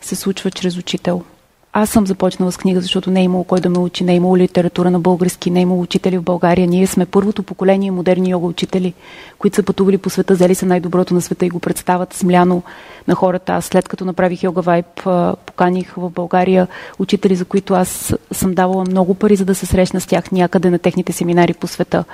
се 0.00 0.16
случва 0.16 0.50
чрез 0.50 0.76
учител– 0.78 1.22
аз 1.74 1.90
съм 1.90 2.06
започнала 2.06 2.52
с 2.52 2.56
книга, 2.56 2.80
защото 2.80 3.10
не 3.10 3.20
е 3.20 3.24
имало 3.24 3.44
кой 3.44 3.60
да 3.60 3.68
ме 3.68 3.78
учи, 3.78 4.04
не 4.04 4.12
е 4.12 4.16
имало 4.16 4.36
литература 4.36 4.90
на 4.90 5.00
български, 5.00 5.50
не 5.50 5.58
е 5.58 5.62
имало 5.62 5.82
учители 5.82 6.18
в 6.18 6.22
България. 6.22 6.66
Ние 6.66 6.86
сме 6.86 7.06
първото 7.06 7.42
поколение 7.42 7.90
модерни 7.90 8.30
йога 8.30 8.46
учители, 8.46 8.94
които 9.38 9.56
са 9.56 9.62
пътували 9.62 9.98
по 9.98 10.10
света, 10.10 10.34
взели 10.34 10.54
са 10.54 10.66
най-доброто 10.66 11.14
на 11.14 11.20
света 11.20 11.46
и 11.46 11.50
го 11.50 11.60
представят 11.60 12.14
смляно 12.14 12.62
на 13.08 13.14
хората. 13.14 13.52
Аз 13.52 13.64
след 13.64 13.88
като 13.88 14.04
направих 14.04 14.42
йога 14.42 14.62
вайб, 14.62 14.86
поканих 15.46 15.94
в 15.96 16.10
България 16.10 16.68
учители, 16.98 17.36
за 17.36 17.44
които 17.44 17.74
аз 17.74 18.14
съм 18.32 18.54
давала 18.54 18.84
много 18.84 19.14
пари, 19.14 19.36
за 19.36 19.44
да 19.44 19.54
се 19.54 19.66
срещна 19.66 20.00
с 20.00 20.06
тях 20.06 20.32
някъде 20.32 20.70
на 20.70 20.78
техните 20.78 21.12
семинари 21.12 21.54
по 21.54 21.66
света. 21.66 22.04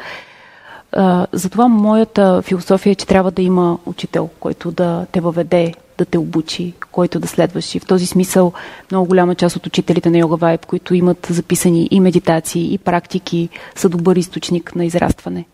затова 1.32 1.68
моята 1.68 2.42
философия 2.42 2.90
е, 2.90 2.94
че 2.94 3.06
трябва 3.06 3.30
да 3.30 3.42
има 3.42 3.78
учител, 3.86 4.28
който 4.40 4.70
да 4.70 5.06
те 5.12 5.20
въведе 5.20 5.74
да 5.98 6.04
те 6.04 6.18
обучи, 6.18 6.72
който 6.92 7.20
да 7.20 7.28
следваш. 7.28 7.74
И 7.74 7.80
в 7.80 7.86
този 7.86 8.06
смисъл 8.06 8.52
много 8.90 9.08
голяма 9.08 9.34
част 9.34 9.56
от 9.56 9.66
учителите 9.66 10.10
на 10.10 10.18
йога 10.18 10.36
вайб, 10.36 10.66
които 10.66 10.94
имат 10.94 11.26
записани 11.30 11.88
и 11.90 12.00
медитации, 12.00 12.74
и 12.74 12.78
практики, 12.78 13.48
са 13.74 13.88
добър 13.88 14.16
източник 14.16 14.74
на 14.74 14.84
израстване. 14.84 15.44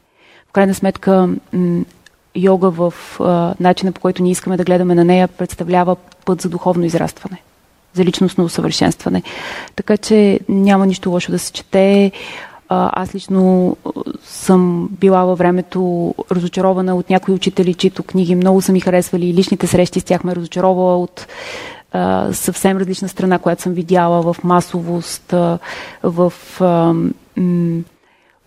В 0.49 0.53
крайна 0.53 0.75
сметка, 0.75 1.29
йога 2.37 2.71
в 2.71 2.95
а, 3.21 3.55
начина 3.61 3.93
по 3.93 4.01
който 4.01 4.23
ние 4.23 4.33
искаме 4.33 4.57
да 4.57 4.65
гледаме 4.65 4.95
на 4.95 5.05
нея 5.05 5.29
представлява 5.29 5.97
път 6.25 6.41
за 6.41 6.49
духовно 6.49 6.85
израстване 6.85 7.43
за 7.95 8.05
личностно 8.05 8.45
усъвършенстване. 8.45 9.23
Така 9.77 9.97
че 9.97 10.41
няма 10.49 10.87
нищо 10.87 11.11
лошо 11.11 11.33
да 11.33 11.39
се 11.39 11.53
чете. 11.53 12.13
Аз 12.69 13.15
лично 13.15 13.77
съм 14.23 14.89
била 14.91 15.25
във 15.25 15.39
времето 15.39 16.15
разочарована 16.33 16.97
от 16.97 17.11
някои 17.11 17.35
учители, 17.35 17.75
чието 17.75 18.03
книги 18.03 18.35
много 18.35 18.63
са 18.63 18.73
ми 18.73 18.81
харесвали 18.81 19.27
и 19.27 19.35
личните 19.35 19.67
срещи 19.67 20.01
с 20.01 20.05
тях 20.05 20.25
ме 20.25 20.37
разочаровала 20.37 20.99
от 20.99 21.27
съвсем 22.33 22.77
различна 22.77 23.09
страна, 23.09 23.39
която 23.39 23.63
съм 23.63 23.73
видяла 23.73 24.33
в 24.33 24.45
масовост, 24.45 25.35
в 26.03 26.33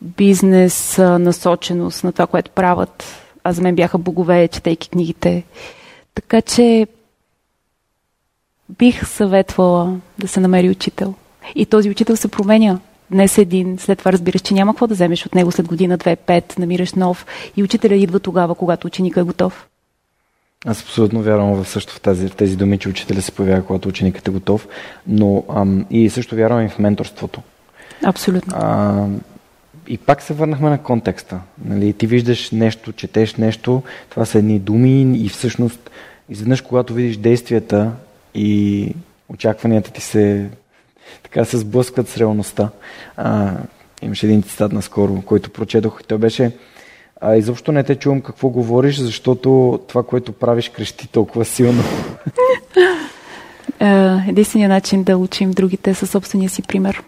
бизнес 0.02 0.98
насоченост 0.98 2.04
на 2.04 2.12
това, 2.12 2.28
което 2.28 2.52
правят. 2.52 3.04
А 3.44 3.52
за 3.52 3.62
мен 3.62 3.76
бяха 3.76 3.98
богове, 3.98 4.48
четейки 4.48 4.90
книгите. 4.90 5.44
Така 6.16 6.42
че 6.42 6.88
бих 8.70 9.08
съветвала 9.08 9.98
да 10.20 10.28
се 10.28 10.40
намери 10.40 10.70
учител. 10.70 11.14
И 11.56 11.66
този 11.66 11.90
учител 11.90 12.16
се 12.16 12.28
променя 12.28 12.80
днес 13.12 13.38
един, 13.38 13.78
след 13.80 14.00
това 14.00 14.12
разбираш, 14.12 14.42
че 14.42 14.54
няма 14.54 14.74
какво 14.74 14.88
да 14.88 14.94
вземеш 14.94 15.26
от 15.26 15.36
него 15.36 15.52
след 15.52 15.68
година, 15.68 15.98
две, 15.98 16.16
пет, 16.16 16.56
намираш 16.60 16.94
нов 16.94 17.26
и 17.58 17.64
учителя 17.64 17.96
идва 17.96 18.20
тогава, 18.20 18.56
когато 18.56 18.88
ученикът 18.88 19.22
е 19.22 19.26
готов. 19.26 19.68
Аз 20.66 20.82
абсолютно 20.82 21.22
вярвам 21.22 21.64
в 21.64 21.70
също 21.70 21.94
в 21.94 22.02
тези, 22.02 22.28
в 22.28 22.36
тези 22.36 22.56
думи, 22.56 22.78
че 22.78 22.90
учителя 22.90 23.22
се 23.22 23.32
появява, 23.32 23.66
когато 23.66 23.90
ученикът 23.90 24.28
е 24.28 24.32
готов, 24.32 24.68
но 25.08 25.44
ам, 25.56 25.86
и 25.90 26.10
също 26.10 26.36
вярвам 26.36 26.66
и 26.66 26.70
в 26.70 26.80
менторството. 26.80 27.42
Абсолютно. 28.04 28.54
А, 28.56 29.06
и 29.88 29.98
пак 29.98 30.22
се 30.22 30.34
върнахме 30.34 30.70
на 30.70 30.84
контекста. 30.84 31.40
Нали? 31.66 31.94
Ти 31.94 32.08
виждаш 32.08 32.52
нещо, 32.52 32.92
четеш 32.92 33.36
нещо, 33.36 33.84
това 34.10 34.26
са 34.26 34.38
едни 34.38 34.60
думи 34.60 35.18
и 35.18 35.30
всъщност 35.30 35.90
изведнъж, 36.30 36.62
когато 36.62 36.94
видиш 36.94 37.18
действията 37.18 37.92
и 38.36 38.94
очакванията 39.30 39.92
ти 39.92 40.02
се 40.02 40.50
така 41.24 41.46
се 41.46 41.58
сблъскват 41.58 42.10
с 42.10 42.18
реалността. 42.18 42.70
А, 43.18 43.54
имаше 44.02 44.26
един 44.26 44.44
цитат 44.44 44.72
наскоро, 44.72 45.22
който 45.22 45.50
прочетох 45.50 46.00
и 46.02 46.04
той 46.04 46.18
беше 46.18 46.52
а, 47.22 47.36
изобщо 47.36 47.72
не 47.72 47.84
те 47.84 47.96
чувам 47.96 48.22
какво 48.22 48.50
говориш, 48.50 48.98
защото 48.98 49.80
това, 49.88 50.04
което 50.04 50.32
правиш, 50.32 50.70
крещи 50.70 51.08
толкова 51.08 51.46
силно. 51.46 51.84
Е, 53.80 54.18
единственият 54.30 54.70
начин 54.70 55.04
да 55.04 55.18
учим 55.18 55.52
другите 55.52 55.94
със 55.94 56.10
собствения 56.10 56.50
си 56.50 56.62
пример. 56.62 57.04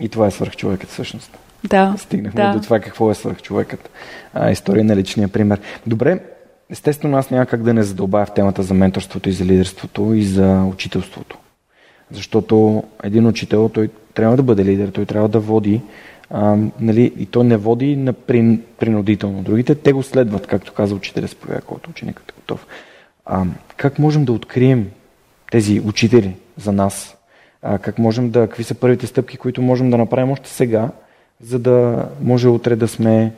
И 0.00 0.08
това 0.08 0.26
е 0.26 0.30
свърхчовекът 0.30 0.90
всъщност. 0.90 1.38
Да. 1.64 1.94
Стигнахме 1.98 2.42
да. 2.42 2.52
до 2.52 2.60
това 2.60 2.80
какво 2.80 3.10
е 3.10 3.14
свърхчовекът. 3.14 3.90
А, 4.34 4.50
история 4.50 4.84
на 4.84 4.96
личния 4.96 5.28
пример. 5.28 5.60
Добре, 5.86 6.20
естествено 6.70 7.16
аз 7.16 7.30
няма 7.30 7.46
как 7.46 7.62
да 7.62 7.74
не 7.74 7.82
задълбая 7.82 8.26
в 8.26 8.34
темата 8.34 8.62
за 8.62 8.74
менторството 8.74 9.28
и 9.28 9.32
за 9.32 9.44
лидерството 9.44 10.14
и 10.14 10.24
за 10.24 10.64
учителството. 10.64 11.38
Защото 12.12 12.82
един 13.04 13.26
учител, 13.26 13.68
той 13.68 13.90
трябва 14.14 14.36
да 14.36 14.42
бъде 14.42 14.64
лидер, 14.64 14.88
той 14.88 15.06
трябва 15.06 15.28
да 15.28 15.40
води, 15.40 15.80
а, 16.30 16.56
нали, 16.80 17.12
и 17.18 17.26
той 17.26 17.44
не 17.44 17.56
води 17.56 17.96
на 17.96 18.12
прин, 18.12 18.62
принудително. 18.78 19.42
Другите, 19.42 19.74
те 19.74 19.92
го 19.92 20.02
следват, 20.02 20.46
както 20.46 20.72
каза 20.72 20.94
учителя, 20.94 21.28
сповя, 21.28 21.60
когато 21.60 21.90
ученикът 21.90 22.30
е 22.30 22.34
готов. 22.36 22.66
А, 23.24 23.44
как 23.76 23.98
можем 23.98 24.24
да 24.24 24.32
открием 24.32 24.90
тези 25.50 25.80
учители 25.80 26.36
за 26.56 26.72
нас? 26.72 27.16
А, 27.62 27.78
как 27.78 27.98
можем 27.98 28.30
да, 28.30 28.40
какви 28.40 28.64
са 28.64 28.74
първите 28.74 29.06
стъпки, 29.06 29.36
които 29.36 29.62
можем 29.62 29.90
да 29.90 29.98
направим 29.98 30.30
още 30.30 30.50
сега, 30.50 30.90
за 31.40 31.58
да 31.58 32.08
може 32.22 32.48
утре 32.48 32.76
да 32.76 32.88
сме 32.88 33.34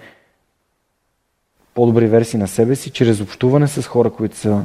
по-добри 1.74 2.06
версии 2.06 2.38
на 2.38 2.48
себе 2.48 2.76
си, 2.76 2.90
чрез 2.90 3.20
общуване 3.20 3.68
с 3.68 3.82
хора, 3.82 4.10
които, 4.10 4.36
са, 4.36 4.62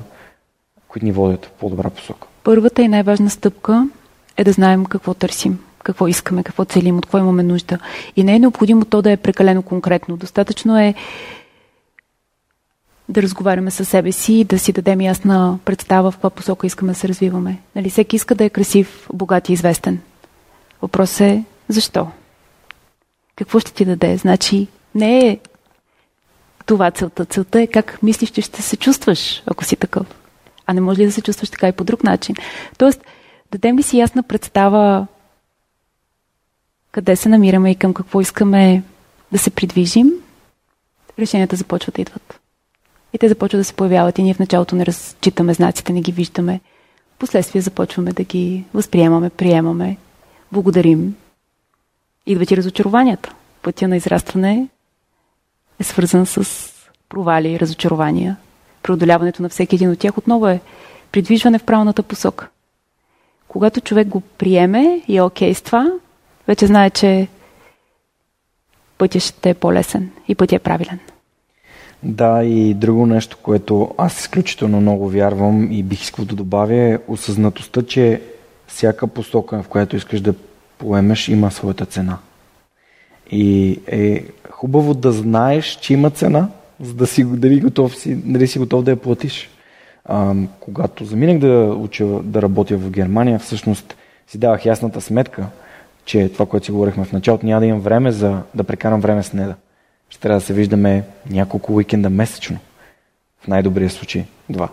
които 0.88 1.06
ни 1.06 1.12
водят 1.12 1.46
в 1.46 1.52
по-добра 1.52 1.90
посока? 1.90 2.28
Първата 2.46 2.82
и 2.82 2.88
най-важна 2.88 3.30
стъпка 3.30 3.88
е 4.38 4.44
да 4.44 4.52
знаем 4.52 4.86
какво 4.86 5.14
търсим, 5.14 5.60
какво 5.84 6.08
искаме, 6.08 6.44
какво 6.44 6.66
целим, 6.66 6.98
от 6.98 7.06
какво 7.06 7.18
имаме 7.18 7.44
нужда. 7.44 7.80
И 8.16 8.24
не 8.24 8.36
е 8.36 8.40
необходимо 8.40 8.86
то 8.86 9.02
да 9.02 9.12
е 9.12 9.18
прекалено 9.18 9.62
конкретно. 9.62 10.18
Достатъчно 10.18 10.80
е 10.80 10.94
да 13.10 13.22
разговаряме 13.22 13.72
със 13.72 13.90
себе 13.90 14.12
си 14.12 14.34
и 14.34 14.44
да 14.44 14.60
си 14.60 14.72
дадем 14.72 15.02
ясна 15.02 15.60
представа 15.66 16.12
в 16.12 16.16
каква 16.16 16.30
посока 16.30 16.68
искаме 16.68 16.92
да 16.92 17.00
се 17.00 17.08
развиваме. 17.08 17.62
Нали, 17.76 17.90
всеки 17.90 18.16
иска 18.16 18.36
да 18.36 18.44
е 18.44 18.50
красив, 18.50 19.08
богат 19.14 19.50
и 19.50 19.54
известен. 19.54 20.00
Въпрос 20.82 21.22
е 21.22 21.44
защо? 21.68 22.08
Какво 23.36 23.60
ще 23.60 23.74
ти 23.74 23.86
даде? 23.86 24.18
Значи 24.18 24.68
не 24.96 25.28
е 25.28 25.40
това 26.66 26.92
целта. 26.92 27.26
Целта 27.26 27.62
е 27.62 27.68
как 27.68 28.04
мислиш, 28.04 28.30
че 28.30 28.42
ще 28.42 28.62
се 28.62 28.78
чувстваш, 28.78 29.44
ако 29.46 29.64
си 29.64 29.76
такъв. 29.76 30.08
А 30.66 30.74
не 30.74 30.82
може 30.82 31.02
ли 31.02 31.06
да 31.06 31.12
се 31.12 31.22
чувстваш 31.22 31.50
така 31.50 31.68
и 31.68 31.72
по 31.72 31.84
друг 31.84 32.04
начин? 32.04 32.36
Тоест, 32.78 33.02
дадем 33.52 33.78
ли 33.78 33.84
си 33.84 33.98
ясна 33.98 34.24
представа 34.24 35.08
къде 36.96 37.16
се 37.16 37.30
намираме 37.30 37.72
и 37.72 37.76
към 37.76 37.94
какво 37.94 38.22
искаме 38.22 38.84
да 39.32 39.38
се 39.38 39.50
придвижим, 39.50 40.12
решенията 41.20 41.56
започват 41.56 41.96
да 41.96 42.02
идват. 42.02 42.40
И 43.14 43.18
те 43.18 43.30
започват 43.30 43.60
да 43.60 43.64
се 43.64 43.74
появяват 43.74 44.18
и 44.18 44.24
ние 44.24 44.34
в 44.34 44.40
началото 44.40 44.76
не 44.76 44.86
разчитаме 44.86 45.54
знаците, 45.54 45.94
не 45.94 46.02
ги 46.02 46.12
виждаме. 46.12 46.62
Последствие 47.20 47.62
започваме 47.62 48.14
да 48.14 48.24
ги 48.24 48.64
възприемаме, 48.74 49.30
приемаме, 49.30 49.98
благодарим. 50.52 51.16
Идват 52.26 52.52
и 52.52 52.58
разочарованията. 52.58 53.34
Пътя 53.62 53.88
на 53.88 53.98
израстване 53.98 54.68
е 55.80 55.84
свързан 55.84 56.26
с 56.26 56.72
провали 57.10 57.50
и 57.50 57.60
разочарования. 57.60 58.38
Преодоляването 58.86 59.42
на 59.42 59.50
всеки 59.50 59.76
един 59.76 59.92
от 59.92 60.00
тях 60.00 60.18
отново 60.18 60.48
е 60.48 60.62
придвижване 61.12 61.60
в 61.60 61.64
правилната 61.64 62.04
посока. 62.04 62.48
Когато 63.48 63.82
човек 63.82 64.08
го 64.08 64.22
приеме 64.22 65.02
и 65.08 65.18
е 65.18 65.22
окей 65.22 65.54
с 65.54 65.62
това, 65.62 65.92
вече 66.48 66.68
знае, 66.68 66.90
че 66.90 67.28
пътя 68.98 69.20
ще 69.20 69.50
е 69.50 69.54
по-лесен 69.54 70.12
и 70.28 70.36
пътя 70.36 70.56
е 70.56 70.60
правилен. 70.60 71.00
Да, 72.04 72.44
и 72.44 72.74
друго 72.74 73.06
нещо, 73.06 73.38
което 73.42 73.96
аз 73.98 74.20
изключително 74.20 74.82
много 74.82 75.10
вярвам 75.10 75.72
и 75.72 75.84
бих 75.84 76.02
искал 76.02 76.26
да 76.26 76.36
добавя 76.36 76.76
е 76.76 77.00
осъзнатостта, 77.08 77.82
че 77.82 78.22
всяка 78.68 79.08
посока, 79.08 79.64
в 79.64 79.68
която 79.68 79.96
искаш 79.96 80.22
да 80.22 80.34
поемеш, 80.78 81.28
има 81.28 81.52
своята 81.52 81.86
цена. 81.86 82.18
И 83.32 83.80
е 83.88 84.26
хубаво 84.50 84.94
да 84.94 85.12
знаеш, 85.12 85.80
че 85.82 85.94
има 85.94 86.10
цена, 86.10 86.50
за 86.80 86.94
да 86.94 87.08
си, 87.08 87.24
дали, 87.26 87.60
готов 87.60 87.96
си, 87.96 88.16
дали 88.16 88.48
си 88.48 88.60
готов 88.60 88.84
да 88.84 88.92
я 88.92 88.98
платиш. 88.98 89.50
А, 90.06 90.36
когато 90.60 91.06
заминах 91.06 91.40
да 91.40 91.76
уча 91.78 92.06
да 92.06 92.42
работя 92.42 92.78
в 92.78 92.92
Германия, 92.92 93.40
всъщност 93.40 93.96
си 94.28 94.38
давах 94.38 94.66
ясната 94.66 95.02
сметка, 95.02 95.46
че 96.06 96.30
това, 96.30 96.46
което 96.46 96.66
си 96.66 96.72
говорихме 96.72 97.06
в 97.06 97.12
началото, 97.12 97.46
няма 97.46 97.60
да 97.60 97.66
имам 97.66 97.82
време 97.82 98.12
за 98.12 98.42
да 98.56 98.64
прекарам 98.64 99.02
време 99.02 99.24
с 99.24 99.34
неда. 99.34 99.56
Ще 100.10 100.22
трябва 100.22 100.40
да 100.40 100.46
се 100.46 100.54
виждаме 100.54 101.04
няколко 101.30 101.76
уикенда 101.76 102.10
месечно. 102.10 102.58
В 103.42 103.48
най-добрия 103.48 103.90
случай 103.90 104.26
два. 104.50 104.70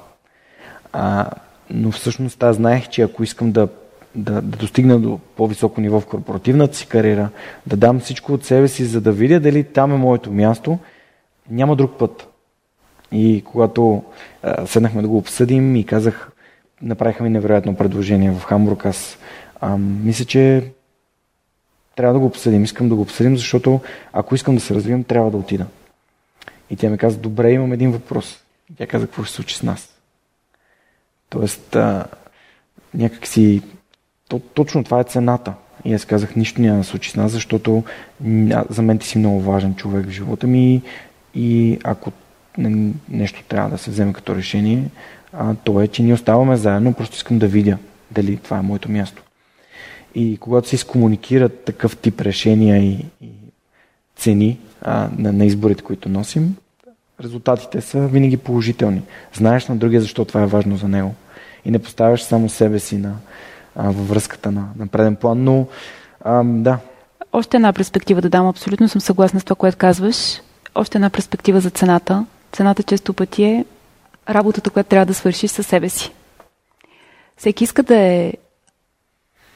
А, 0.93 1.31
но 1.71 1.91
всъщност 1.91 2.43
аз 2.43 2.57
знаех, 2.57 2.89
че 2.89 3.03
ако 3.03 3.23
искам 3.23 3.53
да, 3.53 3.69
да, 4.15 4.33
да 4.33 4.57
достигна 4.57 4.99
до 4.99 5.19
по-високо 5.37 5.81
ниво 5.81 6.01
в 6.01 6.07
корпоративната 6.07 6.77
си 6.77 6.87
кариера, 6.87 7.29
да 7.67 7.77
дам 7.77 8.01
всичко 8.01 8.33
от 8.33 8.45
себе 8.45 8.69
си, 8.69 8.85
за 8.85 9.01
да 9.01 9.13
видя 9.13 9.41
дали 9.41 9.65
там 9.65 9.93
е 9.93 9.97
моето 9.97 10.33
място, 10.33 10.79
няма 11.51 11.76
друг 11.76 11.99
път. 11.99 12.28
И 13.12 13.43
когато 13.47 14.05
а, 14.43 14.66
седнахме 14.66 15.03
да 15.03 15.09
го 15.09 15.16
обсъдим 15.16 15.76
и 15.76 15.86
казах, 15.86 16.30
направиха 16.82 17.22
ми 17.22 17.30
невероятно 17.30 17.76
предложение 17.76 18.30
в 18.30 18.45
Хамбург, 18.45 18.86
аз 18.86 19.18
а, 19.61 19.76
мисля, 19.78 20.24
че 20.24 20.72
трябва 21.97 22.12
да 22.12 22.20
го 22.20 22.26
обсъдим. 22.26 22.64
Искам 22.64 22.88
да 22.88 22.95
го 22.95 23.03
обсъдим, 23.03 23.36
защото 23.36 23.80
ако 24.12 24.34
искам 24.34 24.55
да 24.55 24.61
се 24.61 24.74
развивам, 24.74 25.05
трябва 25.05 25.30
да 25.30 25.36
отида. 25.36 25.66
И 26.70 26.76
тя 26.76 26.90
ми 26.90 26.99
каза, 26.99 27.18
добре, 27.18 27.53
имам 27.53 27.72
един 27.72 27.93
въпрос. 27.93 28.40
И 28.70 28.74
тя 28.74 28.86
каза, 28.86 29.07
какво 29.07 29.24
ще 29.24 29.34
случи 29.34 29.57
с 29.57 29.62
нас? 29.62 29.88
Тоест, 31.28 31.76
а, 31.76 32.07
някак 32.95 33.26
си, 33.26 33.62
то, 34.28 34.38
точно 34.38 34.84
това 34.84 35.01
е 35.01 35.05
цената. 35.05 35.55
И 35.84 35.95
аз 35.95 36.05
казах, 36.05 36.36
нищо 36.36 36.61
няма 36.61 36.78
да 36.78 36.84
случи 36.84 37.11
с 37.11 37.16
нас, 37.16 37.32
защото 37.32 37.84
за 38.68 38.82
мен 38.82 38.99
ти 38.99 39.07
си 39.07 39.18
много 39.18 39.40
важен 39.40 39.74
човек 39.74 40.07
в 40.07 40.11
живота 40.11 40.47
ми 40.47 40.82
и 41.35 41.78
ако 41.85 42.12
нещо 43.09 43.43
трябва 43.49 43.70
да 43.70 43.78
се 43.78 43.91
вземе 43.91 44.12
като 44.12 44.37
решение, 44.37 44.91
а, 45.33 45.55
то 45.55 45.80
е, 45.80 45.89
че 45.89 46.03
ние 46.03 46.14
оставаме 46.14 46.57
заедно, 46.57 46.95
просто 46.95 47.16
искам 47.16 47.39
да 47.39 47.47
видя 47.47 47.78
дали 48.11 48.37
това 48.37 48.59
е 48.59 48.62
моето 48.62 48.91
място. 48.91 49.22
И 50.14 50.37
когато 50.41 50.68
се 50.68 50.74
изкомуникират 50.74 51.64
такъв 51.64 51.97
тип 51.97 52.20
решения 52.20 52.78
и, 52.78 53.07
и 53.20 53.30
цени 54.16 54.59
а, 54.83 55.09
на, 55.18 55.33
на 55.33 55.45
изборите, 55.45 55.83
които 55.83 56.09
носим, 56.09 56.57
резултатите 57.20 57.80
са 57.80 58.07
винаги 58.09 58.37
положителни. 58.37 59.03
Знаеш 59.35 59.68
на 59.68 59.76
другия 59.76 60.01
защо 60.01 60.24
това 60.24 60.43
е 60.43 60.47
важно 60.47 60.76
за 60.76 60.89
него. 60.89 61.14
И 61.64 61.70
не 61.70 61.78
поставяш 61.78 62.22
само 62.22 62.49
себе 62.49 62.78
си 62.78 62.99
на, 62.99 63.14
а, 63.76 63.87
във 63.87 64.09
връзката 64.09 64.51
на, 64.51 64.68
на 64.78 64.87
преден 64.87 65.16
план. 65.16 65.45
Но 65.45 65.66
а, 66.20 66.45
да. 66.45 66.78
Още 67.33 67.57
една 67.57 67.72
перспектива 67.72 68.20
да 68.20 68.28
дам. 68.28 68.47
Абсолютно 68.47 68.89
съм 68.89 69.01
съгласна 69.01 69.41
с 69.41 69.45
това, 69.45 69.57
което 69.57 69.78
казваш. 69.78 70.41
Още 70.75 70.99
една 70.99 71.11
перспектива 71.11 71.61
за 71.61 71.70
цената. 71.70 72.27
Цената 72.53 72.83
често 72.83 73.14
пъти 73.14 73.45
е 73.45 73.64
работата, 74.29 74.70
която 74.70 74.89
трябва 74.89 75.07
да 75.07 75.14
свършиш 75.14 75.51
със 75.51 75.66
себе 75.66 75.89
си. 75.89 76.12
Всеки 77.37 77.64
иска 77.64 77.83
да 77.83 77.97
е 77.97 78.33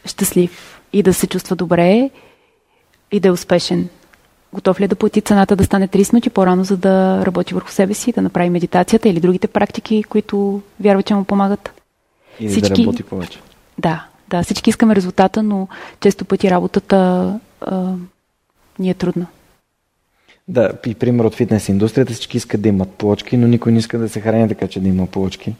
щастлив 0.05 0.81
и 0.93 1.03
да 1.03 1.14
се 1.14 1.27
чувства 1.27 1.57
добре 1.57 2.11
и 3.12 3.21
да 3.21 3.29
е 3.29 3.31
успешен. 3.31 3.89
Готов 4.53 4.81
ли 4.81 4.85
е 4.85 4.89
да 4.89 4.97
плати 4.97 5.21
цената 5.21 5.57
да 5.57 5.64
стане 5.64 5.89
30 5.89 6.12
минути 6.12 6.31
по-рано, 6.31 6.64
за 6.64 6.77
да 6.77 7.27
работи 7.27 7.55
върху 7.55 7.71
себе 7.71 7.95
си, 7.95 8.12
да 8.12 8.23
направи 8.23 8.51
медитацията 8.51 9.09
или 9.09 9.21
другите 9.21 9.49
практики, 9.49 10.03
които 10.03 10.62
вярва, 10.81 11.03
че 11.03 11.14
му 11.14 11.25
помагат? 11.25 11.71
И 12.41 12.49
всички... 12.49 12.75
да 12.75 12.79
работи 12.79 13.03
повече. 13.03 13.41
Да, 13.79 14.07
да, 14.29 14.43
всички 14.43 14.71
искаме 14.71 14.97
резултата, 14.97 15.43
но 15.43 15.69
често 16.01 16.25
пъти 16.25 16.51
работата 16.51 16.97
а, 17.61 17.93
ни 18.79 18.91
е 18.91 18.95
трудна. 18.95 19.27
Да, 20.49 20.73
и 20.87 20.95
пример 20.95 21.25
от 21.25 21.35
фитнес 21.35 21.69
индустрията, 21.69 22.13
всички 22.13 22.37
искат 22.37 22.61
да 22.61 22.69
имат 22.69 22.91
плочки, 22.91 23.37
но 23.37 23.47
никой 23.47 23.73
не 23.73 23.79
иска 23.79 23.99
да 23.99 24.09
се 24.09 24.21
храни 24.21 24.49
така, 24.49 24.69
че 24.69 24.81
да 24.81 24.89
има 24.89 25.07
плочки. 25.07 25.55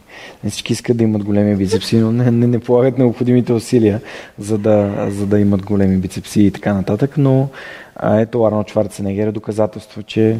Всички 0.49 0.73
искат 0.73 0.97
да 0.97 1.05
имат 1.05 1.25
големи 1.25 1.57
бицепси, 1.57 1.97
но 1.97 2.13
не, 2.13 2.31
не, 2.31 2.47
не 2.47 2.59
полагат 2.59 2.99
необходимите 2.99 3.53
усилия, 3.53 4.01
за 4.39 4.59
да, 4.59 5.07
за 5.11 5.27
да 5.27 5.41
имат 5.41 5.63
големи 5.63 5.97
бицепси 5.97 6.43
и 6.43 6.51
така 6.51 6.75
нататък. 6.75 7.15
Но 7.19 7.49
а, 7.97 8.21
ето 8.21 8.45
Арно 8.45 8.65
Шварценегер 8.69 9.27
е 9.27 9.33
доказателство, 9.33 10.03
че 10.03 10.39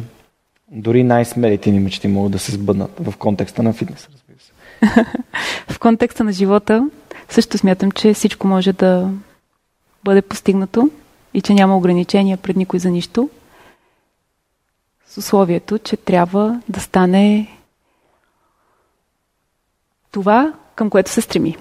дори 0.71 1.03
най-смелите 1.03 1.71
ни 1.71 1.79
мечти 1.79 2.07
могат 2.07 2.31
да 2.31 2.39
се 2.39 2.51
сбъднат 2.51 2.91
в 2.99 3.17
контекста 3.17 3.63
на 3.63 3.73
фитнес, 3.73 4.09
разбира 4.13 4.37
се. 4.39 4.51
в 5.73 5.79
контекста 5.79 6.23
на 6.23 6.31
живота 6.31 6.89
също 7.29 7.57
смятам, 7.57 7.91
че 7.91 8.13
всичко 8.13 8.47
може 8.47 8.73
да 8.73 9.09
бъде 10.03 10.21
постигнато 10.21 10.89
и 11.33 11.41
че 11.41 11.53
няма 11.53 11.77
ограничения 11.77 12.37
пред 12.37 12.55
никой 12.55 12.79
за 12.79 12.89
нищо 12.89 13.29
с 15.17 15.19
условието, 15.19 15.77
че 15.77 15.97
трябва 15.97 16.61
да 16.69 16.79
стане 16.79 17.47
това, 20.11 20.53
към 20.75 20.89
което 20.89 21.11
се 21.11 21.21
стреми. 21.21 21.57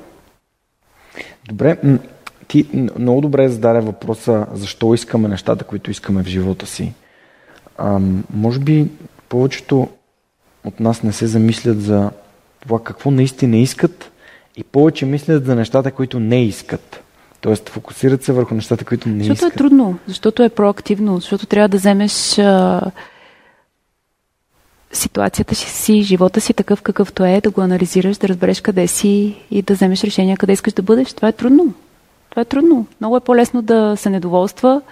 Добре, 1.48 1.78
ти 2.48 2.88
много 2.98 3.20
добре 3.20 3.48
зададе 3.48 3.80
въпроса 3.80 4.46
защо 4.52 4.94
искаме 4.94 5.28
нещата, 5.28 5.64
които 5.64 5.90
искаме 5.90 6.22
в 6.22 6.26
живота 6.26 6.66
си. 6.66 6.92
А, 7.78 8.00
може 8.34 8.59
би 8.59 8.88
повечето 9.28 9.88
от 10.64 10.80
нас 10.80 11.02
не 11.02 11.12
се 11.12 11.26
замислят 11.26 11.82
за 11.82 12.11
това 12.61 12.84
какво 12.84 13.11
наистина 13.11 13.57
искат 13.57 14.12
и 14.57 14.64
повече 14.64 15.07
мислят 15.07 15.46
за 15.46 15.54
нещата, 15.54 15.90
които 15.90 16.20
не 16.20 16.44
искат. 16.44 17.02
Тоест, 17.40 17.68
фокусират 17.68 18.22
се 18.22 18.32
върху 18.32 18.54
нещата, 18.54 18.84
които 18.84 19.09
не 19.09 19.14
защото 19.14 19.32
искат. 19.32 19.52
Защото 19.52 19.54
е 19.54 19.68
трудно, 19.68 19.98
защото 20.07 20.42
е 20.42 20.48
проактивно, 20.48 21.20
защото 21.20 21.46
трябва 21.46 21.68
да 21.68 21.76
вземеш 21.76 22.38
а, 22.38 22.80
ситуацията 24.93 25.55
си, 25.55 26.03
живота 26.03 26.41
си 26.41 26.55
такъв 26.55 26.82
какъвто 26.82 27.24
е, 27.24 27.41
да 27.41 27.51
го 27.51 27.61
анализираш, 27.61 28.16
да 28.16 28.28
разбереш 28.28 28.61
къде 28.61 28.87
си 28.87 29.37
и 29.51 29.62
да 29.62 29.74
вземеш 29.74 30.05
решение 30.05 30.37
къде 30.37 30.53
искаш 30.53 30.72
да 30.72 30.82
бъдеш. 30.82 31.12
Това 31.12 31.28
е 31.28 31.32
трудно. 31.32 31.74
Това 32.30 32.43
е 32.43 32.45
трудно. 32.45 32.87
Много 33.01 33.16
е 33.16 33.20
по-лесно 33.20 33.62
да 33.62 33.97
се 33.97 34.11
недоволства. 34.11 34.82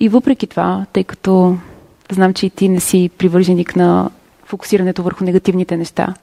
И 0.00 0.08
въпреки 0.08 0.46
това, 0.46 0.86
тъй 0.92 1.04
като 1.04 1.56
знам, 2.10 2.34
че 2.34 2.46
и 2.46 2.50
ти 2.50 2.68
не 2.68 2.80
си 2.80 3.10
привърженик 3.18 3.76
на 3.76 4.10
фокусирането 4.44 5.02
върху 5.02 5.24
негативните 5.24 5.76
неща, 5.76 6.14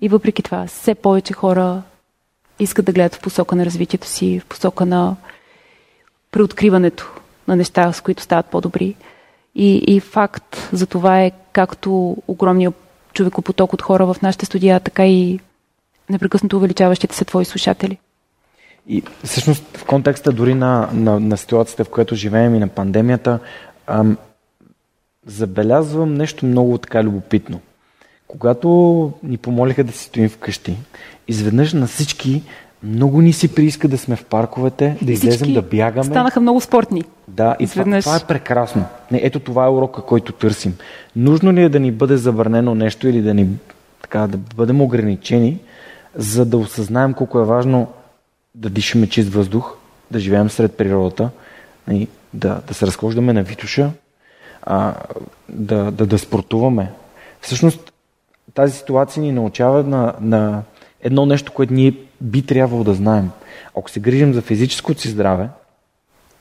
и 0.00 0.08
въпреки 0.08 0.42
това, 0.42 0.66
все 0.66 0.94
повече 0.94 1.32
хора 1.32 1.82
искат 2.58 2.84
да 2.84 2.92
гледат 2.92 3.14
в 3.14 3.20
посока 3.20 3.56
на 3.56 3.64
развитието 3.64 4.06
си, 4.06 4.40
в 4.40 4.46
посока 4.46 4.86
на 4.86 5.16
преоткриването 6.30 7.12
на 7.48 7.56
неща, 7.56 7.92
с 7.92 8.00
които 8.00 8.22
стават 8.22 8.46
по-добри. 8.46 8.96
И, 9.60 9.84
и 9.86 10.00
факт 10.00 10.68
за 10.72 10.86
това 10.86 11.22
е 11.22 11.32
както 11.52 12.16
огромният 12.28 12.74
човекопоток 13.12 13.72
от 13.72 13.82
хора 13.82 14.06
в 14.06 14.22
нашите 14.22 14.46
студия, 14.46 14.80
така 14.80 15.06
и 15.06 15.40
непрекъснато 16.10 16.56
увеличаващите 16.56 17.16
се 17.16 17.24
твои 17.24 17.44
слушатели. 17.44 17.98
И 18.88 19.02
всъщност 19.24 19.76
в 19.76 19.84
контекста 19.84 20.32
дори 20.32 20.54
на, 20.54 20.88
на, 20.92 21.20
на 21.20 21.36
ситуацията, 21.36 21.84
в 21.84 21.88
която 21.88 22.14
живеем 22.14 22.54
и 22.54 22.58
на 22.58 22.68
пандемията, 22.68 23.38
ам, 23.86 24.18
забелязвам 25.26 26.14
нещо 26.14 26.46
много 26.46 26.78
така 26.78 27.04
любопитно. 27.04 27.60
Когато 28.26 28.68
ни 29.22 29.36
помолиха 29.36 29.84
да 29.84 29.92
си 29.92 30.04
стоим 30.04 30.28
вкъщи, 30.28 30.76
изведнъж 31.28 31.72
на 31.72 31.86
всички 31.86 32.42
много 32.82 33.20
ни 33.20 33.32
си 33.32 33.54
прииска 33.54 33.88
да 33.88 33.98
сме 33.98 34.16
в 34.16 34.24
парковете, 34.24 34.96
да 35.02 35.12
излезем, 35.12 35.52
да 35.52 35.62
бягаме. 35.62 36.04
Станаха 36.04 36.40
много 36.40 36.60
спортни. 36.60 37.04
Да, 37.40 37.56
и 37.60 37.66
това, 37.66 38.00
това 38.00 38.16
е 38.16 38.26
прекрасно. 38.28 38.84
Не, 39.10 39.20
ето 39.22 39.40
това 39.40 39.66
е 39.66 39.70
урока, 39.70 40.02
който 40.02 40.32
търсим. 40.32 40.76
Нужно 41.16 41.52
ли 41.52 41.62
е 41.62 41.68
да 41.68 41.80
ни 41.80 41.92
бъде 41.92 42.16
забранено 42.16 42.74
нещо 42.74 43.08
или 43.08 43.22
да 43.22 43.34
ни 43.34 43.48
така, 44.02 44.26
да 44.26 44.36
бъдем 44.36 44.80
ограничени, 44.80 45.58
за 46.14 46.44
да 46.44 46.56
осъзнаем 46.56 47.14
колко 47.14 47.40
е 47.40 47.44
важно 47.44 47.86
да 48.54 48.70
дишаме 48.70 49.06
чист 49.06 49.28
въздух, 49.28 49.76
да 50.10 50.18
живеем 50.18 50.50
сред 50.50 50.76
природата, 50.76 51.30
и 51.90 52.08
да, 52.34 52.60
да 52.68 52.74
се 52.74 52.86
разхождаме 52.86 53.32
на 53.32 53.42
Витуша, 53.42 53.90
а, 54.62 54.94
да, 55.48 55.90
да, 55.90 56.06
да 56.06 56.18
спортуваме. 56.18 56.92
Всъщност 57.40 57.92
тази 58.54 58.78
ситуация 58.78 59.22
ни 59.22 59.32
научава 59.32 59.82
на, 59.82 60.14
на 60.20 60.62
едно 61.02 61.26
нещо, 61.26 61.52
което 61.52 61.72
ние 61.72 61.94
би 62.20 62.46
трябвало 62.46 62.84
да 62.84 62.94
знаем. 62.94 63.30
Ако 63.78 63.90
се 63.90 64.00
грижим 64.00 64.34
за 64.34 64.42
физическото 64.42 65.00
си 65.00 65.08
здраве, 65.08 65.48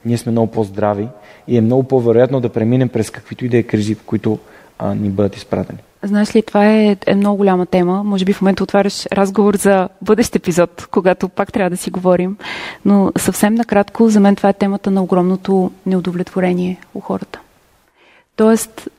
ние 0.05 0.17
сме 0.17 0.31
много 0.31 0.51
по-здрави 0.51 1.07
и 1.47 1.57
е 1.57 1.61
много 1.61 1.83
по-вероятно 1.83 2.39
да 2.39 2.49
преминем 2.49 2.89
през 2.89 3.09
каквито 3.09 3.45
и 3.45 3.49
да 3.49 3.57
е 3.57 3.63
кризи, 3.63 3.95
в 3.95 4.03
които 4.03 4.39
а, 4.79 4.95
ни 4.95 5.09
бъдат 5.09 5.35
изпратени. 5.35 5.79
Знаеш 6.03 6.35
ли, 6.35 6.41
това 6.41 6.65
е, 6.65 6.97
е 7.07 7.15
много 7.15 7.37
голяма 7.37 7.65
тема. 7.65 8.03
Може 8.03 8.25
би 8.25 8.33
в 8.33 8.41
момента 8.41 8.63
отваряш 8.63 9.05
разговор 9.05 9.55
за 9.55 9.89
бъдещ 10.01 10.35
епизод, 10.35 10.87
когато 10.91 11.29
пак 11.29 11.53
трябва 11.53 11.69
да 11.69 11.77
си 11.77 11.89
говорим. 11.89 12.37
Но 12.85 13.11
съвсем 13.17 13.55
накратко, 13.55 14.09
за 14.09 14.19
мен 14.19 14.35
това 14.35 14.49
е 14.49 14.53
темата 14.53 14.91
на 14.91 15.03
огромното 15.03 15.71
неудовлетворение 15.85 16.79
у 16.95 16.99
хората. 16.99 17.39
Тоест, 18.35 18.89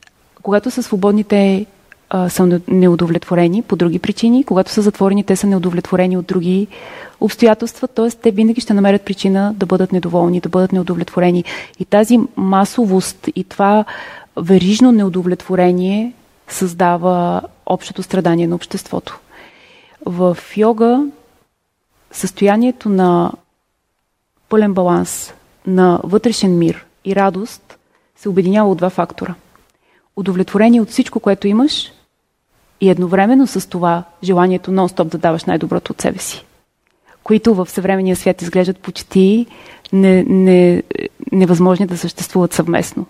Когато 0.41 0.71
са 0.71 0.83
свободни, 0.83 1.23
те 1.23 1.65
а, 2.13 2.29
са 2.29 2.61
неудовлетворени 2.67 3.61
по 3.61 3.75
други 3.75 3.99
причини. 3.99 4.43
Когато 4.43 4.71
са 4.71 4.81
затворени, 4.81 5.23
те 5.23 5.35
са 5.35 5.47
неудовлетворени 5.47 6.17
от 6.17 6.25
други 6.25 6.67
обстоятелства. 7.21 7.87
Т.е. 7.87 8.09
те 8.09 8.31
винаги 8.31 8.61
ще 8.61 8.73
намерят 8.73 9.01
причина 9.01 9.53
да 9.57 9.65
бъдат 9.65 9.91
недоволни, 9.91 10.39
да 10.39 10.49
бъдат 10.49 10.71
неудовлетворени. 10.71 11.43
И 11.79 11.85
тази 11.85 12.19
масовост 12.37 13.29
и 13.35 13.43
това 13.43 13.85
верижно 14.37 14.91
неудовлетворение 14.91 16.13
създава 16.47 17.41
общото 17.65 18.03
страдание 18.03 18.47
на 18.47 18.55
обществото. 18.55 19.19
В 20.05 20.37
йога 20.57 21.05
състоянието 22.11 22.89
на 22.89 23.31
пълен 24.49 24.73
баланс 24.73 25.33
на 25.67 25.99
вътрешен 26.03 26.57
мир 26.57 26.85
и 27.05 27.15
радост 27.15 27.77
се 28.15 28.29
обединява 28.29 28.71
от 28.71 28.77
два 28.77 28.89
фактора. 28.89 29.35
Удовлетворение 30.15 30.81
от 30.81 30.89
всичко, 30.89 31.19
което 31.19 31.47
имаш 31.47 31.91
и 32.81 32.89
едновременно 32.89 33.47
с 33.47 33.69
това 33.69 34.03
желанието 34.23 34.71
нон-стоп 34.71 35.03
да 35.03 35.17
даваш 35.17 35.45
най-доброто 35.45 35.93
от 35.93 36.01
себе 36.01 36.19
си, 36.19 36.45
които 37.23 37.55
в 37.55 37.69
съвременния 37.69 38.15
свят 38.15 38.41
изглеждат 38.41 38.79
почти 38.79 39.45
не, 39.93 40.23
не, 40.23 40.83
невъзможни 41.31 41.87
да 41.87 41.97
съществуват 41.97 42.53
съвместно. 42.53 43.05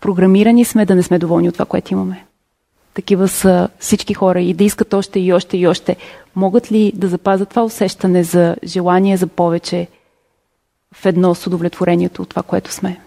Програмирани 0.00 0.64
сме 0.64 0.86
да 0.86 0.94
не 0.94 1.02
сме 1.02 1.18
доволни 1.18 1.48
от 1.48 1.54
това, 1.54 1.64
което 1.64 1.92
имаме. 1.92 2.24
Такива 2.94 3.28
са 3.28 3.68
всички 3.78 4.14
хора 4.14 4.40
и 4.40 4.54
да 4.54 4.64
искат 4.64 4.94
още 4.94 5.20
и 5.20 5.32
още 5.32 5.56
и 5.56 5.66
още. 5.66 5.96
Могат 6.36 6.72
ли 6.72 6.92
да 6.94 7.08
запазят 7.08 7.48
това 7.48 7.64
усещане 7.64 8.24
за 8.24 8.56
желание 8.64 9.16
за 9.16 9.26
повече 9.26 9.88
в 10.94 11.06
едно 11.06 11.34
с 11.34 11.46
удовлетворението 11.46 12.22
от 12.22 12.28
това, 12.28 12.42
което 12.42 12.72
сме? 12.72 13.00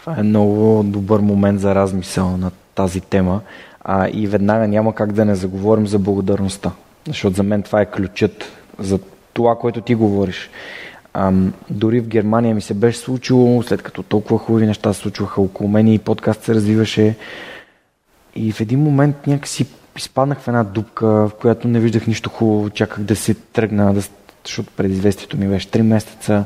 Това 0.00 0.14
е 0.18 0.22
много 0.22 0.82
добър 0.82 1.20
момент 1.20 1.60
за 1.60 1.74
размисъл 1.74 2.36
на 2.36 2.50
тази 2.74 3.00
тема. 3.00 3.40
А, 3.80 4.08
и 4.12 4.26
веднага 4.26 4.68
няма 4.68 4.94
как 4.94 5.12
да 5.12 5.24
не 5.24 5.34
заговорим 5.34 5.86
за 5.86 5.98
благодарността. 5.98 6.70
Защото 7.06 7.36
за 7.36 7.42
мен 7.42 7.62
това 7.62 7.80
е 7.80 7.90
ключът 7.90 8.44
за 8.78 8.98
това, 9.32 9.56
което 9.58 9.80
ти 9.80 9.94
говориш. 9.94 10.50
Ам, 11.14 11.52
дори 11.70 12.00
в 12.00 12.08
Германия 12.08 12.54
ми 12.54 12.60
се 12.60 12.74
беше 12.74 12.98
случило, 12.98 13.62
след 13.62 13.82
като 13.82 14.02
толкова 14.02 14.38
хубави 14.38 14.66
неща 14.66 14.92
се 14.92 15.00
случваха 15.00 15.40
около 15.40 15.68
мен 15.68 15.88
и 15.88 15.98
подкаст 15.98 16.42
се 16.42 16.54
развиваше. 16.54 17.16
И 18.34 18.52
в 18.52 18.60
един 18.60 18.80
момент 18.80 19.26
някакси 19.26 19.66
изпаднах 19.96 20.40
в 20.40 20.48
една 20.48 20.64
дупка, 20.64 21.06
в 21.06 21.30
която 21.40 21.68
не 21.68 21.80
виждах 21.80 22.06
нищо 22.06 22.30
хубаво, 22.30 22.70
чаках 22.70 23.00
да 23.00 23.16
се 23.16 23.34
тръгна, 23.34 23.94
да, 23.94 24.02
защото 24.48 24.72
предизвестието 24.76 25.36
ми 25.36 25.48
беше 25.48 25.68
3 25.68 25.82
месеца. 25.82 26.44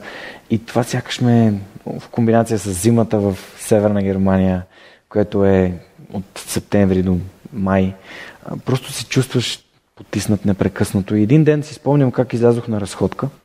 И 0.51 0.65
това 0.65 0.83
сякаш 0.83 1.21
ме 1.21 1.55
в 1.87 2.09
комбинация 2.09 2.59
с 2.59 2.73
зимата 2.73 3.19
в 3.19 3.39
Северна 3.59 4.03
Германия, 4.03 4.63
което 5.09 5.45
е 5.45 5.73
от 6.13 6.25
септември 6.37 7.03
до 7.03 7.19
май. 7.53 7.95
Просто 8.65 8.93
се 8.93 9.07
чувстваш 9.07 9.65
потиснат 9.97 10.45
непрекъснато. 10.45 11.17
И 11.17 11.23
един 11.23 11.45
ден 11.45 11.63
си 11.63 11.75
спомням 11.75 12.13
как 12.13 12.33
излязох 12.33 12.69
на 12.69 12.81
разходка– 12.81 13.29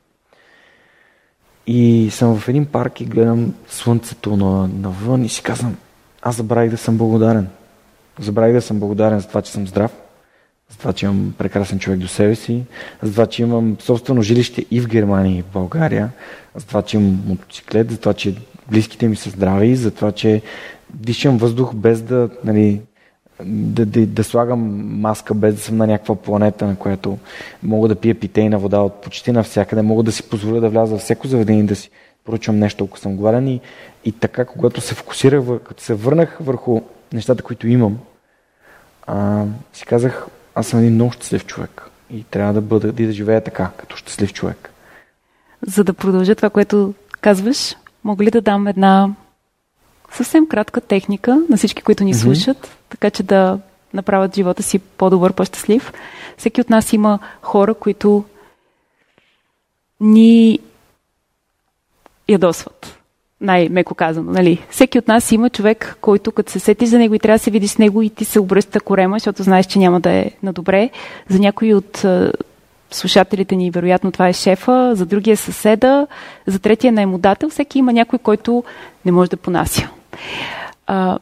и 1.70 2.10
съм 2.10 2.38
в 2.38 2.48
един 2.48 2.66
парк 2.66 3.00
и 3.00 3.04
гледам 3.04 3.54
слънцето 3.68 4.36
на, 4.36 4.68
навън 4.68 5.24
и 5.24 5.28
си 5.28 5.42
казвам, 5.42 5.76
аз 6.22 6.36
забравих 6.36 6.70
да 6.70 6.76
съм 6.76 6.98
благодарен. 6.98 7.48
Забравих 8.20 8.54
да 8.54 8.62
съм 8.62 8.80
благодарен 8.80 9.20
за 9.20 9.28
това, 9.28 9.42
че 9.42 9.52
съм 9.52 9.66
здрав, 9.66 9.92
за 10.70 10.78
това, 10.78 10.92
че 10.92 11.06
имам 11.06 11.34
прекрасен 11.38 11.78
човек 11.78 11.98
до 11.98 12.08
себе 12.08 12.34
си, 12.34 12.64
за 13.02 13.12
това, 13.12 13.26
че 13.26 13.42
имам 13.42 13.76
собствено 13.80 14.22
жилище 14.22 14.64
и 14.70 14.80
в 14.80 14.88
Германия, 14.88 15.38
и 15.38 15.42
в 15.42 15.52
България, 15.52 16.10
за 16.54 16.66
това, 16.66 16.82
че 16.82 16.96
имам 16.96 17.22
мотоциклет, 17.26 17.90
за 17.90 17.98
това, 17.98 18.14
че 18.14 18.34
близките 18.70 19.08
ми 19.08 19.16
са 19.16 19.30
здрави, 19.30 19.76
за 19.76 19.90
това, 19.90 20.12
че 20.12 20.42
дишам 20.94 21.38
въздух 21.38 21.74
без 21.74 22.02
да, 22.02 22.28
нали, 22.44 22.80
да, 23.44 23.86
да, 23.86 24.06
да 24.06 24.24
слагам 24.24 24.60
маска 25.00 25.34
без 25.34 25.54
да 25.54 25.60
съм 25.60 25.76
на 25.76 25.86
някаква 25.86 26.14
планета, 26.14 26.66
на 26.66 26.76
която 26.76 27.18
мога 27.62 27.88
да 27.88 27.94
пия 27.94 28.14
питейна 28.14 28.58
вода 28.58 28.80
от 28.80 29.02
почти 29.02 29.32
навсякъде, 29.32 29.82
мога 29.82 30.02
да 30.02 30.12
си 30.12 30.22
позволя 30.22 30.60
да 30.60 30.68
вляза 30.68 30.96
в 30.96 31.00
всеко 31.00 31.26
заведение 31.26 31.64
да 31.64 31.76
си 31.76 31.90
поръчвам 32.24 32.58
нещо, 32.58 32.84
ако 32.84 32.98
съм 32.98 33.16
гладен. 33.16 33.48
И, 33.48 33.60
и 34.04 34.12
така, 34.12 34.44
когато 34.44 34.80
се 34.80 34.94
фокусирах, 34.94 35.42
като 35.64 35.82
се 35.82 35.94
върнах 35.94 36.38
върху 36.40 36.80
нещата, 37.12 37.42
които 37.42 37.68
имам, 37.68 37.98
а, 39.06 39.44
си 39.72 39.86
казах, 39.86 40.26
аз 40.58 40.66
съм 40.66 40.80
един 40.80 40.94
много 40.94 41.12
щастлив 41.12 41.46
човек 41.46 41.90
и 42.10 42.24
трябва 42.24 42.52
да 42.52 42.60
бъда 42.60 43.02
и 43.02 43.06
да 43.06 43.12
живея 43.12 43.44
така, 43.44 43.70
като 43.76 43.96
щастлив 43.96 44.32
човек. 44.32 44.70
За 45.66 45.84
да 45.84 45.94
продължа 45.94 46.34
това, 46.34 46.50
което 46.50 46.94
казваш, 47.20 47.76
мога 48.04 48.24
ли 48.24 48.30
да 48.30 48.40
дам 48.40 48.66
една 48.66 49.14
съвсем 50.12 50.46
кратка 50.46 50.80
техника 50.80 51.42
на 51.50 51.56
всички, 51.56 51.82
които 51.82 52.04
ни 52.04 52.14
mm-hmm. 52.14 52.22
слушат, 52.22 52.76
така 52.88 53.10
че 53.10 53.22
да 53.22 53.58
направят 53.94 54.34
живота 54.34 54.62
си 54.62 54.78
по-добър, 54.78 55.32
по-щастлив. 55.32 55.92
Всеки 56.36 56.60
от 56.60 56.70
нас 56.70 56.92
има 56.92 57.18
хора, 57.42 57.74
които 57.74 58.24
ни 60.00 60.58
ядосват. 62.28 62.97
Най-меко 63.40 63.94
казано, 63.94 64.32
нали? 64.32 64.66
Всеки 64.70 64.98
от 64.98 65.08
нас 65.08 65.32
има 65.32 65.50
човек, 65.50 65.96
който 66.00 66.32
като 66.32 66.52
се 66.52 66.58
сетиш 66.58 66.88
за 66.88 66.98
него 66.98 67.14
и 67.14 67.18
трябва 67.18 67.34
да 67.34 67.42
се 67.42 67.50
видиш 67.50 67.70
с 67.70 67.78
него 67.78 68.02
и 68.02 68.10
ти 68.10 68.24
се 68.24 68.40
обръща 68.40 68.80
корема, 68.80 69.16
защото 69.16 69.42
знаеш, 69.42 69.66
че 69.66 69.78
няма 69.78 70.00
да 70.00 70.10
е 70.10 70.30
на 70.42 70.52
добре. 70.52 70.90
За 71.28 71.38
някои 71.38 71.74
от 71.74 72.04
слушателите 72.90 73.56
ни, 73.56 73.70
вероятно 73.70 74.12
това 74.12 74.28
е 74.28 74.32
шефа, 74.32 74.92
за 74.94 75.06
другия 75.06 75.36
съседа, 75.36 76.06
за 76.46 76.58
третия 76.58 76.92
наемодател. 76.92 77.50
Всеки 77.50 77.78
има 77.78 77.92
някой, 77.92 78.18
който 78.18 78.64
не 79.04 79.12
може 79.12 79.30
да 79.30 79.36
понася. 79.36 79.88
А, 80.86 81.18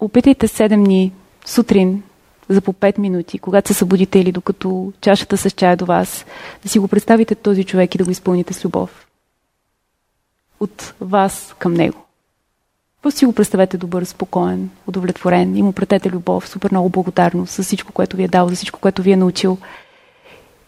опитайте 0.00 0.48
7 0.48 0.84
дни 0.84 1.12
сутрин 1.44 2.02
за 2.48 2.60
по 2.60 2.72
5 2.72 2.98
минути, 2.98 3.38
когато 3.38 3.68
се 3.68 3.74
събудите 3.74 4.18
или 4.18 4.32
докато 4.32 4.92
чашата 5.00 5.36
с 5.36 5.50
чая 5.50 5.76
до 5.76 5.84
вас, 5.84 6.26
да 6.62 6.68
си 6.68 6.78
го 6.78 6.88
представите 6.88 7.34
този 7.34 7.64
човек 7.64 7.94
и 7.94 7.98
да 7.98 8.04
го 8.04 8.10
изпълните 8.10 8.54
с 8.54 8.64
любов. 8.64 9.06
От 10.62 10.94
вас 11.00 11.54
към 11.58 11.74
него. 11.74 12.04
Просто 13.02 13.18
си 13.18 13.26
го 13.26 13.32
представете 13.32 13.76
добър, 13.76 14.04
спокоен, 14.04 14.70
удовлетворен 14.86 15.56
и 15.56 15.62
му 15.62 15.72
пратете 15.72 16.10
любов, 16.10 16.48
супер 16.48 16.70
много 16.70 16.88
благодарност 16.88 17.54
за 17.54 17.62
всичко, 17.62 17.92
което 17.92 18.16
ви 18.16 18.22
е 18.22 18.28
дал, 18.28 18.48
за 18.48 18.54
всичко, 18.54 18.80
което 18.80 19.02
ви 19.02 19.12
е 19.12 19.16
научил. 19.16 19.58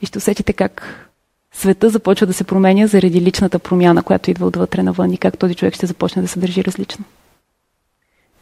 И 0.02 0.06
ще 0.06 0.18
усетите 0.18 0.52
как 0.52 1.08
света 1.52 1.90
започва 1.90 2.26
да 2.26 2.32
се 2.32 2.44
променя 2.44 2.86
заради 2.86 3.20
личната 3.20 3.58
промяна, 3.58 4.02
която 4.02 4.30
идва 4.30 4.46
отвътре 4.46 4.82
навън 4.82 5.12
и 5.12 5.18
как 5.18 5.38
този 5.38 5.54
човек 5.54 5.74
ще 5.74 5.86
започне 5.86 6.22
да 6.22 6.28
се 6.28 6.40
държи 6.40 6.64
различно. 6.64 7.04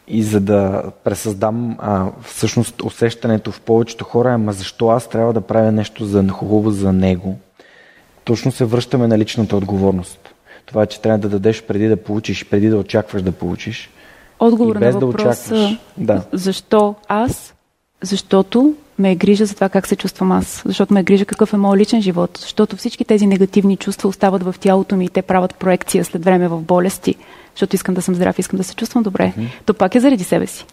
И 0.08 0.22
за 0.22 0.40
да 0.40 0.82
пресъздам 1.04 1.76
а, 1.78 2.10
всъщност 2.22 2.82
усещането 2.82 3.52
в 3.52 3.60
повечето 3.60 4.04
хора, 4.04 4.32
ама 4.32 4.52
защо 4.52 4.88
аз 4.88 5.08
трябва 5.08 5.32
да 5.32 5.40
правя 5.40 5.72
нещо 5.72 6.04
за 6.04 6.28
хубаво 6.28 6.70
за 6.70 6.92
него, 6.92 7.38
точно 8.24 8.52
се 8.52 8.64
връщаме 8.64 9.06
на 9.06 9.18
личната 9.18 9.56
отговорност. 9.56 10.34
Това 10.66 10.86
че 10.86 11.00
трябва 11.00 11.18
да 11.18 11.28
дадеш 11.28 11.62
преди 11.62 11.88
да 11.88 11.96
получиш, 11.96 12.44
преди 12.44 12.68
да 12.68 12.76
очакваш 12.76 13.22
да 13.22 13.32
получиш. 13.32 13.90
Отговор 14.38 14.76
на 14.76 14.90
въпроса 14.90 15.54
да 15.96 16.14
да. 16.14 16.24
защо 16.32 16.94
аз? 17.08 17.54
Защото 18.02 18.74
ме 18.98 19.12
е 19.12 19.16
грижа 19.16 19.46
за 19.46 19.54
това 19.54 19.68
как 19.68 19.86
се 19.86 19.96
чувствам 19.96 20.32
аз. 20.32 20.62
Защото 20.66 20.94
ме 20.94 21.00
е 21.00 21.02
грижа 21.02 21.24
какъв 21.24 21.52
е 21.52 21.56
моят 21.56 21.80
личен 21.80 22.02
живот. 22.02 22.38
Защото 22.40 22.76
всички 22.76 23.04
тези 23.04 23.26
негативни 23.26 23.76
чувства 23.76 24.08
остават 24.08 24.42
в 24.42 24.54
тялото 24.60 24.96
ми 24.96 25.04
и 25.04 25.08
те 25.08 25.22
правят 25.22 25.54
проекция 25.54 26.04
след 26.04 26.24
време 26.24 26.48
в 26.48 26.60
болести 26.60 27.16
защото 27.54 27.76
искам 27.76 27.94
да 27.94 28.02
съм 28.02 28.14
здрав, 28.14 28.38
искам 28.38 28.56
да 28.56 28.64
се 28.64 28.74
чувствам 28.74 29.02
добре. 29.02 29.32
Mm-hmm. 29.36 29.48
То 29.66 29.74
пак 29.74 29.94
е 29.94 30.00
заради 30.00 30.24
себе 30.24 30.46
си. 30.46 30.66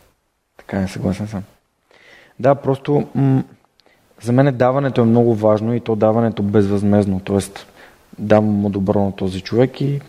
Така 0.57 0.81
е, 0.81 0.87
съгласен 0.87 1.27
съм. 1.27 1.43
Да, 2.39 2.55
просто 2.55 3.07
м- 3.15 3.43
за 4.21 4.31
мен 4.31 4.57
даването 4.57 5.01
е 5.01 5.05
много 5.05 5.35
важно 5.35 5.73
и 5.73 5.79
то 5.79 5.95
даването 5.95 6.43
безвъзмезно. 6.43 7.19
Тоест, 7.19 7.67
давам 8.19 8.45
му 8.45 8.69
добро 8.69 9.03
на 9.05 9.11
този 9.11 9.41
човек 9.41 9.81
и 9.81 10.01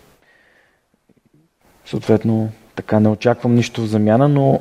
съответно 1.85 2.49
така 2.75 3.01
не 3.01 3.09
очаквам 3.09 3.55
нищо 3.55 3.83
в 3.83 3.87
замяна, 3.87 4.29
но 4.29 4.61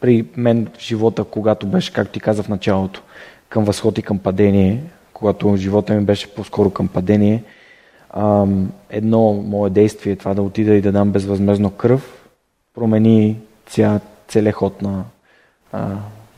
при 0.00 0.26
мен 0.36 0.68
в 0.78 0.80
живота, 0.80 1.24
когато 1.24 1.66
беше, 1.66 1.92
както 1.92 2.12
ти 2.12 2.20
каза 2.20 2.42
в 2.42 2.48
началото, 2.48 3.02
към 3.48 3.64
възход 3.64 3.98
и 3.98 4.02
към 4.02 4.18
падение, 4.18 4.82
когато 5.12 5.56
живота 5.56 5.94
ми 5.94 6.04
беше 6.04 6.34
по-скоро 6.34 6.70
към 6.70 6.88
падение, 6.88 7.42
едно 8.90 9.32
мое 9.32 9.70
действие, 9.70 10.16
това 10.16 10.34
да 10.34 10.42
отида 10.42 10.74
и 10.74 10.80
да 10.80 10.92
дам 10.92 11.10
безвъзмезно 11.10 11.70
кръв, 11.70 12.28
промени 12.74 13.36
ця, 13.66 14.00
целия 14.28 14.52
ход 14.52 14.82
на, 14.82 15.04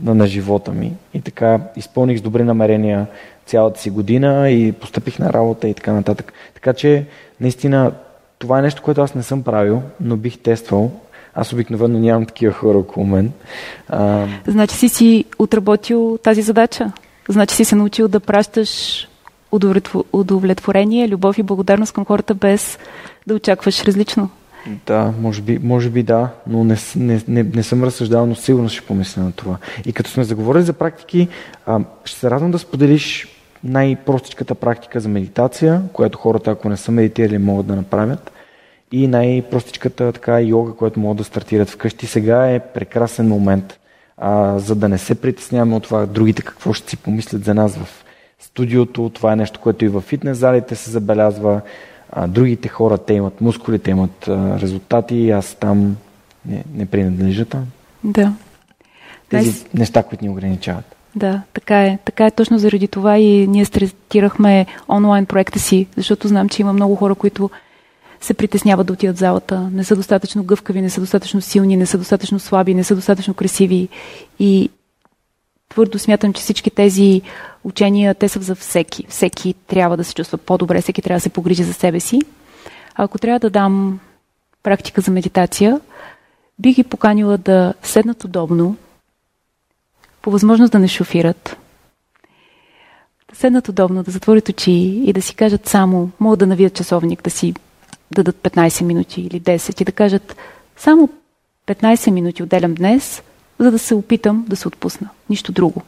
на, 0.00 0.14
на 0.14 0.26
живота 0.26 0.72
ми. 0.72 0.92
И 1.14 1.20
така 1.20 1.60
изпълних 1.76 2.18
с 2.18 2.22
добри 2.22 2.42
намерения 2.42 3.06
цялата 3.46 3.80
си 3.80 3.90
година 3.90 4.50
и 4.50 4.72
постъпих 4.72 5.18
на 5.18 5.32
работа 5.32 5.68
и 5.68 5.74
така 5.74 5.92
нататък. 5.92 6.32
Така 6.54 6.72
че, 6.72 7.06
наистина, 7.40 7.92
това 8.38 8.58
е 8.58 8.62
нещо, 8.62 8.82
което 8.82 9.00
аз 9.00 9.14
не 9.14 9.22
съм 9.22 9.42
правил, 9.42 9.82
но 10.00 10.16
бих 10.16 10.38
тествал. 10.38 10.92
Аз 11.34 11.52
обикновено 11.52 11.98
нямам 11.98 12.26
такива 12.26 12.52
хора 12.52 12.78
около 12.78 13.06
мен. 13.06 13.32
А... 13.88 14.26
Значи 14.46 14.76
си 14.76 14.88
си 14.88 15.24
отработил 15.38 16.18
тази 16.22 16.42
задача? 16.42 16.92
Значи 17.28 17.54
си 17.54 17.64
се 17.64 17.76
научил 17.76 18.08
да 18.08 18.20
пращаш 18.20 19.08
удовлетворение, 20.12 21.08
любов 21.08 21.38
и 21.38 21.42
благодарност 21.42 21.92
към 21.92 22.04
хората 22.04 22.34
без 22.34 22.78
да 23.26 23.34
очакваш 23.34 23.84
различно. 23.84 24.30
Да, 24.86 25.12
може 25.20 25.42
би, 25.42 25.58
може 25.58 25.90
би 25.90 26.02
да, 26.02 26.28
но 26.46 26.64
не, 26.64 26.76
не, 26.96 27.20
не, 27.28 27.42
не 27.42 27.62
съм 27.62 27.84
разсъждал, 27.84 28.26
но 28.26 28.34
сигурно 28.34 28.68
ще 28.68 28.86
помисля 28.86 29.22
на 29.22 29.32
това. 29.32 29.56
И 29.84 29.92
като 29.92 30.10
сме 30.10 30.24
заговорили 30.24 30.62
за 30.62 30.72
практики, 30.72 31.28
а, 31.66 31.80
ще 32.04 32.18
се 32.18 32.30
радвам 32.30 32.50
да 32.50 32.58
споделиш 32.58 33.35
най-простичката 33.66 34.54
практика 34.54 35.00
за 35.00 35.08
медитация, 35.08 35.82
която 35.92 36.18
хората, 36.18 36.50
ако 36.50 36.68
не 36.68 36.76
са 36.76 36.92
медитирали, 36.92 37.38
могат 37.38 37.66
да 37.66 37.76
направят. 37.76 38.32
И 38.92 39.06
най-простичката 39.06 40.12
така 40.12 40.40
йога, 40.40 40.72
която 40.72 41.00
могат 41.00 41.18
да 41.18 41.24
стартират 41.24 41.70
вкъщи. 41.70 42.06
Сега 42.06 42.50
е 42.50 42.58
прекрасен 42.58 43.28
момент, 43.28 43.78
а, 44.16 44.58
за 44.58 44.74
да 44.74 44.88
не 44.88 44.98
се 44.98 45.14
притесняваме 45.14 45.76
от 45.76 45.82
това 45.82 46.06
другите 46.06 46.42
какво 46.42 46.72
ще 46.72 46.90
си 46.90 46.96
помислят 46.96 47.44
за 47.44 47.54
нас 47.54 47.76
в 47.76 48.04
студиото. 48.38 49.10
Това 49.14 49.32
е 49.32 49.36
нещо, 49.36 49.60
което 49.60 49.84
и 49.84 49.88
в 49.88 50.00
фитнес 50.00 50.38
залите 50.38 50.74
се 50.74 50.90
забелязва. 50.90 51.60
А, 52.10 52.26
другите 52.26 52.68
хора, 52.68 52.98
те 52.98 53.14
имат 53.14 53.40
мускули, 53.40 53.78
те 53.78 53.90
имат 53.90 54.28
а, 54.28 54.60
резултати, 54.60 55.30
аз 55.30 55.54
там 55.54 55.96
не, 56.46 56.64
не 56.74 56.86
принадлежа 56.86 57.44
там. 57.44 57.66
Да. 58.04 58.32
Тези 59.28 59.50
Най- 59.50 59.70
неща, 59.74 60.02
които 60.02 60.24
ни 60.24 60.30
ограничават. 60.30 60.95
Да, 61.16 61.42
така 61.52 61.84
е. 61.84 61.98
Така 62.04 62.26
е 62.26 62.30
точно 62.30 62.58
заради 62.58 62.88
това 62.88 63.18
и 63.18 63.46
ние 63.46 63.64
стартирахме 63.64 64.66
онлайн 64.88 65.26
проекта 65.26 65.58
си, 65.58 65.86
защото 65.96 66.28
знам, 66.28 66.48
че 66.48 66.62
има 66.62 66.72
много 66.72 66.96
хора, 66.96 67.14
които 67.14 67.50
се 68.20 68.34
притесняват 68.34 68.86
да 68.86 68.92
отидат 68.92 69.16
в 69.16 69.18
залата. 69.18 69.70
Не 69.72 69.84
са 69.84 69.96
достатъчно 69.96 70.44
гъвкави, 70.44 70.82
не 70.82 70.90
са 70.90 71.00
достатъчно 71.00 71.40
силни, 71.40 71.76
не 71.76 71.86
са 71.86 71.98
достатъчно 71.98 72.38
слаби, 72.38 72.74
не 72.74 72.84
са 72.84 72.94
достатъчно 72.94 73.34
красиви. 73.34 73.88
И 74.38 74.70
твърдо 75.68 75.98
смятам, 75.98 76.32
че 76.32 76.42
всички 76.42 76.70
тези 76.70 77.22
учения, 77.64 78.14
те 78.14 78.28
са 78.28 78.40
за 78.40 78.54
всеки. 78.54 79.06
Всеки 79.08 79.54
трябва 79.66 79.96
да 79.96 80.04
се 80.04 80.14
чувства 80.14 80.38
по-добре, 80.38 80.80
всеки 80.80 81.02
трябва 81.02 81.16
да 81.16 81.22
се 81.22 81.28
погрижи 81.28 81.62
за 81.62 81.72
себе 81.72 82.00
си. 82.00 82.20
А 82.94 83.04
ако 83.04 83.18
трябва 83.18 83.38
да 83.38 83.50
дам 83.50 84.00
практика 84.62 85.00
за 85.00 85.10
медитация, 85.10 85.80
бих 86.58 86.76
ги 86.76 86.84
поканила 86.84 87.38
да 87.38 87.74
седнат 87.82 88.24
удобно, 88.24 88.76
по 90.26 90.30
възможност 90.30 90.72
да 90.72 90.78
не 90.78 90.88
шофират, 90.88 91.56
да 93.30 93.36
седнат 93.36 93.68
удобно, 93.68 94.02
да 94.02 94.10
затворят 94.10 94.48
очи 94.48 94.72
и 95.04 95.12
да 95.12 95.22
си 95.22 95.34
кажат 95.34 95.68
само, 95.68 96.10
могат 96.20 96.38
да 96.38 96.46
навият 96.46 96.74
часовник, 96.74 97.22
да 97.22 97.30
си 97.30 97.54
дадат 98.10 98.36
15 98.36 98.84
минути 98.84 99.20
или 99.20 99.40
10 99.40 99.80
и 99.80 99.84
да 99.84 99.92
кажат 99.92 100.36
само 100.76 101.08
15 101.66 102.10
минути 102.10 102.42
отделям 102.42 102.74
днес, 102.74 103.22
за 103.58 103.70
да 103.70 103.78
се 103.78 103.94
опитам 103.94 104.44
да 104.48 104.56
се 104.56 104.68
отпусна. 104.68 105.08
Нищо 105.30 105.52
друго. 105.52 105.82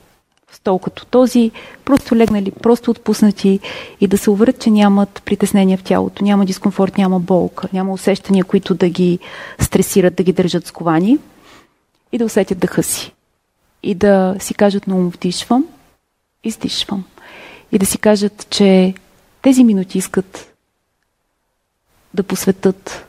Стол 0.53 0.79
като 0.79 1.07
този, 1.07 1.51
просто 1.85 2.17
легнали, 2.17 2.51
просто 2.51 2.91
отпуснати 2.91 3.61
и 4.01 4.07
да 4.07 4.19
се 4.19 4.31
уверят, 4.31 4.61
че 4.61 4.71
нямат 4.71 5.23
притеснения 5.25 5.79
в 5.79 5.83
тялото, 5.83 6.25
няма 6.25 6.45
дискомфорт, 6.45 6.99
няма 6.99 7.21
болка, 7.21 7.69
няма 7.73 7.93
усещания, 7.93 8.45
които 8.45 8.75
да 8.75 8.89
ги 8.89 9.19
стресират, 9.61 10.15
да 10.15 10.23
ги 10.23 10.33
държат 10.33 10.67
сковани 10.67 11.19
и 12.13 12.19
да 12.19 12.25
усетят 12.25 12.59
дъха 12.59 12.83
си. 12.83 13.13
И 13.83 13.95
да 13.95 14.37
си 14.39 14.55
кажат 14.55 14.87
на 14.87 14.97
ум 14.97 15.11
вдишвам, 15.11 15.65
издишвам. 16.45 17.05
И 17.73 17.79
да 17.79 17.87
си 17.87 17.99
кажат, 17.99 18.47
че 18.51 18.95
тези 19.43 19.65
минути 19.65 19.99
искат 19.99 20.55
да 22.15 22.23
посветат 22.23 23.07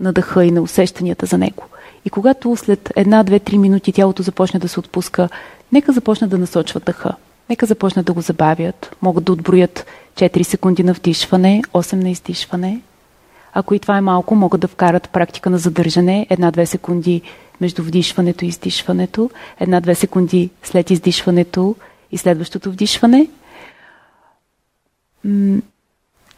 на 0.00 0.12
дъха 0.12 0.44
и 0.44 0.50
на 0.50 0.62
усещанията 0.62 1.26
за 1.26 1.38
него. 1.38 1.64
И 2.04 2.10
когато 2.10 2.56
след 2.56 2.92
една, 2.96 3.22
две, 3.22 3.38
три 3.38 3.58
минути 3.58 3.92
тялото 3.92 4.22
започне 4.22 4.60
да 4.60 4.68
се 4.68 4.80
отпуска, 4.80 5.28
нека 5.72 5.92
започне 5.92 6.26
да 6.26 6.38
насочват 6.38 6.84
дъха. 6.84 7.14
Нека 7.48 7.66
започнат 7.66 8.06
да 8.06 8.12
го 8.12 8.20
забавят. 8.20 8.96
Могат 9.02 9.24
да 9.24 9.32
отброят 9.32 9.86
4 10.14 10.42
секунди 10.42 10.82
на 10.82 10.92
вдишване, 10.92 11.62
8 11.72 11.92
на 11.92 12.10
издишване. 12.10 12.80
Ако 13.52 13.74
и 13.74 13.78
това 13.78 13.96
е 13.96 14.00
малко, 14.00 14.34
могат 14.34 14.60
да 14.60 14.68
вкарат 14.68 15.10
практика 15.10 15.50
на 15.50 15.58
задържане, 15.58 16.26
една-две 16.30 16.66
секунди 16.66 17.22
между 17.60 17.82
вдишването 17.82 18.44
и 18.44 18.48
издишването, 18.48 19.30
една-две 19.60 19.94
секунди 19.94 20.50
след 20.62 20.90
издишването 20.90 21.76
и 22.12 22.18
следващото 22.18 22.70
вдишване. 22.70 23.28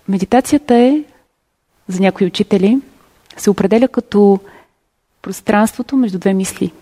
Медитацията 0.08 0.74
е, 0.74 1.02
за 1.88 2.00
някои 2.00 2.26
учители, 2.26 2.78
се 3.36 3.50
определя 3.50 3.88
като 3.88 4.40
пространството 5.22 5.96
между 5.96 6.18
две 6.18 6.34
мисли. 6.34 6.72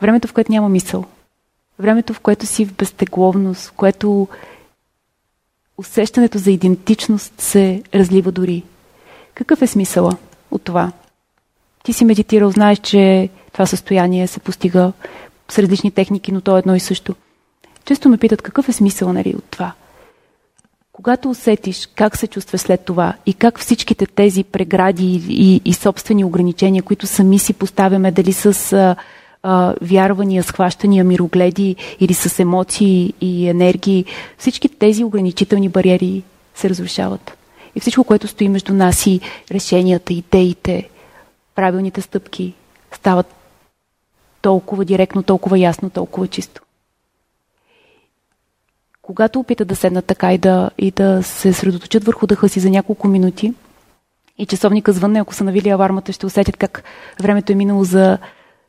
Времето, 0.00 0.28
в 0.28 0.32
което 0.32 0.52
няма 0.52 0.68
мисъл. 0.68 1.04
Времето, 1.78 2.14
в 2.14 2.20
което 2.20 2.46
си 2.46 2.66
в 2.66 2.74
безтегловност, 2.74 3.68
в 3.68 3.72
което 3.72 4.28
усещането 5.78 6.38
за 6.38 6.50
идентичност 6.50 7.40
се 7.40 7.82
разлива 7.94 8.32
дори. 8.32 8.64
Какъв 9.34 9.62
е 9.62 9.66
смисъла 9.66 10.16
от 10.50 10.62
това? 10.62 10.92
Ти 11.82 11.92
си 11.92 12.04
медитирал, 12.04 12.50
знаеш, 12.50 12.78
че 12.78 13.28
това 13.52 13.66
състояние 13.66 14.26
се 14.26 14.40
постига 14.40 14.92
с 15.48 15.58
различни 15.58 15.90
техники, 15.90 16.32
но 16.32 16.40
то 16.40 16.56
е 16.56 16.58
едно 16.58 16.74
и 16.74 16.80
също. 16.80 17.14
Често 17.84 18.08
ме 18.08 18.18
питат 18.18 18.42
какъв 18.42 18.68
е 18.68 18.72
смисъл 18.72 19.12
нали, 19.12 19.34
от 19.36 19.44
това. 19.50 19.72
Когато 20.92 21.30
усетиш 21.30 21.88
как 21.94 22.16
се 22.16 22.26
чувства 22.26 22.58
след 22.58 22.84
това 22.84 23.14
и 23.26 23.34
как 23.34 23.60
всичките 23.60 24.06
тези 24.06 24.44
прегради 24.44 25.06
и, 25.14 25.22
и, 25.28 25.60
и 25.64 25.72
собствени 25.72 26.24
ограничения, 26.24 26.82
които 26.82 27.06
сами 27.06 27.38
си 27.38 27.52
поставяме, 27.52 28.10
дали 28.12 28.32
с 28.32 28.72
а, 28.72 28.96
а, 29.42 29.74
вярвания, 29.82 30.42
схващания, 30.42 31.04
мирогледи 31.04 31.76
или 32.00 32.14
с 32.14 32.38
емоции 32.38 33.14
и 33.20 33.48
енергии, 33.48 34.04
всички 34.38 34.68
тези 34.68 35.04
ограничителни 35.04 35.68
бариери 35.68 36.22
се 36.54 36.70
разрушават. 36.70 37.36
И 37.74 37.80
всичко, 37.80 38.04
което 38.04 38.28
стои 38.28 38.48
между 38.48 38.74
нас 38.74 39.06
и 39.06 39.20
решенията, 39.50 40.12
идеите, 40.12 40.88
правилните 41.54 42.00
стъпки, 42.00 42.54
стават 42.92 43.34
толкова 44.42 44.84
директно, 44.84 45.22
толкова 45.22 45.58
ясно, 45.58 45.90
толкова 45.90 46.28
чисто 46.28 46.62
когато 49.10 49.40
опитат 49.40 49.68
да 49.68 49.76
седнат 49.76 50.04
така 50.04 50.32
и 50.32 50.38
да, 50.38 50.70
и 50.78 50.90
да 50.90 51.22
се 51.22 51.52
средоточат 51.52 52.04
върху 52.04 52.26
дъха 52.26 52.48
си 52.48 52.60
за 52.60 52.70
няколко 52.70 53.08
минути 53.08 53.54
и 54.38 54.46
часовника 54.46 54.92
звънне, 54.92 55.20
ако 55.20 55.34
са 55.34 55.44
навили 55.44 55.68
авармата, 55.68 56.12
ще 56.12 56.26
усетят 56.26 56.56
как 56.56 56.84
времето 57.22 57.52
е 57.52 57.54
минало 57.54 57.84
за, 57.84 58.18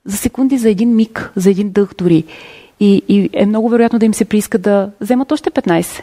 за 0.05 0.17
секунди, 0.17 0.57
за 0.57 0.69
един 0.69 0.95
миг, 0.95 1.31
за 1.35 1.49
един 1.49 1.71
дъх 1.71 1.93
дори. 1.97 2.23
И, 2.79 3.01
и 3.07 3.29
е 3.33 3.45
много 3.45 3.69
вероятно 3.69 3.99
да 3.99 4.05
им 4.05 4.13
се 4.13 4.25
прииска 4.25 4.57
да 4.57 4.91
вземат 5.01 5.31
още 5.31 5.51
15. 5.51 6.01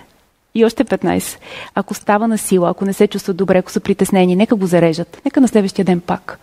И 0.54 0.64
още 0.64 0.84
15. 0.84 1.38
Ако 1.74 1.94
става 1.94 2.28
на 2.28 2.38
сила, 2.38 2.70
ако 2.70 2.84
не 2.84 2.92
се 2.92 3.06
чувстват 3.06 3.36
добре, 3.36 3.58
ако 3.58 3.70
са 3.70 3.80
притеснени, 3.80 4.36
нека 4.36 4.56
го 4.56 4.66
зарежат. 4.66 5.22
Нека 5.24 5.40
на 5.40 5.48
следващия 5.48 5.84
ден 5.84 6.00
пак. 6.00 6.38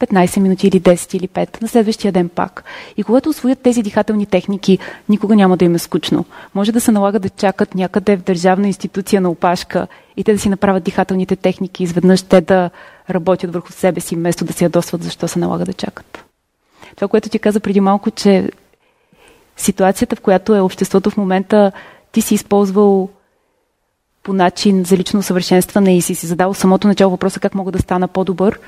15 0.00 0.40
минути 0.40 0.68
или 0.68 0.80
10 0.80 1.16
или 1.16 1.28
5, 1.28 1.62
на 1.62 1.68
следващия 1.68 2.12
ден 2.12 2.28
пак. 2.28 2.64
И 2.96 3.02
когато 3.02 3.28
освоят 3.28 3.60
тези 3.60 3.82
дихателни 3.82 4.26
техники, 4.26 4.78
никога 5.08 5.36
няма 5.36 5.56
да 5.56 5.64
им 5.64 5.74
е 5.74 5.78
скучно. 5.78 6.24
Може 6.54 6.72
да 6.72 6.80
се 6.80 6.92
налага 6.92 7.18
да 7.18 7.28
чакат 7.28 7.74
някъде 7.74 8.16
в 8.16 8.22
държавна 8.22 8.66
институция 8.66 9.20
на 9.20 9.30
опашка 9.30 9.86
и 10.16 10.24
те 10.24 10.32
да 10.32 10.38
си 10.38 10.48
направят 10.48 10.82
дихателните 10.82 11.36
техники, 11.36 11.82
изведнъж 11.82 12.22
те 12.22 12.40
да 12.40 12.70
работят 13.10 13.52
върху 13.52 13.72
себе 13.72 14.00
си, 14.00 14.16
вместо 14.16 14.44
да 14.44 14.52
се 14.52 14.64
ядосват 14.64 15.02
защо 15.02 15.28
се 15.28 15.38
налага 15.38 15.64
да 15.64 15.72
чакат. 15.72 16.24
Това, 16.96 17.08
което 17.08 17.28
ти 17.28 17.38
каза 17.38 17.60
преди 17.60 17.80
малко, 17.80 18.10
че 18.10 18.50
ситуацията, 19.56 20.16
в 20.16 20.20
която 20.20 20.54
е 20.54 20.60
обществото 20.60 21.10
в 21.10 21.16
момента, 21.16 21.72
ти 22.12 22.22
си 22.22 22.34
използвал 22.34 23.08
по 24.22 24.32
начин 24.32 24.84
за 24.84 24.96
лично 24.96 25.20
усъвършенстване 25.20 25.96
и 25.96 26.02
си 26.02 26.14
си 26.14 26.26
задал 26.26 26.54
самото 26.54 26.88
начало 26.88 27.10
въпроса 27.10 27.40
как 27.40 27.54
мога 27.54 27.72
да 27.72 27.78
стана 27.78 28.08
по-добър, 28.08 28.60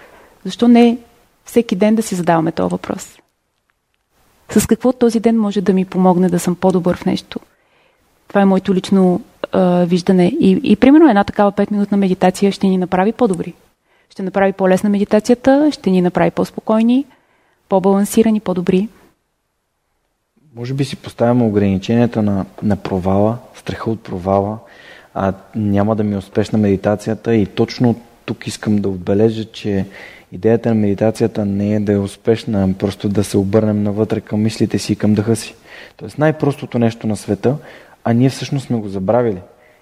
защо 0.45 0.68
не 0.68 0.99
всеки 1.45 1.76
ден 1.76 1.95
да 1.95 2.03
си 2.03 2.14
задаваме 2.14 2.53
този 2.53 2.70
въпрос. 2.70 3.18
С 4.51 4.66
какво 4.66 4.93
този 4.93 5.20
ден 5.20 5.38
може 5.38 5.61
да 5.61 5.72
ми 5.72 5.84
помогне 5.84 6.28
да 6.28 6.38
съм 6.38 6.55
по-добър 6.55 6.97
в 6.97 7.05
нещо? 7.05 7.40
Това 8.28 8.40
е 8.40 8.45
моето 8.45 8.74
лично 8.74 9.20
а, 9.53 9.84
виждане. 9.84 10.26
И, 10.40 10.61
и 10.62 10.76
примерно 10.76 11.09
една 11.09 11.24
такава 11.24 11.53
5-минутна 11.53 11.97
медитация 11.97 12.53
ще 12.53 12.66
ни 12.66 12.78
направи 12.78 13.12
по-добри. 13.12 13.55
Ще 14.11 14.22
направи 14.22 14.53
по-лесна 14.53 14.90
медитацията, 14.90 15.68
ще 15.72 15.90
ни 15.90 16.03
направи 16.03 16.30
по-спокойни, 16.30 17.05
по-балансирани, 17.68 18.40
по-добри. 18.40 18.88
Може 20.57 20.74
би 20.74 20.84
си 20.84 20.97
поставяме 20.97 21.45
ограниченията 21.45 22.22
на, 22.22 22.47
на 22.62 22.76
провала, 22.76 23.38
страха 23.55 23.90
от 23.90 24.01
провала, 24.01 24.59
а 25.14 25.32
няма 25.55 25.97
да 25.97 26.05
ми 26.05 26.14
е 26.14 26.18
успешна 26.18 26.59
медитацията 26.59 27.34
и 27.34 27.47
точно 27.47 28.01
тук 28.24 28.47
искам 28.47 28.76
да 28.76 28.88
отбележа, 28.88 29.45
че 29.45 29.86
Идеята 30.33 30.68
на 30.68 30.74
медитацията 30.74 31.45
не 31.45 31.74
е 31.74 31.80
да 31.80 31.93
е 31.93 31.99
успешна, 31.99 32.64
а 32.64 32.78
просто 32.78 33.09
да 33.09 33.24
се 33.24 33.39
обърнем 33.39 33.83
навътре 33.83 34.20
към 34.20 34.43
мислите 34.43 34.78
си 34.78 34.93
и 34.93 34.97
към 34.97 35.14
дъха 35.14 35.37
си. 35.37 35.55
Тоест 35.97 36.18
най-простото 36.18 36.78
нещо 36.78 37.07
на 37.07 37.16
света, 37.16 37.57
а 38.05 38.12
ние 38.12 38.30
всъщност 38.30 38.66
сме 38.66 38.76
го 38.76 38.89
забравили. 38.89 39.41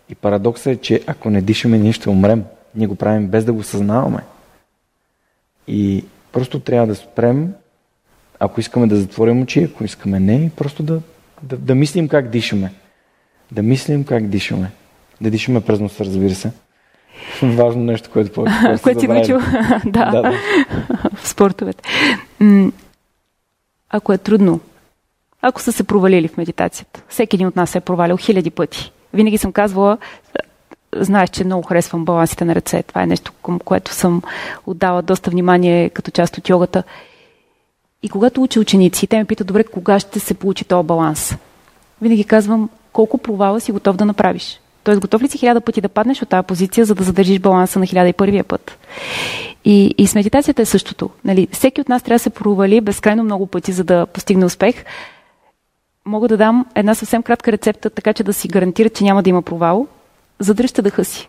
И 0.09 0.15
парадоксът 0.15 0.67
е, 0.67 0.77
че 0.77 1.03
ако 1.07 1.31
не 1.31 1.43
дишаме, 1.43 1.79
ние 1.79 1.93
ще 1.93 2.11
умрем. 2.11 2.45
Ние 2.75 2.87
го 2.87 2.95
правим 2.95 3.29
без 3.29 3.45
да 3.45 3.53
го 3.53 3.63
съзнаваме. 3.63 4.21
И 5.69 6.05
просто 6.33 6.61
трябва 6.61 6.87
да 6.87 6.95
спрем, 6.95 7.53
ако 8.39 8.61
искаме 8.61 8.87
да 8.87 8.97
затворим 8.97 9.43
очи, 9.43 9.65
ако 9.65 9.85
искаме 9.85 10.21
не, 10.21 10.51
просто 10.57 10.83
да, 10.83 11.01
да, 11.43 11.57
да 11.57 11.75
мислим 11.75 12.09
как 12.09 12.29
дишаме. 12.29 12.73
Да 13.53 13.63
мислим 13.63 14.05
как 14.05 14.29
дишаме. 14.29 14.71
Да 15.21 15.31
дишаме 15.31 15.61
през 15.61 15.81
носа, 15.81 16.05
разбира 16.05 16.35
се. 16.35 16.53
Важно 17.43 17.83
нещо, 17.83 18.11
което 18.13 18.33
повече. 18.33 18.83
което 18.83 19.01
си 19.01 19.09
научил 19.09 19.39
да, 19.85 20.11
да, 20.11 20.23
да. 20.23 20.33
в 21.15 21.29
спортовете. 21.29 21.83
Ако 23.91 24.13
е 24.13 24.19
трудно, 24.19 24.61
ако 25.43 25.61
са 25.61 25.73
се 25.73 25.85
провалили 25.85 26.29
в 26.29 26.37
медитацията, 26.37 27.03
всеки 27.09 27.37
един 27.37 27.47
от 27.47 27.57
нас 27.57 27.71
се 27.71 27.79
е 27.79 27.81
провалил 27.81 28.17
хиляди 28.17 28.51
пъти. 28.51 28.93
Винаги 29.15 29.39
съм 29.39 29.53
казвала, 29.53 29.99
знаеш, 30.97 31.31
че 31.31 31.45
много 31.45 31.63
харесвам 31.63 32.05
балансите 32.05 32.45
на 32.45 32.55
ръце. 32.55 32.83
Това 32.83 33.03
е 33.03 33.07
нещо, 33.07 33.33
към 33.45 33.59
което 33.59 33.93
съм 33.93 34.23
отдала 34.67 35.03
доста 35.03 35.31
внимание 35.31 35.91
като 35.91 36.11
част 36.11 36.39
от 36.39 36.49
йогата. 36.49 36.83
И 38.03 38.09
когато 38.09 38.43
уча 38.43 38.61
ученици, 38.61 39.07
те 39.07 39.19
ме 39.19 39.25
питат, 39.25 39.47
добре, 39.47 39.65
кога 39.65 40.01
ще 40.01 40.21
се 40.21 40.35
получи 40.35 40.65
този 40.65 40.87
баланс? 40.87 41.37
Винаги 42.03 42.25
казвам, 42.25 42.71
колко 42.93 43.19
провала 43.19 43.61
си 43.61 43.73
готов 43.73 43.97
да 43.97 44.05
направиш. 44.05 44.61
Тоест, 44.85 45.01
готов 45.01 45.23
ли 45.23 45.29
си 45.29 45.39
хиляда 45.39 45.61
пъти 45.61 45.81
да 45.81 45.89
паднеш 45.89 46.23
от 46.23 46.29
тази 46.29 46.47
позиция, 46.47 46.85
за 46.85 46.95
да 46.95 47.05
задържиш 47.05 47.39
баланса 47.39 47.79
на 47.79 47.87
хиляда 47.87 48.09
и 48.09 48.13
първия 48.13 48.45
път? 48.45 48.79
И, 49.65 49.95
и 49.99 50.07
с 50.07 50.15
медитацията 50.15 50.63
е 50.63 50.65
същото. 50.65 51.11
Нали? 51.25 51.49
Всеки 51.53 51.81
от 51.81 51.89
нас 51.89 52.03
трябва 52.03 52.15
да 52.15 52.23
се 52.23 52.31
провали 52.31 52.81
безкрайно 52.81 53.25
много 53.25 53.47
пъти, 53.47 53.73
за 53.73 53.85
да 53.85 54.07
постигне 54.07 54.45
успех. 54.45 54.85
Мога 56.05 56.29
да 56.29 56.37
дам 56.37 56.67
една 56.75 56.95
съвсем 56.95 57.23
кратка 57.23 57.53
рецепта, 57.53 57.91
така 57.91 58.13
че 58.13 58.25
да 58.25 58.33
си 58.33 58.49
гарантира, 58.49 58.89
че 58.91 59.05
няма 59.05 59.23
да 59.23 59.31
има 59.31 59.43
провал. 59.43 59.87
Задръжте 60.39 60.83
дъха 60.83 61.05
си. 61.05 61.29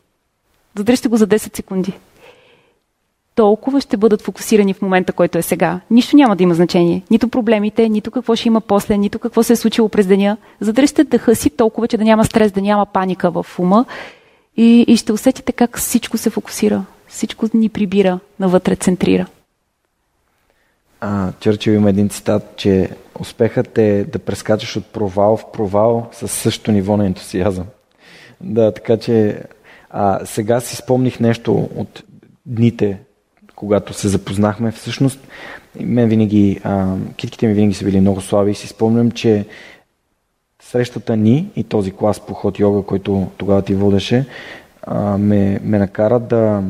Задръжте 0.78 1.08
го 1.08 1.18
за 1.18 1.28
10 1.28 1.56
секунди 1.56 1.94
толкова 3.36 3.82
ще 3.82 3.98
бъдат 3.98 4.22
фокусирани 4.22 4.74
в 4.74 4.82
момента, 4.82 5.14
който 5.14 5.38
е 5.38 5.42
сега. 5.42 5.80
Нищо 5.92 6.16
няма 6.16 6.36
да 6.36 6.44
има 6.44 6.54
значение. 6.54 7.04
Нито 7.12 7.28
проблемите, 7.28 7.90
нито 7.90 8.12
какво 8.12 8.36
ще 8.36 8.48
има 8.48 8.62
после, 8.62 8.98
нито 8.98 9.20
какво 9.20 9.44
се 9.44 9.54
е 9.54 9.56
случило 9.56 9.90
през 9.90 10.08
деня. 10.08 10.38
Задръжте 10.60 11.04
дъха 11.04 11.36
си 11.36 11.50
толкова, 11.50 11.88
че 11.88 11.98
да 11.98 12.04
няма 12.04 12.26
стрес, 12.26 12.52
да 12.52 12.62
няма 12.62 12.86
паника 12.86 13.32
в 13.32 13.46
ума 13.60 13.86
и, 14.58 14.86
и 14.88 14.98
ще 14.98 15.14
усетите 15.14 15.52
как 15.52 15.78
всичко 15.78 16.18
се 16.18 16.30
фокусира. 16.30 16.86
Всичко 17.08 17.46
ни 17.54 17.70
прибира, 17.70 18.20
навътре 18.40 18.76
центрира. 18.76 19.28
А, 21.02 21.32
Чърчил 21.40 21.72
има 21.72 21.90
един 21.90 22.10
цитат, 22.10 22.44
че 22.58 22.90
успехът 23.20 23.78
е 23.78 24.06
да 24.12 24.20
прескачаш 24.20 24.76
от 24.76 24.86
провал 24.86 25.38
в 25.38 25.52
провал 25.52 26.10
с 26.12 26.28
същото 26.28 26.72
ниво 26.72 26.98
на 26.98 27.06
ентусиазъм. 27.06 27.66
Да, 28.42 28.74
така 28.74 28.98
че 28.98 29.44
а, 29.90 30.26
сега 30.26 30.60
си 30.60 30.76
спомних 30.76 31.20
нещо 31.20 31.70
от 31.76 32.04
дните, 32.46 33.00
когато 33.62 33.94
се 33.94 34.08
запознахме, 34.08 34.72
всъщност 34.72 35.20
мен 35.80 36.10
винаги, 36.10 36.60
а, 36.64 36.96
китките 37.16 37.48
ми 37.48 37.54
винаги 37.54 37.74
са 37.74 37.86
били 37.86 38.00
много 38.00 38.22
слаби 38.22 38.52
и 38.52 38.56
си 38.56 38.68
спомням, 38.68 39.12
че 39.12 39.46
срещата 40.64 41.18
ни 41.18 41.48
и 41.56 41.64
този 41.64 41.92
клас 41.92 42.20
по 42.20 42.34
ход 42.34 42.60
йога, 42.60 42.84
който 42.84 43.28
тогава 43.38 43.62
ти 43.62 43.74
водеше, 43.74 44.26
а, 44.84 45.18
ме, 45.18 45.60
ме 45.64 45.80
накара 45.80 46.20
да 46.20 46.64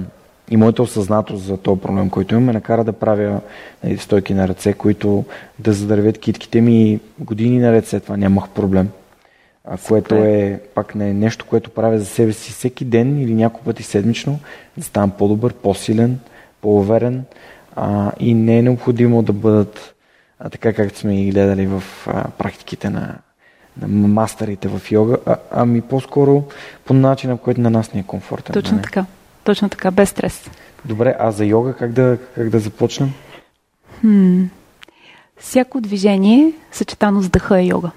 и 0.49 0.57
моята 0.57 0.83
осъзнатост 0.83 1.43
за 1.43 1.57
този 1.57 1.81
проблем, 1.81 2.09
който 2.09 2.33
имам, 2.33 2.43
ме 2.43 2.53
накара 2.53 2.83
да 2.83 2.93
правя 2.93 3.41
нали, 3.83 3.97
стойки 3.97 4.33
на 4.33 4.47
ръце, 4.47 4.73
които 4.73 5.25
да 5.59 5.73
задървят 5.73 6.17
китките 6.17 6.61
ми 6.61 6.99
години 7.19 7.59
наред 7.59 7.87
след 7.87 8.03
това 8.03 8.17
нямах 8.17 8.49
проблем. 8.49 8.89
А, 9.65 9.77
което 9.77 10.15
е 10.15 10.59
пак 10.75 10.95
не 10.95 11.09
е 11.09 11.13
нещо, 11.13 11.45
което 11.49 11.69
правя 11.69 11.99
за 11.99 12.05
себе 12.05 12.33
си 12.33 12.51
всеки 12.51 12.85
ден 12.85 13.21
или 13.21 13.33
няколко 13.33 13.65
пъти 13.65 13.83
седмично, 13.83 14.39
да 14.77 14.83
ставам 14.83 15.11
по-добър, 15.11 15.53
по-силен, 15.53 16.19
по-уверен 16.61 17.25
а, 17.75 18.11
и 18.19 18.33
не 18.33 18.57
е 18.57 18.61
необходимо 18.61 19.23
да 19.23 19.33
бъдат 19.33 19.95
а, 20.39 20.49
така, 20.49 20.73
както 20.73 20.99
сме 20.99 21.21
и 21.21 21.31
гледали 21.31 21.67
в 21.67 21.83
а, 22.07 22.27
практиките 22.37 22.89
на, 22.89 23.15
на 23.81 24.07
мастерите 24.07 24.67
в 24.67 24.91
йога, 24.91 25.17
а, 25.25 25.35
ами 25.51 25.81
по-скоро 25.81 26.43
по 26.85 26.93
начина, 26.93 27.37
по 27.37 27.43
който 27.43 27.61
на 27.61 27.69
нас 27.69 27.93
ни 27.93 27.99
е 27.99 28.03
комфортен. 28.03 28.53
Точно 28.53 28.77
не? 28.77 28.83
така. 28.83 29.05
Точно 29.43 29.69
така, 29.69 29.91
без 29.91 30.09
стрес. 30.09 30.49
Добре, 30.85 31.15
а 31.19 31.31
за 31.31 31.45
йога 31.45 31.73
как 31.73 31.91
да, 31.91 32.17
как 32.35 32.49
да 32.49 32.59
започнем? 32.59 33.13
Хм. 34.01 34.43
Всяко 35.39 35.81
движение, 35.81 36.53
съчетано 36.71 37.21
с 37.21 37.29
дъха 37.29 37.59
е 37.59 37.65
йога. 37.65 37.91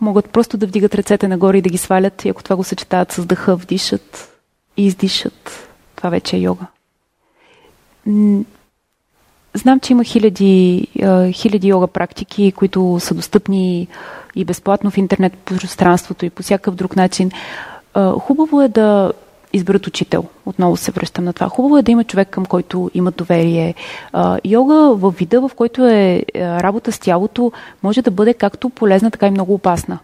Могат 0.00 0.30
просто 0.30 0.56
да 0.56 0.66
вдигат 0.66 0.94
ръцете 0.94 1.28
нагоре 1.28 1.58
и 1.58 1.62
да 1.62 1.68
ги 1.68 1.78
свалят 1.78 2.24
и 2.24 2.28
ако 2.28 2.42
това 2.42 2.56
го 2.56 2.64
съчетават 2.64 3.12
с 3.12 3.26
дъха, 3.26 3.56
вдишат 3.56 4.40
и 4.76 4.86
издишат. 4.86 5.68
Това 5.96 6.10
вече 6.10 6.36
е 6.36 6.40
йога. 6.40 6.66
Знам, 9.54 9.80
че 9.80 9.92
има 9.92 10.04
хиляди, 10.04 10.86
хиляди 11.32 11.68
йога 11.68 11.86
практики, 11.86 12.52
които 12.52 12.96
са 13.00 13.14
достъпни 13.14 13.88
и 14.36 14.44
безплатно 14.44 14.90
в 14.90 14.98
интернет 14.98 15.32
пространството 15.32 16.26
и 16.26 16.30
по 16.30 16.42
всякакъв 16.42 16.74
друг 16.74 16.96
начин. 16.96 17.30
Хубаво 18.18 18.62
е 18.62 18.68
да 18.68 19.12
изберат 19.52 19.86
учител. 19.86 20.24
Отново 20.46 20.76
се 20.76 20.90
връщам 20.90 21.24
на 21.24 21.32
това. 21.32 21.48
Хубаво 21.48 21.78
е 21.78 21.82
да 21.82 21.90
има 21.90 22.04
човек, 22.04 22.28
към 22.30 22.46
който 22.46 22.90
има 22.94 23.10
доверие. 23.10 23.74
Йога 24.44 24.74
в 24.74 25.14
вида, 25.18 25.40
в 25.40 25.50
който 25.56 25.86
е 25.86 26.22
работа 26.36 26.92
с 26.92 26.98
тялото, 26.98 27.52
може 27.82 28.02
да 28.02 28.10
бъде 28.10 28.34
както 28.34 28.70
полезна, 28.70 29.10
така 29.10 29.26
и 29.26 29.30
много 29.30 29.54
опасна. 29.54 29.98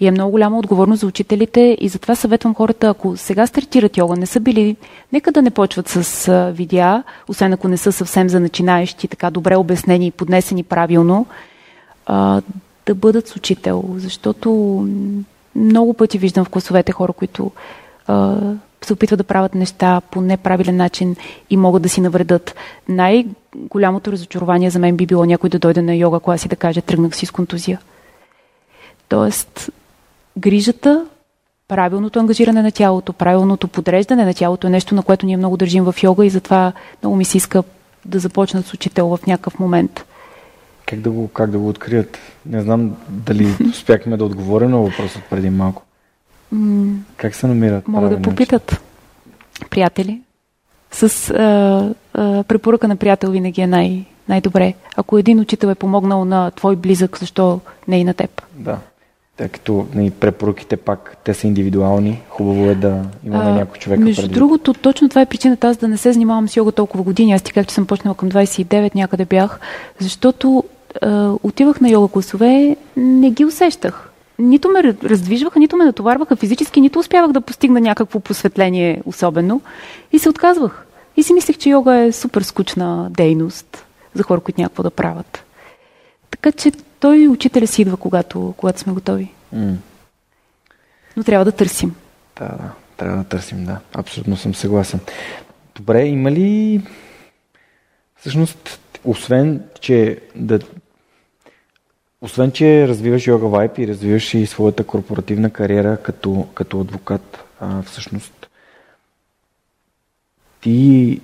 И 0.00 0.06
е 0.06 0.10
много 0.10 0.30
голяма 0.30 0.58
отговорност 0.58 1.00
за 1.00 1.06
учителите 1.06 1.76
и 1.80 1.88
затова 1.88 2.14
съветвам 2.14 2.54
хората, 2.54 2.88
ако 2.88 3.16
сега 3.16 3.46
стартират 3.46 3.96
йога, 3.96 4.16
не 4.16 4.26
са 4.26 4.40
били, 4.40 4.76
нека 5.12 5.32
да 5.32 5.42
не 5.42 5.50
почват 5.50 5.88
с 5.88 6.52
видеа, 6.56 7.02
освен 7.28 7.52
ако 7.52 7.68
не 7.68 7.76
са 7.76 7.92
съвсем 7.92 8.28
за 8.28 8.40
начинаещи, 8.40 9.08
така 9.08 9.30
добре 9.30 9.56
обяснени 9.56 10.06
и 10.06 10.10
поднесени 10.10 10.62
правилно, 10.62 11.26
а, 12.06 12.42
да 12.86 12.94
бъдат 12.94 13.28
с 13.28 13.36
учител. 13.36 13.84
Защото 13.96 14.50
много 15.56 15.94
пъти 15.94 16.18
виждам 16.18 16.44
в 16.44 16.48
класовете 16.48 16.92
хора, 16.92 17.12
които 17.12 17.50
а, 18.06 18.36
се 18.82 18.92
опитват 18.92 19.18
да 19.18 19.24
правят 19.24 19.54
неща 19.54 20.00
по 20.00 20.20
неправилен 20.20 20.76
начин 20.76 21.16
и 21.50 21.56
могат 21.56 21.82
да 21.82 21.88
си 21.88 22.00
навредат. 22.00 22.54
Най-голямото 22.88 24.12
разочарование 24.12 24.70
за 24.70 24.78
мен 24.78 24.96
би 24.96 25.06
било 25.06 25.24
някой 25.24 25.50
да 25.50 25.58
дойде 25.58 25.82
на 25.82 25.94
йога 25.94 26.20
клас 26.20 26.44
и 26.44 26.48
да 26.48 26.56
каже 26.56 26.80
тръгнах 26.80 27.16
си 27.16 27.26
с 27.26 27.30
контузия. 27.30 27.80
Тоест, 29.08 29.70
грижата, 30.40 31.06
правилното 31.68 32.18
ангажиране 32.18 32.62
на 32.62 32.72
тялото, 32.72 33.12
правилното 33.12 33.68
подреждане 33.68 34.24
на 34.24 34.34
тялото 34.34 34.66
е 34.66 34.70
нещо, 34.70 34.94
на 34.94 35.02
което 35.02 35.26
ние 35.26 35.36
много 35.36 35.56
държим 35.56 35.84
в 35.84 35.94
йога 36.02 36.26
и 36.26 36.30
затова 36.30 36.72
много 37.02 37.16
ми 37.16 37.24
се 37.24 37.36
иска 37.36 37.62
да 38.04 38.18
започнат 38.18 38.66
с 38.66 38.74
учител 38.74 39.08
в 39.08 39.26
някакъв 39.26 39.58
момент. 39.58 40.04
Как 40.86 41.00
да 41.00 41.10
го, 41.10 41.28
как 41.28 41.50
да 41.50 41.58
го 41.58 41.68
открият? 41.68 42.18
Не 42.46 42.62
знам 42.62 42.96
дали 43.08 43.54
успяхме 43.70 44.16
да 44.16 44.24
отговорим 44.24 44.70
на 44.70 44.78
въпросът 44.78 45.22
преди 45.30 45.50
малко. 45.50 45.82
как 47.16 47.34
се 47.34 47.46
намират? 47.46 47.88
Могат 47.88 48.10
да 48.10 48.22
попитат. 48.22 48.72
Начин? 48.72 49.68
Приятели. 49.70 50.20
С 50.90 51.30
а, 51.30 51.94
а, 52.14 52.44
препоръка 52.44 52.88
на 52.88 52.96
приятел 52.96 53.30
винаги 53.30 53.60
е 53.60 53.66
най- 53.66 54.04
най-добре. 54.28 54.74
Ако 54.96 55.18
един 55.18 55.40
учител 55.40 55.68
е 55.68 55.74
помогнал 55.74 56.24
на 56.24 56.50
твой 56.50 56.76
близък, 56.76 57.18
защо 57.18 57.60
не 57.88 57.98
и 58.00 58.04
на 58.04 58.14
теб? 58.14 58.42
Да 58.54 58.78
тъй 59.40 59.48
като 59.48 59.86
нали, 59.94 60.10
препоръките 60.10 60.76
пак 60.76 61.16
те 61.24 61.34
са 61.34 61.46
индивидуални. 61.46 62.22
Хубаво 62.28 62.70
е 62.70 62.74
да 62.74 63.02
имаме 63.24 63.52
някой 63.52 63.78
човек. 63.78 64.00
Между 64.00 64.22
преди. 64.22 64.34
другото, 64.34 64.74
точно 64.74 65.08
това 65.08 65.20
е 65.20 65.26
причината 65.26 65.68
аз 65.68 65.76
да 65.76 65.88
не 65.88 65.96
се 65.96 66.12
занимавам 66.12 66.48
с 66.48 66.56
йога 66.56 66.72
толкова 66.72 67.04
години. 67.04 67.32
Аз 67.32 67.42
ти 67.42 67.52
как 67.52 67.68
че 67.68 67.74
съм 67.74 67.86
почнала 67.86 68.14
към 68.14 68.30
29, 68.30 68.94
някъде 68.94 69.24
бях, 69.24 69.60
защото 69.98 70.64
е, 71.02 71.08
отивах 71.42 71.80
на 71.80 71.90
йога 71.90 72.08
класове, 72.08 72.76
не 72.96 73.30
ги 73.30 73.44
усещах. 73.44 74.10
Нито 74.38 74.68
ме 74.68 74.82
раздвижваха, 75.04 75.58
нито 75.58 75.76
ме 75.76 75.84
натоварваха 75.84 76.36
физически, 76.36 76.80
нито 76.80 76.98
успявах 76.98 77.32
да 77.32 77.40
постигна 77.40 77.80
някакво 77.80 78.20
посветление 78.20 79.02
особено. 79.06 79.60
И 80.12 80.18
се 80.18 80.28
отказвах. 80.28 80.86
И 81.16 81.22
си 81.22 81.32
мислех, 81.32 81.58
че 81.58 81.70
йога 81.70 81.94
е 81.94 82.12
супер 82.12 82.42
скучна 82.42 83.08
дейност 83.10 83.84
за 84.14 84.22
хора, 84.22 84.40
които 84.40 84.60
някакво 84.60 84.82
да 84.82 84.90
правят. 84.90 85.44
Така 86.30 86.52
че 86.52 86.72
той 87.00 87.28
учителя 87.28 87.66
си 87.66 87.82
идва, 87.82 87.96
когато, 87.96 88.54
когато 88.56 88.80
сме 88.80 88.92
готови. 88.92 89.32
Mm. 89.54 89.76
Но 91.16 91.24
трябва 91.24 91.44
да 91.44 91.52
търсим. 91.52 91.94
Да, 92.38 92.44
да. 92.44 92.72
Трябва 92.96 93.16
да 93.16 93.24
търсим, 93.24 93.64
да. 93.64 93.80
Абсолютно 93.94 94.36
съм 94.36 94.54
съгласен. 94.54 95.00
Добре, 95.76 96.06
има 96.06 96.30
ли 96.30 96.80
всъщност, 98.16 98.80
освен, 99.04 99.62
че 99.80 100.18
да 100.36 100.58
освен, 102.20 102.52
че 102.52 102.88
развиваш 102.88 103.26
йога 103.26 103.46
вайп 103.46 103.78
и 103.78 103.88
развиваш 103.88 104.34
и 104.34 104.46
своята 104.46 104.84
корпоративна 104.84 105.50
кариера 105.50 105.96
като, 106.02 106.48
като 106.54 106.80
адвокат, 106.80 107.44
а, 107.60 107.82
всъщност 107.82 108.48
ти 110.60 111.20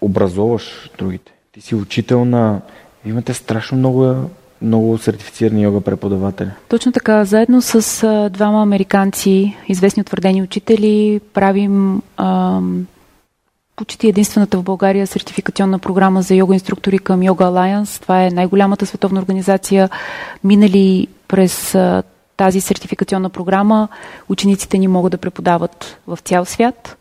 образоваш 0.00 0.90
другите. 0.98 1.32
Ти 1.52 1.60
си 1.60 1.74
учител 1.74 2.24
на... 2.24 2.60
Имате 3.04 3.34
страшно 3.34 3.78
много 3.78 4.30
много 4.62 4.98
сертифицирани 4.98 5.62
йога 5.62 5.80
преподаватели. 5.80 6.50
Точно 6.68 6.92
така. 6.92 7.24
Заедно 7.24 7.62
с 7.62 8.02
а, 8.02 8.30
двама 8.30 8.62
американци, 8.62 9.56
известни 9.68 10.00
утвърдени 10.00 10.42
учители, 10.42 11.20
правим 11.34 12.02
а, 12.16 12.60
почти 13.76 14.08
единствената 14.08 14.58
в 14.58 14.62
България 14.62 15.06
сертификационна 15.06 15.78
програма 15.78 16.22
за 16.22 16.34
йога 16.34 16.54
инструктори 16.54 16.98
към 16.98 17.20
Yoga 17.20 17.42
Alliance. 17.42 18.02
Това 18.02 18.24
е 18.24 18.30
най-голямата 18.30 18.86
световна 18.86 19.20
организация. 19.20 19.90
Минали 20.44 21.08
през 21.28 21.74
а, 21.74 22.02
тази 22.36 22.60
сертификационна 22.60 23.30
програма 23.30 23.88
учениците 24.28 24.78
ни 24.78 24.88
могат 24.88 25.10
да 25.10 25.18
преподават 25.18 25.98
в 26.06 26.18
цял 26.24 26.44
свят. 26.44 26.96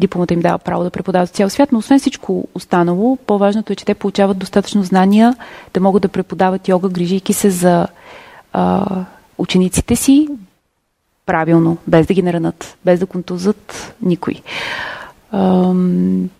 Дипломата 0.00 0.34
им 0.34 0.40
дава 0.40 0.58
право 0.58 0.84
да 0.84 0.90
преподават 0.90 1.30
цял 1.30 1.50
свят, 1.50 1.72
но 1.72 1.78
освен 1.78 1.98
всичко 1.98 2.48
останало, 2.54 3.16
по-важното 3.16 3.72
е, 3.72 3.76
че 3.76 3.84
те 3.84 3.94
получават 3.94 4.38
достатъчно 4.38 4.82
знания 4.82 5.36
да 5.74 5.80
могат 5.80 6.02
да 6.02 6.08
преподават 6.08 6.68
йога, 6.68 6.88
грижейки 6.88 7.32
се 7.32 7.50
за 7.50 7.86
а, 8.52 8.84
учениците 9.38 9.96
си 9.96 10.28
правилно, 11.26 11.76
без 11.86 12.06
да 12.06 12.14
ги 12.14 12.22
наранат, 12.22 12.76
без 12.84 13.00
да 13.00 13.06
контузат 13.06 13.94
никой. 14.02 14.34
Ам, 15.32 16.30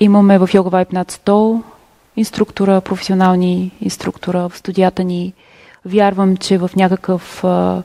имаме 0.00 0.38
в 0.38 0.48
Yoga 0.48 0.70
Vibe 0.70 0.92
над 0.92 1.12
100 1.12 1.62
инструктора, 2.16 2.80
професионални 2.80 3.72
инструктора 3.80 4.48
в 4.48 4.58
студията 4.58 5.04
ни. 5.04 5.32
Вярвам, 5.84 6.36
че 6.36 6.58
в 6.58 6.70
някакъв 6.76 7.44
а, 7.44 7.82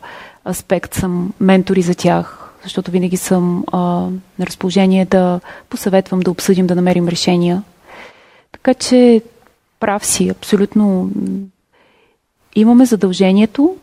аспект 0.50 0.94
съм 0.94 1.34
ментори 1.40 1.82
за 1.82 1.96
тях, 1.96 2.43
защото 2.64 2.92
винаги 2.92 3.18
съм 3.18 3.64
а, 3.72 3.80
на 4.40 4.46
разположение 4.46 5.06
да 5.06 5.40
посъветвам, 5.70 6.20
да 6.20 6.32
обсъдим, 6.32 6.68
да 6.68 6.76
намерим 6.76 7.08
решения. 7.08 7.64
Така 8.52 8.74
че 8.74 9.22
прав 9.80 10.06
си, 10.06 10.30
абсолютно 10.30 11.12
имаме 12.56 12.86
задължението 12.86 13.78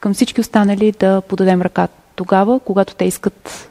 към 0.00 0.14
всички 0.14 0.40
останали 0.40 0.92
да 0.92 1.20
подадем 1.20 1.62
ръка 1.62 1.88
тогава, 2.14 2.60
когато 2.60 2.94
те 2.94 3.04
искат 3.04 3.70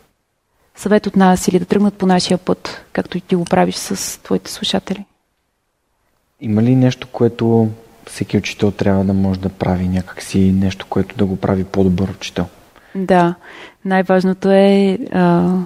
съвет 0.75 1.07
от 1.07 1.15
нас 1.15 1.47
или 1.47 1.59
да 1.59 1.65
тръгнат 1.65 1.93
по 1.93 2.05
нашия 2.05 2.37
път, 2.37 2.85
както 2.93 3.17
и 3.17 3.21
ти 3.21 3.35
го 3.35 3.45
правиш 3.45 3.75
с 3.75 4.19
твоите 4.23 4.51
слушатели. 4.51 5.05
Има 6.41 6.63
ли 6.63 6.75
нещо, 6.75 7.07
което 7.11 7.69
всеки 8.07 8.37
учител 8.37 8.71
трябва 8.71 9.03
да 9.03 9.13
може 9.13 9.39
да 9.39 9.49
прави 9.49 9.87
някакси, 9.87 10.39
нещо, 10.39 10.85
което 10.89 11.15
да 11.15 11.25
го 11.25 11.35
прави 11.35 11.63
по-добър 11.63 12.09
учител? 12.09 12.45
Да, 12.95 13.35
най-важното 13.85 14.51
е 14.51 14.99
а, 15.11 15.57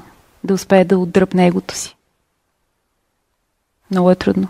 да 0.44 0.54
успее 0.54 0.86
да 0.86 1.00
отдръпне 1.00 1.48
егото 1.48 1.76
си. 1.76 1.96
Много 3.92 4.12
е 4.12 4.16
трудно. 4.16 4.48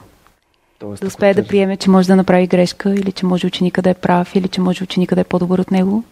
Тоест, 0.79 1.01
да 1.01 1.07
успее 1.07 1.33
да 1.33 1.47
приеме, 1.47 1.77
че 1.77 1.89
може 1.89 2.07
да 2.07 2.15
направи 2.15 2.47
грешка, 2.47 2.93
или 2.93 3.11
че 3.11 3.25
може 3.25 3.47
ученика 3.47 3.81
да 3.81 3.89
е 3.89 3.93
прав, 3.93 4.35
или 4.35 4.47
че 4.47 4.61
може 4.61 4.83
ученика 4.83 5.15
да 5.15 5.21
е 5.21 5.23
по-добър 5.23 5.59
от 5.59 5.71
него, 5.71 6.03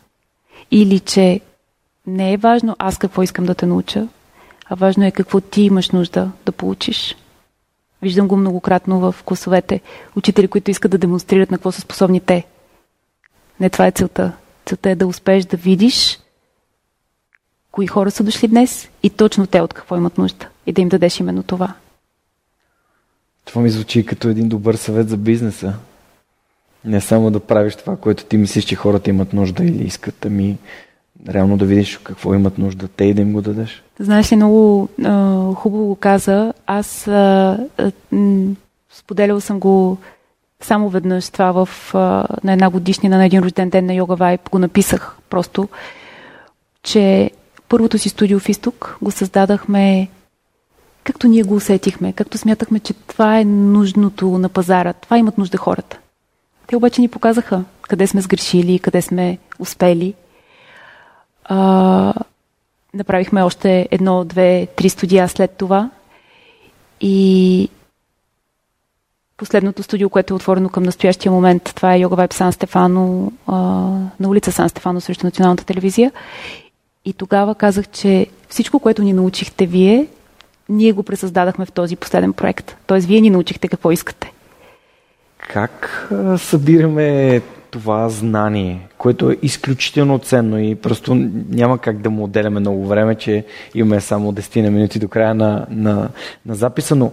или 0.71 0.99
че 0.99 1.41
не 2.07 2.33
е 2.33 2.37
важно 2.37 2.75
аз 2.79 2.97
какво 2.97 3.23
искам 3.23 3.45
да 3.45 3.55
те 3.55 3.65
науча, 3.65 4.07
а 4.69 4.75
важно 4.75 5.05
е 5.05 5.11
какво 5.11 5.41
ти 5.41 5.61
имаш 5.61 5.89
нужда 5.89 6.31
да 6.45 6.51
получиш. 6.51 7.15
Виждам 8.01 8.27
го 8.27 8.37
многократно 8.37 8.99
в 8.99 9.15
класовете. 9.23 9.81
Учители, 10.15 10.47
които 10.47 10.71
искат 10.71 10.91
да 10.91 10.97
демонстрират 10.97 11.51
на 11.51 11.57
какво 11.57 11.71
са 11.71 11.81
способни 11.81 12.19
те. 12.19 12.45
Не 13.59 13.69
това 13.69 13.87
е 13.87 13.91
целта. 13.91 14.31
Целта 14.65 14.89
е 14.89 14.95
да 14.95 15.07
успееш 15.07 15.45
да 15.45 15.57
видиш 15.57 16.19
кои 17.75 17.87
хора 17.87 18.11
са 18.11 18.23
дошли 18.23 18.47
днес 18.47 18.89
и 19.03 19.09
точно 19.09 19.47
те 19.47 19.61
от 19.61 19.73
какво 19.73 19.97
имат 19.97 20.17
нужда. 20.17 20.47
И 20.67 20.73
да 20.73 20.81
им 20.81 20.89
дадеш 20.89 21.19
именно 21.19 21.43
това. 21.43 21.73
Това 23.45 23.61
ми 23.61 23.69
звучи 23.69 24.05
като 24.05 24.27
един 24.27 24.49
добър 24.49 24.75
съвет 24.75 25.09
за 25.09 25.17
бизнеса. 25.17 25.73
Не 26.85 27.01
само 27.01 27.31
да 27.31 27.39
правиш 27.39 27.75
това, 27.75 27.95
което 27.97 28.25
ти 28.25 28.37
мислиш, 28.37 28.65
че 28.65 28.75
хората 28.75 29.09
имат 29.09 29.33
нужда 29.33 29.63
или 29.63 29.83
искат, 29.83 30.25
ами 30.25 30.57
реално 31.29 31.57
да 31.57 31.65
видиш 31.65 31.97
какво 32.03 32.33
имат 32.33 32.57
нужда 32.57 32.87
те 32.87 33.05
и 33.05 33.13
да 33.13 33.21
им 33.21 33.33
го 33.33 33.41
дадеш. 33.41 33.83
Знаеш 33.99 34.31
ли, 34.31 34.35
много 34.35 34.89
а, 35.03 35.53
хубаво 35.53 35.85
го 35.85 35.95
каза. 35.95 36.53
Аз 36.67 37.07
а, 37.07 37.57
а, 37.77 37.91
споделял 38.93 39.41
съм 39.41 39.59
го 39.59 39.97
само 40.61 40.89
веднъж 40.89 41.29
това 41.29 41.65
в, 41.65 41.95
а, 41.95 42.27
на 42.43 42.53
една 42.53 42.69
годишнина 42.69 43.17
на 43.17 43.25
един 43.25 43.43
рожден 43.43 43.69
ден 43.69 43.85
на 43.85 43.93
Йога 43.93 44.15
Вайб. 44.15 44.49
Го 44.49 44.59
написах 44.59 45.17
просто, 45.29 45.67
че 46.83 47.31
първото 47.69 47.97
си 47.97 48.09
студио 48.09 48.39
в 48.39 48.49
Изток 48.49 48.97
го 49.01 49.11
създадахме 49.11 50.09
както 51.03 51.27
ние 51.27 51.43
го 51.43 51.55
усетихме, 51.55 52.13
както 52.13 52.37
смятахме, 52.37 52.79
че 52.79 52.93
това 52.93 53.39
е 53.39 53.45
нужното 53.45 54.37
на 54.37 54.49
пазара, 54.49 54.93
това 54.93 55.17
имат 55.17 55.37
нужда 55.37 55.57
хората. 55.57 55.99
Те 56.67 56.75
обаче 56.75 57.01
ни 57.01 57.07
показаха 57.07 57.63
къде 57.81 58.07
сме 58.07 58.21
сгрешили, 58.21 58.79
къде 58.79 59.01
сме 59.01 59.37
успели. 59.59 60.13
А, 61.43 62.13
направихме 62.93 63.43
още 63.43 63.87
едно, 63.91 64.23
две, 64.23 64.67
три 64.75 64.89
студия 64.89 65.29
след 65.29 65.51
това. 65.51 65.89
И 67.01 67.69
последното 69.37 69.83
студио, 69.83 70.09
което 70.09 70.33
е 70.33 70.35
отворено 70.35 70.69
към 70.69 70.83
настоящия 70.83 71.31
момент, 71.31 71.63
това 71.75 71.95
е 71.95 71.99
Йога 71.99 72.15
Вайб 72.15 72.33
Сан 72.33 72.53
Стефано, 72.53 73.31
на 74.19 74.29
улица 74.29 74.51
Сан 74.51 74.69
Стефано 74.69 75.01
срещу 75.01 75.25
националната 75.25 75.65
телевизия. 75.65 76.11
И 77.05 77.13
тогава 77.13 77.55
казах, 77.55 77.87
че 77.87 78.27
всичко, 78.49 78.79
което 78.79 79.03
ни 79.03 79.13
научихте 79.13 79.65
вие, 79.65 80.07
ние 80.69 80.91
го 80.91 81.03
пресъздадахме 81.03 81.65
в 81.65 81.71
този 81.71 81.95
последен 81.95 82.33
проект. 82.33 82.75
Тоест, 82.87 83.07
вие 83.07 83.21
ни 83.21 83.29
научихте 83.29 83.67
какво 83.67 83.91
искате. 83.91 84.31
Как 85.37 86.09
събираме 86.37 87.41
това 87.71 88.09
знание, 88.09 88.87
което 88.97 89.31
е 89.31 89.37
изключително 89.41 90.19
ценно 90.19 90.59
и 90.59 90.75
просто 90.75 91.15
няма 91.49 91.77
как 91.77 92.01
да 92.01 92.09
му 92.09 92.23
отделяме 92.23 92.59
много 92.59 92.87
време, 92.87 93.15
че 93.15 93.45
имаме 93.73 94.01
само 94.01 94.33
10 94.33 94.61
на 94.61 94.71
минути 94.71 94.99
до 94.99 95.07
края 95.07 95.35
на, 95.35 95.65
на, 95.69 96.09
на 96.45 96.55
записа, 96.55 96.95
но 96.95 97.11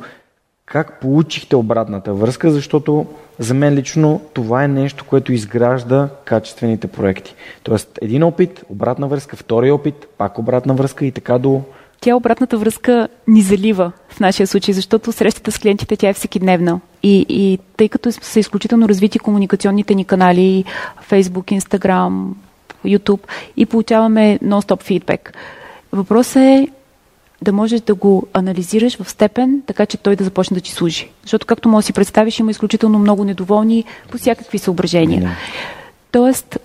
как 0.73 1.01
получихте 1.01 1.57
обратната 1.57 2.14
връзка, 2.14 2.51
защото 2.51 3.07
за 3.39 3.55
мен 3.55 3.75
лично 3.75 4.20
това 4.33 4.64
е 4.64 4.68
нещо, 4.68 5.05
което 5.05 5.33
изгражда 5.33 6.09
качествените 6.25 6.87
проекти. 6.87 7.35
Тоест 7.62 7.99
един 8.03 8.23
опит, 8.23 8.64
обратна 8.68 9.09
връзка, 9.09 9.37
втори 9.37 9.70
опит, 9.70 9.95
пак 10.18 10.39
обратна 10.39 10.75
връзка 10.75 11.07
и 11.07 11.12
така 11.12 11.39
до 11.39 11.62
тя 12.01 12.16
обратната 12.16 12.59
връзка 12.59 13.09
ни 13.29 13.43
залива 13.43 13.93
в 14.09 14.20
нашия 14.20 14.47
случай, 14.47 14.75
защото 14.75 15.12
срещата 15.12 15.53
с 15.53 15.59
клиентите 15.59 15.97
тя 15.97 16.09
е 16.09 16.12
всекидневна. 16.12 16.81
И, 17.03 17.27
и 17.29 17.59
тъй 17.77 17.89
като 17.89 18.12
са 18.12 18.41
изключително 18.41 18.89
развити 18.89 19.18
комуникационните 19.18 19.95
ни 19.95 20.05
канали, 20.05 20.64
Facebook, 21.11 21.61
Instagram, 21.61 22.29
YouTube 22.87 23.20
и 23.57 23.66
получаваме 23.66 24.39
нон-стоп 24.43 24.83
фидбек. 24.83 25.33
Въпросът 25.93 26.37
е 26.37 26.68
да 27.43 27.53
можеш 27.53 27.80
да 27.80 27.95
го 27.95 28.26
анализираш 28.32 28.97
в 29.03 29.11
степен, 29.11 29.62
така 29.66 29.86
че 29.86 29.97
той 29.97 30.16
да 30.16 30.24
започне 30.24 30.55
да 30.55 30.61
ти 30.61 30.70
служи. 30.70 31.11
Защото, 31.22 31.47
както 31.47 31.68
може 31.68 31.84
да 31.84 31.86
си 31.86 31.93
представиш, 31.93 32.38
има 32.38 32.51
изключително 32.51 32.99
много 32.99 33.24
недоволни 33.24 33.84
по 34.11 34.18
всякакви 34.18 34.59
съображения. 34.59 35.36
Тоест, 36.11 36.59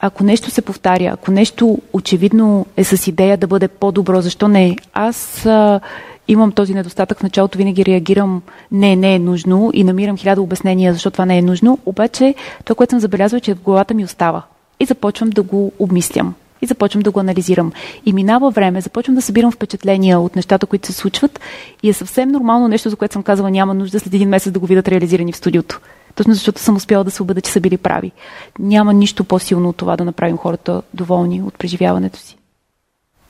ако 0.00 0.24
нещо 0.24 0.50
се 0.50 0.62
повтаря, 0.62 1.10
ако 1.12 1.30
нещо 1.30 1.78
очевидно 1.92 2.66
е 2.76 2.84
с 2.84 3.06
идея 3.06 3.36
да 3.36 3.46
бъде 3.46 3.68
по-добро, 3.68 4.20
защо 4.20 4.48
не? 4.48 4.76
Аз 4.92 5.46
а, 5.46 5.80
имам 6.28 6.52
този 6.52 6.74
недостатък 6.74 7.18
в 7.18 7.22
началото, 7.22 7.58
винаги 7.58 7.84
реагирам 7.84 8.42
не, 8.72 8.96
не 8.96 9.14
е 9.14 9.18
нужно 9.18 9.70
и 9.74 9.84
намирам 9.84 10.18
хиляда 10.18 10.42
обяснения 10.42 10.92
защо 10.92 11.10
това 11.10 11.26
не 11.26 11.38
е 11.38 11.42
нужно, 11.42 11.78
обаче 11.86 12.34
това, 12.64 12.74
което 12.74 12.90
съм 12.90 13.00
забелязала, 13.00 13.38
е, 13.38 13.40
че 13.40 13.54
в 13.54 13.62
главата 13.62 13.94
ми 13.94 14.04
остава 14.04 14.42
и 14.80 14.84
започвам 14.84 15.30
да 15.30 15.42
го 15.42 15.72
обмислям 15.78 16.34
и 16.62 16.66
започвам 16.66 17.02
да 17.02 17.10
го 17.10 17.20
анализирам. 17.20 17.72
И 18.06 18.12
минава 18.12 18.50
време, 18.50 18.80
започвам 18.80 19.14
да 19.14 19.22
събирам 19.22 19.52
впечатления 19.52 20.20
от 20.20 20.36
нещата, 20.36 20.66
които 20.66 20.86
се 20.86 20.92
случват 20.92 21.40
и 21.82 21.88
е 21.88 21.92
съвсем 21.92 22.28
нормално 22.28 22.68
нещо, 22.68 22.90
за 22.90 22.96
което 22.96 23.12
съм 23.12 23.22
казала 23.22 23.50
няма 23.50 23.74
нужда 23.74 24.00
след 24.00 24.14
един 24.14 24.28
месец 24.28 24.52
да 24.52 24.58
го 24.58 24.66
видят 24.66 24.88
реализирани 24.88 25.32
в 25.32 25.36
студиото. 25.36 25.80
Точно 26.14 26.34
защото 26.34 26.60
съм 26.60 26.76
успяла 26.76 27.04
да 27.04 27.10
се 27.10 27.22
убеда, 27.22 27.40
че 27.40 27.50
са 27.50 27.60
били 27.60 27.76
прави. 27.76 28.12
Няма 28.58 28.92
нищо 28.92 29.24
по-силно 29.24 29.68
от 29.68 29.76
това 29.76 29.96
да 29.96 30.04
направим 30.04 30.36
хората 30.36 30.82
доволни 30.94 31.42
от 31.42 31.58
преживяването 31.58 32.18
си. 32.18 32.36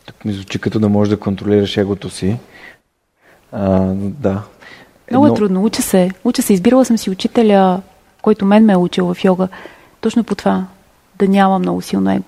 Тук 0.06 0.24
ми 0.24 0.32
звучи 0.32 0.58
като 0.58 0.78
да 0.78 0.88
можеш 0.88 1.10
да 1.10 1.20
контролираш 1.20 1.76
егото 1.76 2.10
си. 2.10 2.36
А, 3.52 3.80
да. 3.96 4.42
Много 5.10 5.26
е 5.26 5.34
трудно. 5.34 5.64
Уча 5.64 5.82
се. 5.82 6.10
Уча 6.24 6.42
се. 6.42 6.52
Избирала 6.52 6.84
съм 6.84 6.98
си 6.98 7.10
учителя, 7.10 7.82
който 8.22 8.44
мен 8.44 8.64
ме 8.64 8.72
е 8.72 8.76
учил 8.76 9.14
в 9.14 9.24
йога. 9.24 9.48
Точно 10.00 10.24
по 10.24 10.34
това. 10.34 10.66
Да 11.18 11.28
няма 11.28 11.58
много 11.58 11.82
силно 11.82 12.10
его. 12.10 12.24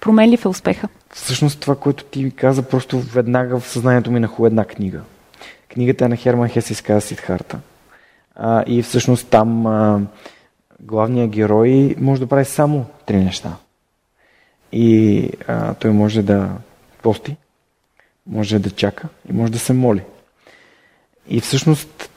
Променлив 0.00 0.44
е 0.44 0.48
успеха. 0.48 0.88
Всъщност 1.14 1.60
това, 1.60 1.76
което 1.76 2.04
ти 2.04 2.24
ми 2.24 2.30
каза, 2.30 2.62
просто 2.62 3.00
веднага 3.00 3.60
в 3.60 3.68
съзнанието 3.68 4.10
ми 4.10 4.20
наху 4.20 4.46
една 4.46 4.64
книга. 4.64 5.00
Книгата 5.68 6.04
е 6.04 6.08
на 6.08 6.16
Херман 6.16 6.48
Хес 6.48 6.70
изказа 6.70 7.00
Сидхарта. 7.00 7.58
А, 8.34 8.64
и 8.66 8.82
всъщност 8.82 9.28
там 9.28 9.66
а, 9.66 10.00
главният 10.80 11.30
герой 11.30 11.94
може 11.98 12.20
да 12.20 12.26
прави 12.26 12.44
само 12.44 12.86
три 13.06 13.16
неща. 13.16 13.56
И 14.72 15.30
а, 15.48 15.74
той 15.74 15.90
може 15.90 16.22
да 16.22 16.50
пости, 17.02 17.36
може 18.26 18.58
да 18.58 18.70
чака 18.70 19.08
и 19.30 19.32
може 19.32 19.52
да 19.52 19.58
се 19.58 19.72
моли. 19.72 20.02
И 21.28 21.40
всъщност 21.40 22.10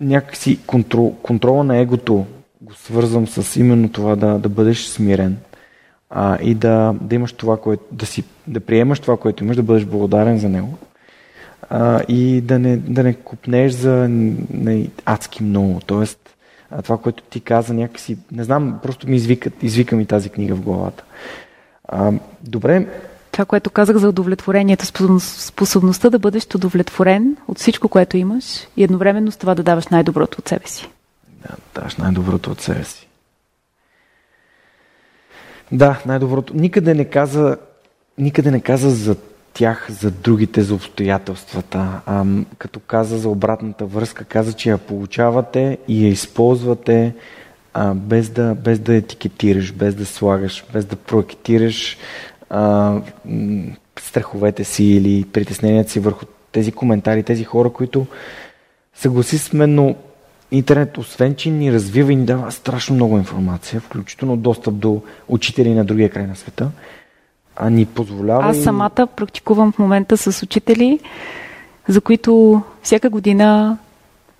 някакси 0.00 0.58
контрол, 0.66 1.16
контрола 1.22 1.64
на 1.64 1.76
егото 1.76 2.26
го 2.68 2.74
свързвам 2.74 3.26
с 3.26 3.56
именно 3.56 3.88
това 3.88 4.16
да, 4.16 4.38
да 4.38 4.48
бъдеш 4.48 4.86
смирен 4.86 5.36
а, 6.10 6.38
и 6.42 6.54
да, 6.54 6.94
да 7.00 7.14
имаш 7.14 7.32
това, 7.32 7.56
което, 7.56 7.84
да, 7.92 8.06
си, 8.06 8.24
да 8.46 8.60
приемаш 8.60 9.00
това, 9.00 9.16
което 9.16 9.44
имаш, 9.44 9.56
да 9.56 9.62
бъдеш 9.62 9.84
благодарен 9.84 10.38
за 10.38 10.48
него 10.48 10.78
а, 11.70 12.02
и 12.08 12.40
да 12.40 12.58
не, 12.58 12.76
да 12.76 13.02
не 13.02 13.14
купнеш 13.14 13.72
за 13.72 14.06
не, 14.08 14.88
адски 15.04 15.42
много. 15.42 15.80
Тоест, 15.86 16.18
А 16.70 16.82
това, 16.82 16.98
което 16.98 17.22
ти 17.22 17.40
каза, 17.40 17.74
някакси, 17.74 18.18
не 18.32 18.44
знам, 18.44 18.78
просто 18.82 19.08
ми 19.08 19.16
извика, 19.16 19.50
извика 19.62 19.96
ми 19.96 20.06
тази 20.06 20.28
книга 20.28 20.54
в 20.54 20.60
главата. 20.60 21.04
А, 21.88 22.12
добре. 22.42 22.86
Това, 23.32 23.44
което 23.44 23.70
казах 23.70 23.96
за 23.96 24.08
удовлетворението, 24.08 24.86
способността 25.20 26.10
да 26.10 26.18
бъдеш 26.18 26.46
удовлетворен 26.54 27.36
от 27.48 27.58
всичко, 27.58 27.88
което 27.88 28.16
имаш 28.16 28.68
и 28.76 28.84
едновременно 28.84 29.32
с 29.32 29.36
това 29.36 29.54
да 29.54 29.62
даваш 29.62 29.86
най-доброто 29.86 30.38
от 30.38 30.48
себе 30.48 30.66
си. 30.66 30.88
Да, 31.48 31.56
даваш 31.74 31.96
най-доброто 31.96 32.50
от 32.50 32.60
себе 32.60 32.84
си. 32.84 33.08
Да, 35.72 36.02
най-доброто. 36.06 36.56
Никъде 36.56 36.94
не 36.94 37.04
каза, 37.04 37.56
никъде 38.18 38.50
не 38.50 38.60
каза 38.60 38.90
за 38.90 39.16
тях, 39.52 39.86
за 39.90 40.10
другите, 40.10 40.62
за 40.62 40.74
обстоятелствата. 40.74 42.00
А, 42.06 42.24
като 42.58 42.80
каза 42.80 43.18
за 43.18 43.28
обратната 43.28 43.86
връзка, 43.86 44.24
каза, 44.24 44.52
че 44.52 44.70
я 44.70 44.78
получавате 44.78 45.78
и 45.88 46.04
я 46.04 46.08
използвате 46.08 47.14
а, 47.74 47.94
без, 47.94 48.28
да, 48.28 48.54
без 48.54 48.78
да 48.78 48.94
етикетираш, 48.94 49.72
без 49.72 49.94
да 49.94 50.06
слагаш, 50.06 50.64
без 50.72 50.84
да 50.84 50.96
проектираш 50.96 51.98
а, 52.50 52.94
страховете 54.00 54.64
си 54.64 54.84
или 54.84 55.24
притесненията 55.24 55.90
си 55.90 56.00
върху 56.00 56.26
тези 56.52 56.72
коментари, 56.72 57.22
тези 57.22 57.44
хора, 57.44 57.70
които 57.70 58.06
съгласи 58.94 59.38
сме, 59.38 59.66
но 59.66 59.96
интернет, 60.50 60.98
освен 60.98 61.34
че 61.34 61.50
ни 61.50 61.72
развива 61.72 62.12
и 62.12 62.16
ни 62.16 62.24
дава 62.24 62.52
страшно 62.52 62.94
много 62.94 63.18
информация, 63.18 63.80
включително 63.80 64.36
достъп 64.36 64.74
до 64.74 65.02
учители 65.28 65.74
на 65.74 65.84
другия 65.84 66.10
край 66.10 66.26
на 66.26 66.36
света, 66.36 66.70
а 67.56 67.70
ни 67.70 67.86
позволява. 67.86 68.50
Аз 68.50 68.62
самата 68.62 69.06
практикувам 69.16 69.72
в 69.72 69.78
момента 69.78 70.16
с 70.16 70.42
учители, 70.42 71.00
за 71.88 72.00
които 72.00 72.62
всяка 72.82 73.10
година 73.10 73.78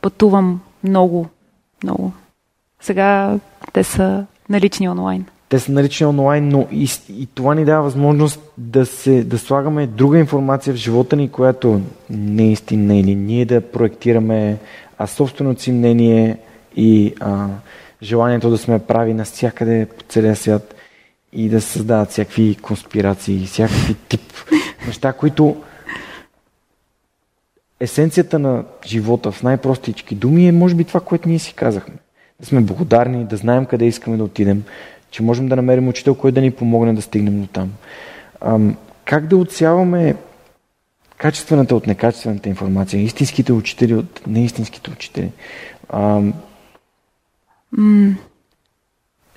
пътувам 0.01 0.61
много, 0.85 1.27
много. 1.83 2.13
Сега 2.81 3.39
те 3.73 3.85
са 3.85 4.27
налични 4.49 4.89
онлайн. 4.89 5.25
Те 5.49 5.59
са 5.59 5.73
налични 5.73 6.07
онлайн, 6.07 6.49
но 6.49 6.67
и, 6.73 6.89
и 7.09 7.27
това 7.35 7.55
ни 7.55 7.65
дава 7.65 7.83
възможност 7.83 8.41
да, 8.59 8.87
се, 8.87 9.25
да 9.25 9.39
слагаме 9.39 9.87
друга 9.87 10.19
информация 10.19 10.75
в 10.75 10.77
живота 10.77 11.17
ни, 11.17 11.31
която 11.31 11.81
не 12.11 12.43
е 12.43 12.53
истинна 12.53 12.97
или 12.97 13.15
ние 13.15 13.45
да 13.45 13.61
проектираме 13.61 14.59
собственото 15.07 15.63
си 15.63 15.73
мнение 15.73 16.39
и 16.77 17.15
а, 17.21 17.47
желанието 18.03 18.51
да 18.51 18.59
сме 18.59 18.79
прави 18.79 19.15
навсякъде 19.15 19.87
по 19.99 20.05
целия 20.09 20.37
свят 20.37 20.75
и 21.33 21.49
да 21.49 21.61
създават 21.61 22.11
всякакви 22.11 22.55
конспирации, 22.63 23.47
всякакви 23.47 23.95
тип 24.09 24.33
неща, 24.87 25.13
които 25.13 25.57
есенцията 27.81 28.39
на 28.39 28.65
живота 28.87 29.33
в 29.33 29.43
най-простички 29.43 30.15
думи 30.15 30.49
е 30.49 30.53
може 30.53 30.75
би 30.75 30.85
това, 30.85 31.01
което 31.01 31.29
ние 31.29 31.39
си 31.39 31.55
казахме. 31.55 31.95
Да 32.41 32.47
сме 32.47 32.61
благодарни, 32.61 33.25
да 33.25 33.37
знаем 33.37 33.67
къде 33.67 33.85
искаме 33.85 34.17
да 34.17 34.25
отидем, 34.25 34.63
че 35.11 35.23
можем 35.23 35.49
да 35.49 35.57
намерим 35.57 35.89
учител, 35.89 36.15
който 36.15 36.35
да 36.35 36.41
ни 36.41 36.51
помогне 36.51 36.95
да 36.95 37.03
стигнем 37.03 37.41
до 37.41 37.47
там. 37.47 37.73
Ам, 38.41 38.77
как 39.05 39.27
да 39.27 39.37
отсяваме 39.37 40.15
качествената 41.19 41.77
от 41.77 41.87
некачествената 41.87 42.49
информация, 42.49 43.03
истинските 43.03 43.53
учители 43.53 43.95
от 43.95 44.27
неистинските 44.27 44.91
учители? 44.91 45.33
Ам... 45.93 46.35
Mm. 47.79 48.15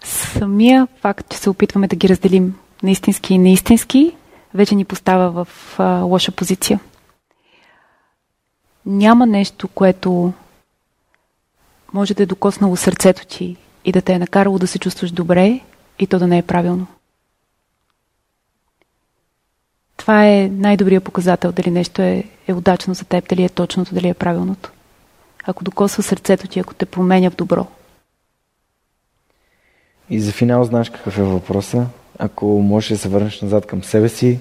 Самия 0.04 0.88
факт, 1.02 1.30
че 1.30 1.38
се 1.38 1.50
опитваме 1.50 1.88
да 1.88 1.96
ги 1.96 2.10
разделим 2.10 2.56
на 2.84 2.92
истински 2.92 3.34
и 3.34 3.38
неистински, 3.38 4.16
вече 4.54 4.76
ни 4.76 4.86
поставя 4.86 5.32
в 5.32 5.48
а, 5.78 6.02
лоша 6.02 6.32
позиция. 6.32 6.80
Няма 8.86 9.26
нещо, 9.26 9.68
което 9.68 10.34
може 11.94 12.14
да 12.14 12.24
е 12.24 12.26
докоснало 12.26 12.76
сърцето 12.76 13.26
ти 13.26 13.58
и 13.86 13.92
да 13.92 14.02
те 14.02 14.14
е 14.14 14.20
накарало 14.20 14.60
да 14.60 14.68
се 14.68 14.80
чувстваш 14.80 15.12
добре 15.12 15.60
и 16.00 16.08
то 16.08 16.20
да 16.20 16.28
не 16.28 16.38
е 16.38 16.44
правилно. 16.44 16.88
Това 20.02 20.28
е 20.28 20.50
най-добрият 20.54 21.04
показател 21.04 21.52
дали 21.52 21.72
нещо 21.72 22.02
е, 22.02 22.24
е 22.48 22.54
удачно 22.54 22.94
за 22.94 23.06
теб, 23.06 23.30
дали 23.30 23.44
е 23.44 23.50
точното, 23.50 23.96
дали 23.96 24.08
е 24.08 24.14
правилното. 24.14 24.72
Ако 25.44 25.64
докосва 25.64 26.04
сърцето 26.04 26.48
ти, 26.48 26.60
ако 26.60 26.74
те 26.74 26.86
променя 26.86 27.30
в 27.30 27.36
добро. 27.36 27.68
И 30.10 30.20
за 30.20 30.32
финал 30.32 30.64
знаеш 30.64 30.90
какъв 30.90 31.18
е 31.18 31.24
въпроса? 31.24 31.86
Ако 32.20 32.46
можеш 32.46 32.90
да 32.90 32.98
се 32.98 33.10
върнеш 33.10 33.42
назад 33.42 33.66
към 33.66 33.84
себе 33.84 34.10
си, 34.10 34.40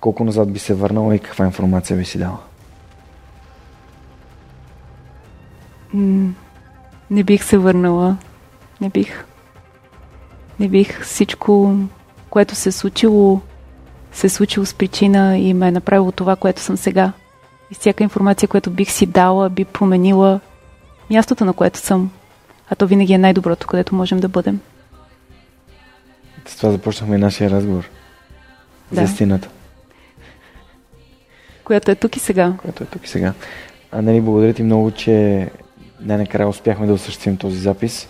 колко 0.00 0.24
назад 0.24 0.52
би 0.52 0.58
се 0.58 0.74
върнала 0.74 1.16
и 1.16 1.18
каква 1.18 1.44
информация 1.44 1.96
би 1.96 2.04
си 2.04 2.18
дала? 2.18 2.38
не 7.10 7.24
бих 7.24 7.44
се 7.44 7.58
върнала. 7.58 8.16
Не 8.80 8.88
бих. 8.88 9.24
Не 10.60 10.68
бих. 10.68 11.02
Всичко, 11.02 11.74
което 12.30 12.54
се 12.54 12.68
е 12.68 12.72
случило, 12.72 13.40
се 14.18 14.26
е 14.26 14.30
случило 14.30 14.66
с 14.66 14.74
причина 14.74 15.38
и 15.38 15.54
ме 15.54 15.68
е 15.68 15.70
направило 15.70 16.12
това, 16.12 16.36
което 16.36 16.60
съм 16.60 16.76
сега. 16.76 17.12
И 17.70 17.74
всяка 17.74 18.02
информация, 18.02 18.48
която 18.48 18.70
бих 18.70 18.90
си 18.90 19.06
дала, 19.06 19.50
би 19.50 19.64
променила 19.64 20.40
мястото, 21.10 21.44
на 21.44 21.52
което 21.52 21.78
съм. 21.78 22.10
А 22.70 22.74
то 22.74 22.86
винаги 22.86 23.12
е 23.12 23.18
най-доброто, 23.18 23.66
където 23.66 23.94
можем 23.94 24.20
да 24.20 24.28
бъдем. 24.28 24.60
С 26.46 26.56
това 26.56 26.70
започнахме 26.70 27.18
нашия 27.18 27.50
разговор. 27.50 27.90
Да. 28.92 28.96
За 28.96 29.02
истината. 29.02 29.48
Която 31.64 31.90
е 31.90 31.94
тук 31.94 32.16
и 32.16 32.20
сега. 32.20 32.52
Която 32.58 32.82
е 32.82 32.86
тук 32.86 33.06
и 33.06 33.08
сега. 33.08 33.32
А, 33.92 34.02
нали, 34.02 34.20
благодаря 34.20 34.54
ти 34.54 34.62
много, 34.62 34.90
че 34.90 35.48
най-накрая 36.00 36.48
успяхме 36.48 36.86
да 36.86 36.92
осъществим 36.92 37.36
този 37.36 37.58
запис. 37.58 38.08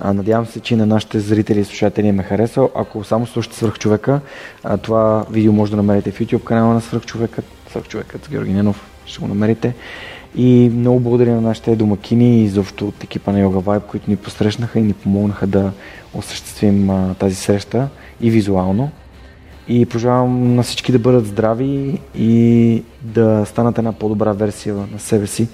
А, 0.00 0.12
надявам 0.12 0.46
се, 0.46 0.60
че 0.60 0.76
на 0.76 0.86
нашите 0.86 1.20
зрители 1.20 1.60
и 1.60 1.64
слушатели 1.64 2.12
ме 2.12 2.22
харесал. 2.22 2.70
Ако 2.74 3.04
само 3.04 3.26
слушате 3.26 3.56
Свърхчовека, 3.56 4.20
а, 4.64 4.76
това 4.76 5.26
видео 5.30 5.52
може 5.52 5.70
да 5.70 5.76
намерите 5.76 6.10
в 6.10 6.18
YouTube 6.18 6.44
канала 6.44 6.74
на 6.74 6.80
Свърхчовекът, 6.80 7.44
Свърхчовекът 7.70 8.24
с 8.24 8.28
Георги 8.28 8.52
Ненов, 8.52 8.90
ще 9.06 9.20
го 9.20 9.28
намерите. 9.28 9.74
И 10.36 10.70
много 10.74 11.00
благодаря 11.00 11.34
на 11.34 11.40
нашите 11.40 11.76
домакини 11.76 12.40
и 12.40 12.44
изобщо 12.44 12.88
от 12.88 13.04
екипа 13.04 13.32
на 13.32 13.38
Yoga 13.38 13.62
Vibe, 13.62 13.86
които 13.86 14.10
ни 14.10 14.16
посрещнаха 14.16 14.78
и 14.78 14.82
ни 14.82 14.92
помогнаха 14.92 15.46
да 15.46 15.72
осъществим 16.14 16.90
а, 16.90 17.14
тази 17.14 17.34
среща 17.34 17.88
и 18.20 18.30
визуално. 18.30 18.90
И 19.68 19.86
пожелавам 19.86 20.54
на 20.54 20.62
всички 20.62 20.92
да 20.92 20.98
бъдат 20.98 21.26
здрави 21.26 22.00
и 22.14 22.82
да 23.02 23.44
станат 23.46 23.78
една 23.78 23.92
по-добра 23.92 24.32
версия 24.32 24.74
на 24.74 24.98
себе 24.98 25.26
си, 25.26 25.48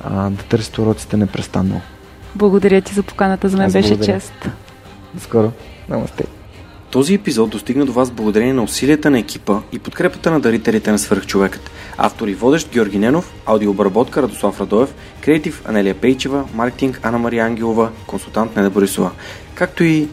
а, 0.00 0.30
да 0.30 0.42
търсят 0.42 0.78
уроците 0.78 1.16
непрестанно. 1.16 1.80
Благодаря 2.38 2.80
ти 2.80 2.94
за 2.94 3.02
поканата, 3.02 3.48
за 3.48 3.56
мен 3.56 3.66
Аз 3.66 3.72
беше 3.72 3.88
благодаря. 3.88 4.12
чест. 4.20 4.32
До 5.14 5.20
скоро. 5.20 5.52
Намасте. 5.88 6.24
Този 6.90 7.14
епизод 7.14 7.50
достигна 7.50 7.86
до 7.86 7.92
вас 7.92 8.10
благодарение 8.10 8.52
на 8.52 8.62
усилията 8.62 9.10
на 9.10 9.18
екипа 9.18 9.60
и 9.72 9.78
подкрепата 9.78 10.30
на 10.30 10.40
дарителите 10.40 10.90
на 10.90 10.98
свърхчовекът. 10.98 11.70
Автор 11.96 12.28
и 12.28 12.34
водещ 12.34 12.70
Георги 12.72 12.98
Ненов, 12.98 13.34
аудиообработка 13.46 14.22
Радослав 14.22 14.60
Радоев, 14.60 14.94
креатив 15.20 15.62
Анелия 15.64 15.94
Пейчева, 15.94 16.44
маркетинг 16.54 17.00
Анна 17.02 17.18
Мария 17.18 17.44
Ангелова, 17.44 17.90
консултант 18.06 18.56
Неда 18.56 18.70
Борисова, 18.70 19.10
както 19.54 19.84
и 19.84 20.08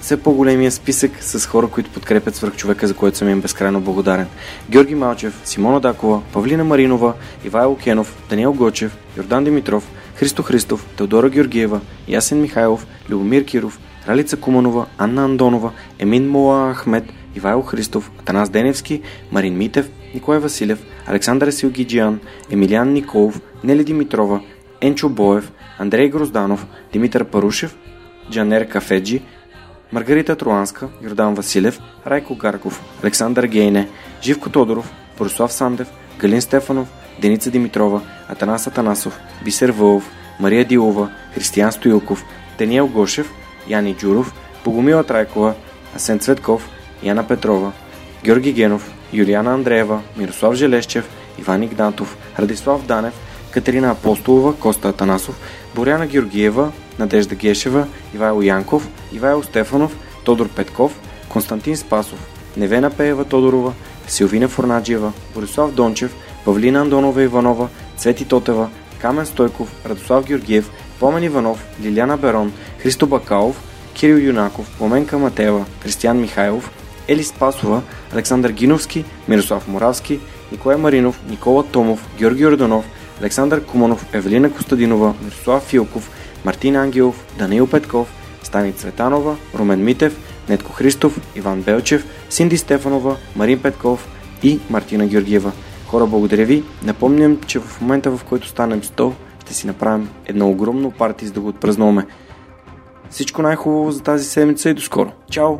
все 0.00 0.22
по-големия 0.22 0.72
списък 0.72 1.10
с 1.20 1.46
хора, 1.46 1.66
които 1.66 1.90
подкрепят 1.90 2.36
свърхчовека, 2.36 2.86
за 2.86 2.94
което 2.94 3.18
съм 3.18 3.28
им 3.28 3.40
безкрайно 3.40 3.80
благодарен. 3.80 4.26
Георги 4.70 4.94
Малчев, 4.94 5.40
Симона 5.44 5.80
Дакова, 5.80 6.22
Павлина 6.32 6.64
Маринова, 6.64 7.12
Ивайло 7.44 7.76
Кенов, 7.76 8.16
Даниел 8.30 8.52
Гочев, 8.52 8.96
Йордан 9.16 9.44
Димитров, 9.44 9.90
Христо 10.20 10.42
Христов, 10.42 10.86
Теодора 10.96 11.30
Георгиева, 11.30 11.80
Ясен 12.08 12.40
Михайлов, 12.40 12.86
Любомир 13.10 13.44
Киров, 13.44 13.80
Ралица 14.08 14.36
Куманова, 14.36 14.86
Анна 14.98 15.24
Андонова, 15.24 15.72
Емин 15.98 16.28
Мола 16.28 16.74
Ахмед, 16.74 17.04
Ивайло 17.36 17.62
Христов, 17.62 18.10
Атанас 18.18 18.50
Деневски, 18.50 19.02
Марин 19.32 19.56
Митев, 19.56 19.90
Николай 20.14 20.38
Василев, 20.40 20.82
Александър 21.06 21.50
Силгиджиан, 21.50 22.20
Емилиан 22.50 22.92
Николов, 22.92 23.40
Нели 23.64 23.84
Димитрова, 23.84 24.40
Енчо 24.80 25.08
Боев, 25.08 25.52
Андрей 25.78 26.08
Грозданов, 26.08 26.66
Димитър 26.92 27.24
Парушев, 27.24 27.76
Джанер 28.30 28.68
Кафеджи, 28.68 29.22
Маргарита 29.92 30.36
Труанска, 30.36 30.88
Йордан 31.02 31.34
Василев, 31.34 31.80
Райко 32.06 32.34
Гарков, 32.34 32.82
Александър 33.02 33.44
Гейне, 33.44 33.88
Живко 34.22 34.50
Тодоров, 34.50 34.92
Борислав 35.18 35.52
Сандев, 35.52 35.90
Галин 36.20 36.40
Стефанов, 36.40 36.88
Деница 37.18 37.50
Димитрова, 37.50 38.00
Атанас 38.28 38.66
Атанасов, 38.66 39.20
Бисер 39.44 39.70
Вълов, 39.70 40.10
Мария 40.40 40.64
Дилова, 40.64 41.08
Християн 41.34 41.72
Стоилков, 41.72 42.24
Тениел 42.58 42.86
Гошев, 42.86 43.32
Яни 43.68 43.94
Джуров, 43.94 44.34
Богомила 44.64 45.04
Трайкова, 45.04 45.54
Асен 45.96 46.18
Цветков, 46.18 46.68
Яна 47.02 47.28
Петрова, 47.28 47.72
Георги 48.24 48.52
Генов, 48.52 48.92
Юлиана 49.12 49.54
Андреева, 49.54 50.02
Мирослав 50.16 50.54
Желещев, 50.54 51.08
Иван 51.38 51.62
Игнатов, 51.62 52.16
Радислав 52.38 52.86
Данев, 52.86 53.14
Катерина 53.50 53.90
Апостолова, 53.90 54.54
Коста 54.56 54.88
Атанасов, 54.88 55.40
Боряна 55.74 56.06
Георгиева, 56.06 56.72
Надежда 56.98 57.34
Гешева, 57.34 57.86
Ивайло 58.14 58.42
Янков, 58.42 58.88
Ивайло 59.12 59.42
Стефанов, 59.42 59.96
Тодор 60.24 60.48
Петков, 60.48 61.00
Константин 61.28 61.76
Спасов, 61.76 62.18
Невена 62.56 62.90
Пеева 62.90 63.24
Тодорова, 63.24 63.72
Силвина 64.10 64.48
Форнаджиева, 64.48 65.12
Борислав 65.34 65.72
Дончев, 65.72 66.14
Павлина 66.44 66.80
Андонова 66.80 67.22
Иванова, 67.22 67.68
Цвети 67.96 68.24
Тотева, 68.24 68.68
Камен 69.00 69.26
Стойков, 69.26 69.74
Радослав 69.86 70.24
Георгиев, 70.24 70.70
Пламен 70.98 71.24
Иванов, 71.24 71.64
Лиляна 71.82 72.16
Берон, 72.16 72.52
Христо 72.78 73.06
Бакалов, 73.06 73.62
Кирил 73.94 74.16
Юнаков, 74.16 74.78
Пламенка 74.78 75.18
Матева, 75.18 75.64
Кристиян 75.82 76.20
Михайлов, 76.20 76.70
Ели 77.08 77.24
Спасова, 77.24 77.82
Александър 78.14 78.50
Гиновски, 78.50 79.04
Мирослав 79.28 79.68
Моравски, 79.68 80.20
Николай 80.52 80.76
Маринов, 80.76 81.20
Никола 81.30 81.64
Томов, 81.64 82.08
Георги 82.18 82.46
Орданов, 82.46 82.84
Александър 83.20 83.64
Куманов, 83.64 84.06
Евелина 84.12 84.52
Костадинова, 84.52 85.14
Мирослав 85.22 85.62
Филков, 85.62 86.10
Мартин 86.44 86.76
Ангелов, 86.76 87.24
Даниил 87.38 87.66
Петков, 87.66 88.08
Стани 88.42 88.72
Цветанова, 88.72 89.36
Румен 89.58 89.84
Митев, 89.84 90.16
Нетко 90.50 90.72
Христов, 90.72 91.20
Иван 91.36 91.62
Белчев, 91.62 92.06
Синди 92.30 92.58
Стефанова, 92.58 93.16
Марин 93.36 93.62
Петков 93.62 94.08
и 94.42 94.60
Мартина 94.70 95.06
Георгиева. 95.06 95.52
Хора, 95.86 96.06
благодаря 96.06 96.44
ви. 96.44 96.64
Напомням, 96.82 97.38
че 97.46 97.58
в 97.58 97.80
момента 97.80 98.10
в 98.10 98.24
който 98.24 98.48
станем 98.48 98.82
100, 98.82 99.12
ще 99.40 99.54
си 99.54 99.66
направим 99.66 100.08
едно 100.26 100.50
огромно 100.50 100.90
парти, 100.90 101.26
за 101.26 101.32
да 101.32 101.40
го 101.40 101.48
отпразнуваме. 101.48 102.06
Всичко 103.10 103.42
най-хубаво 103.42 103.92
за 103.92 104.02
тази 104.02 104.24
седмица 104.24 104.70
и 104.70 104.74
до 104.74 104.82
скоро. 104.82 105.12
Чао! 105.30 105.56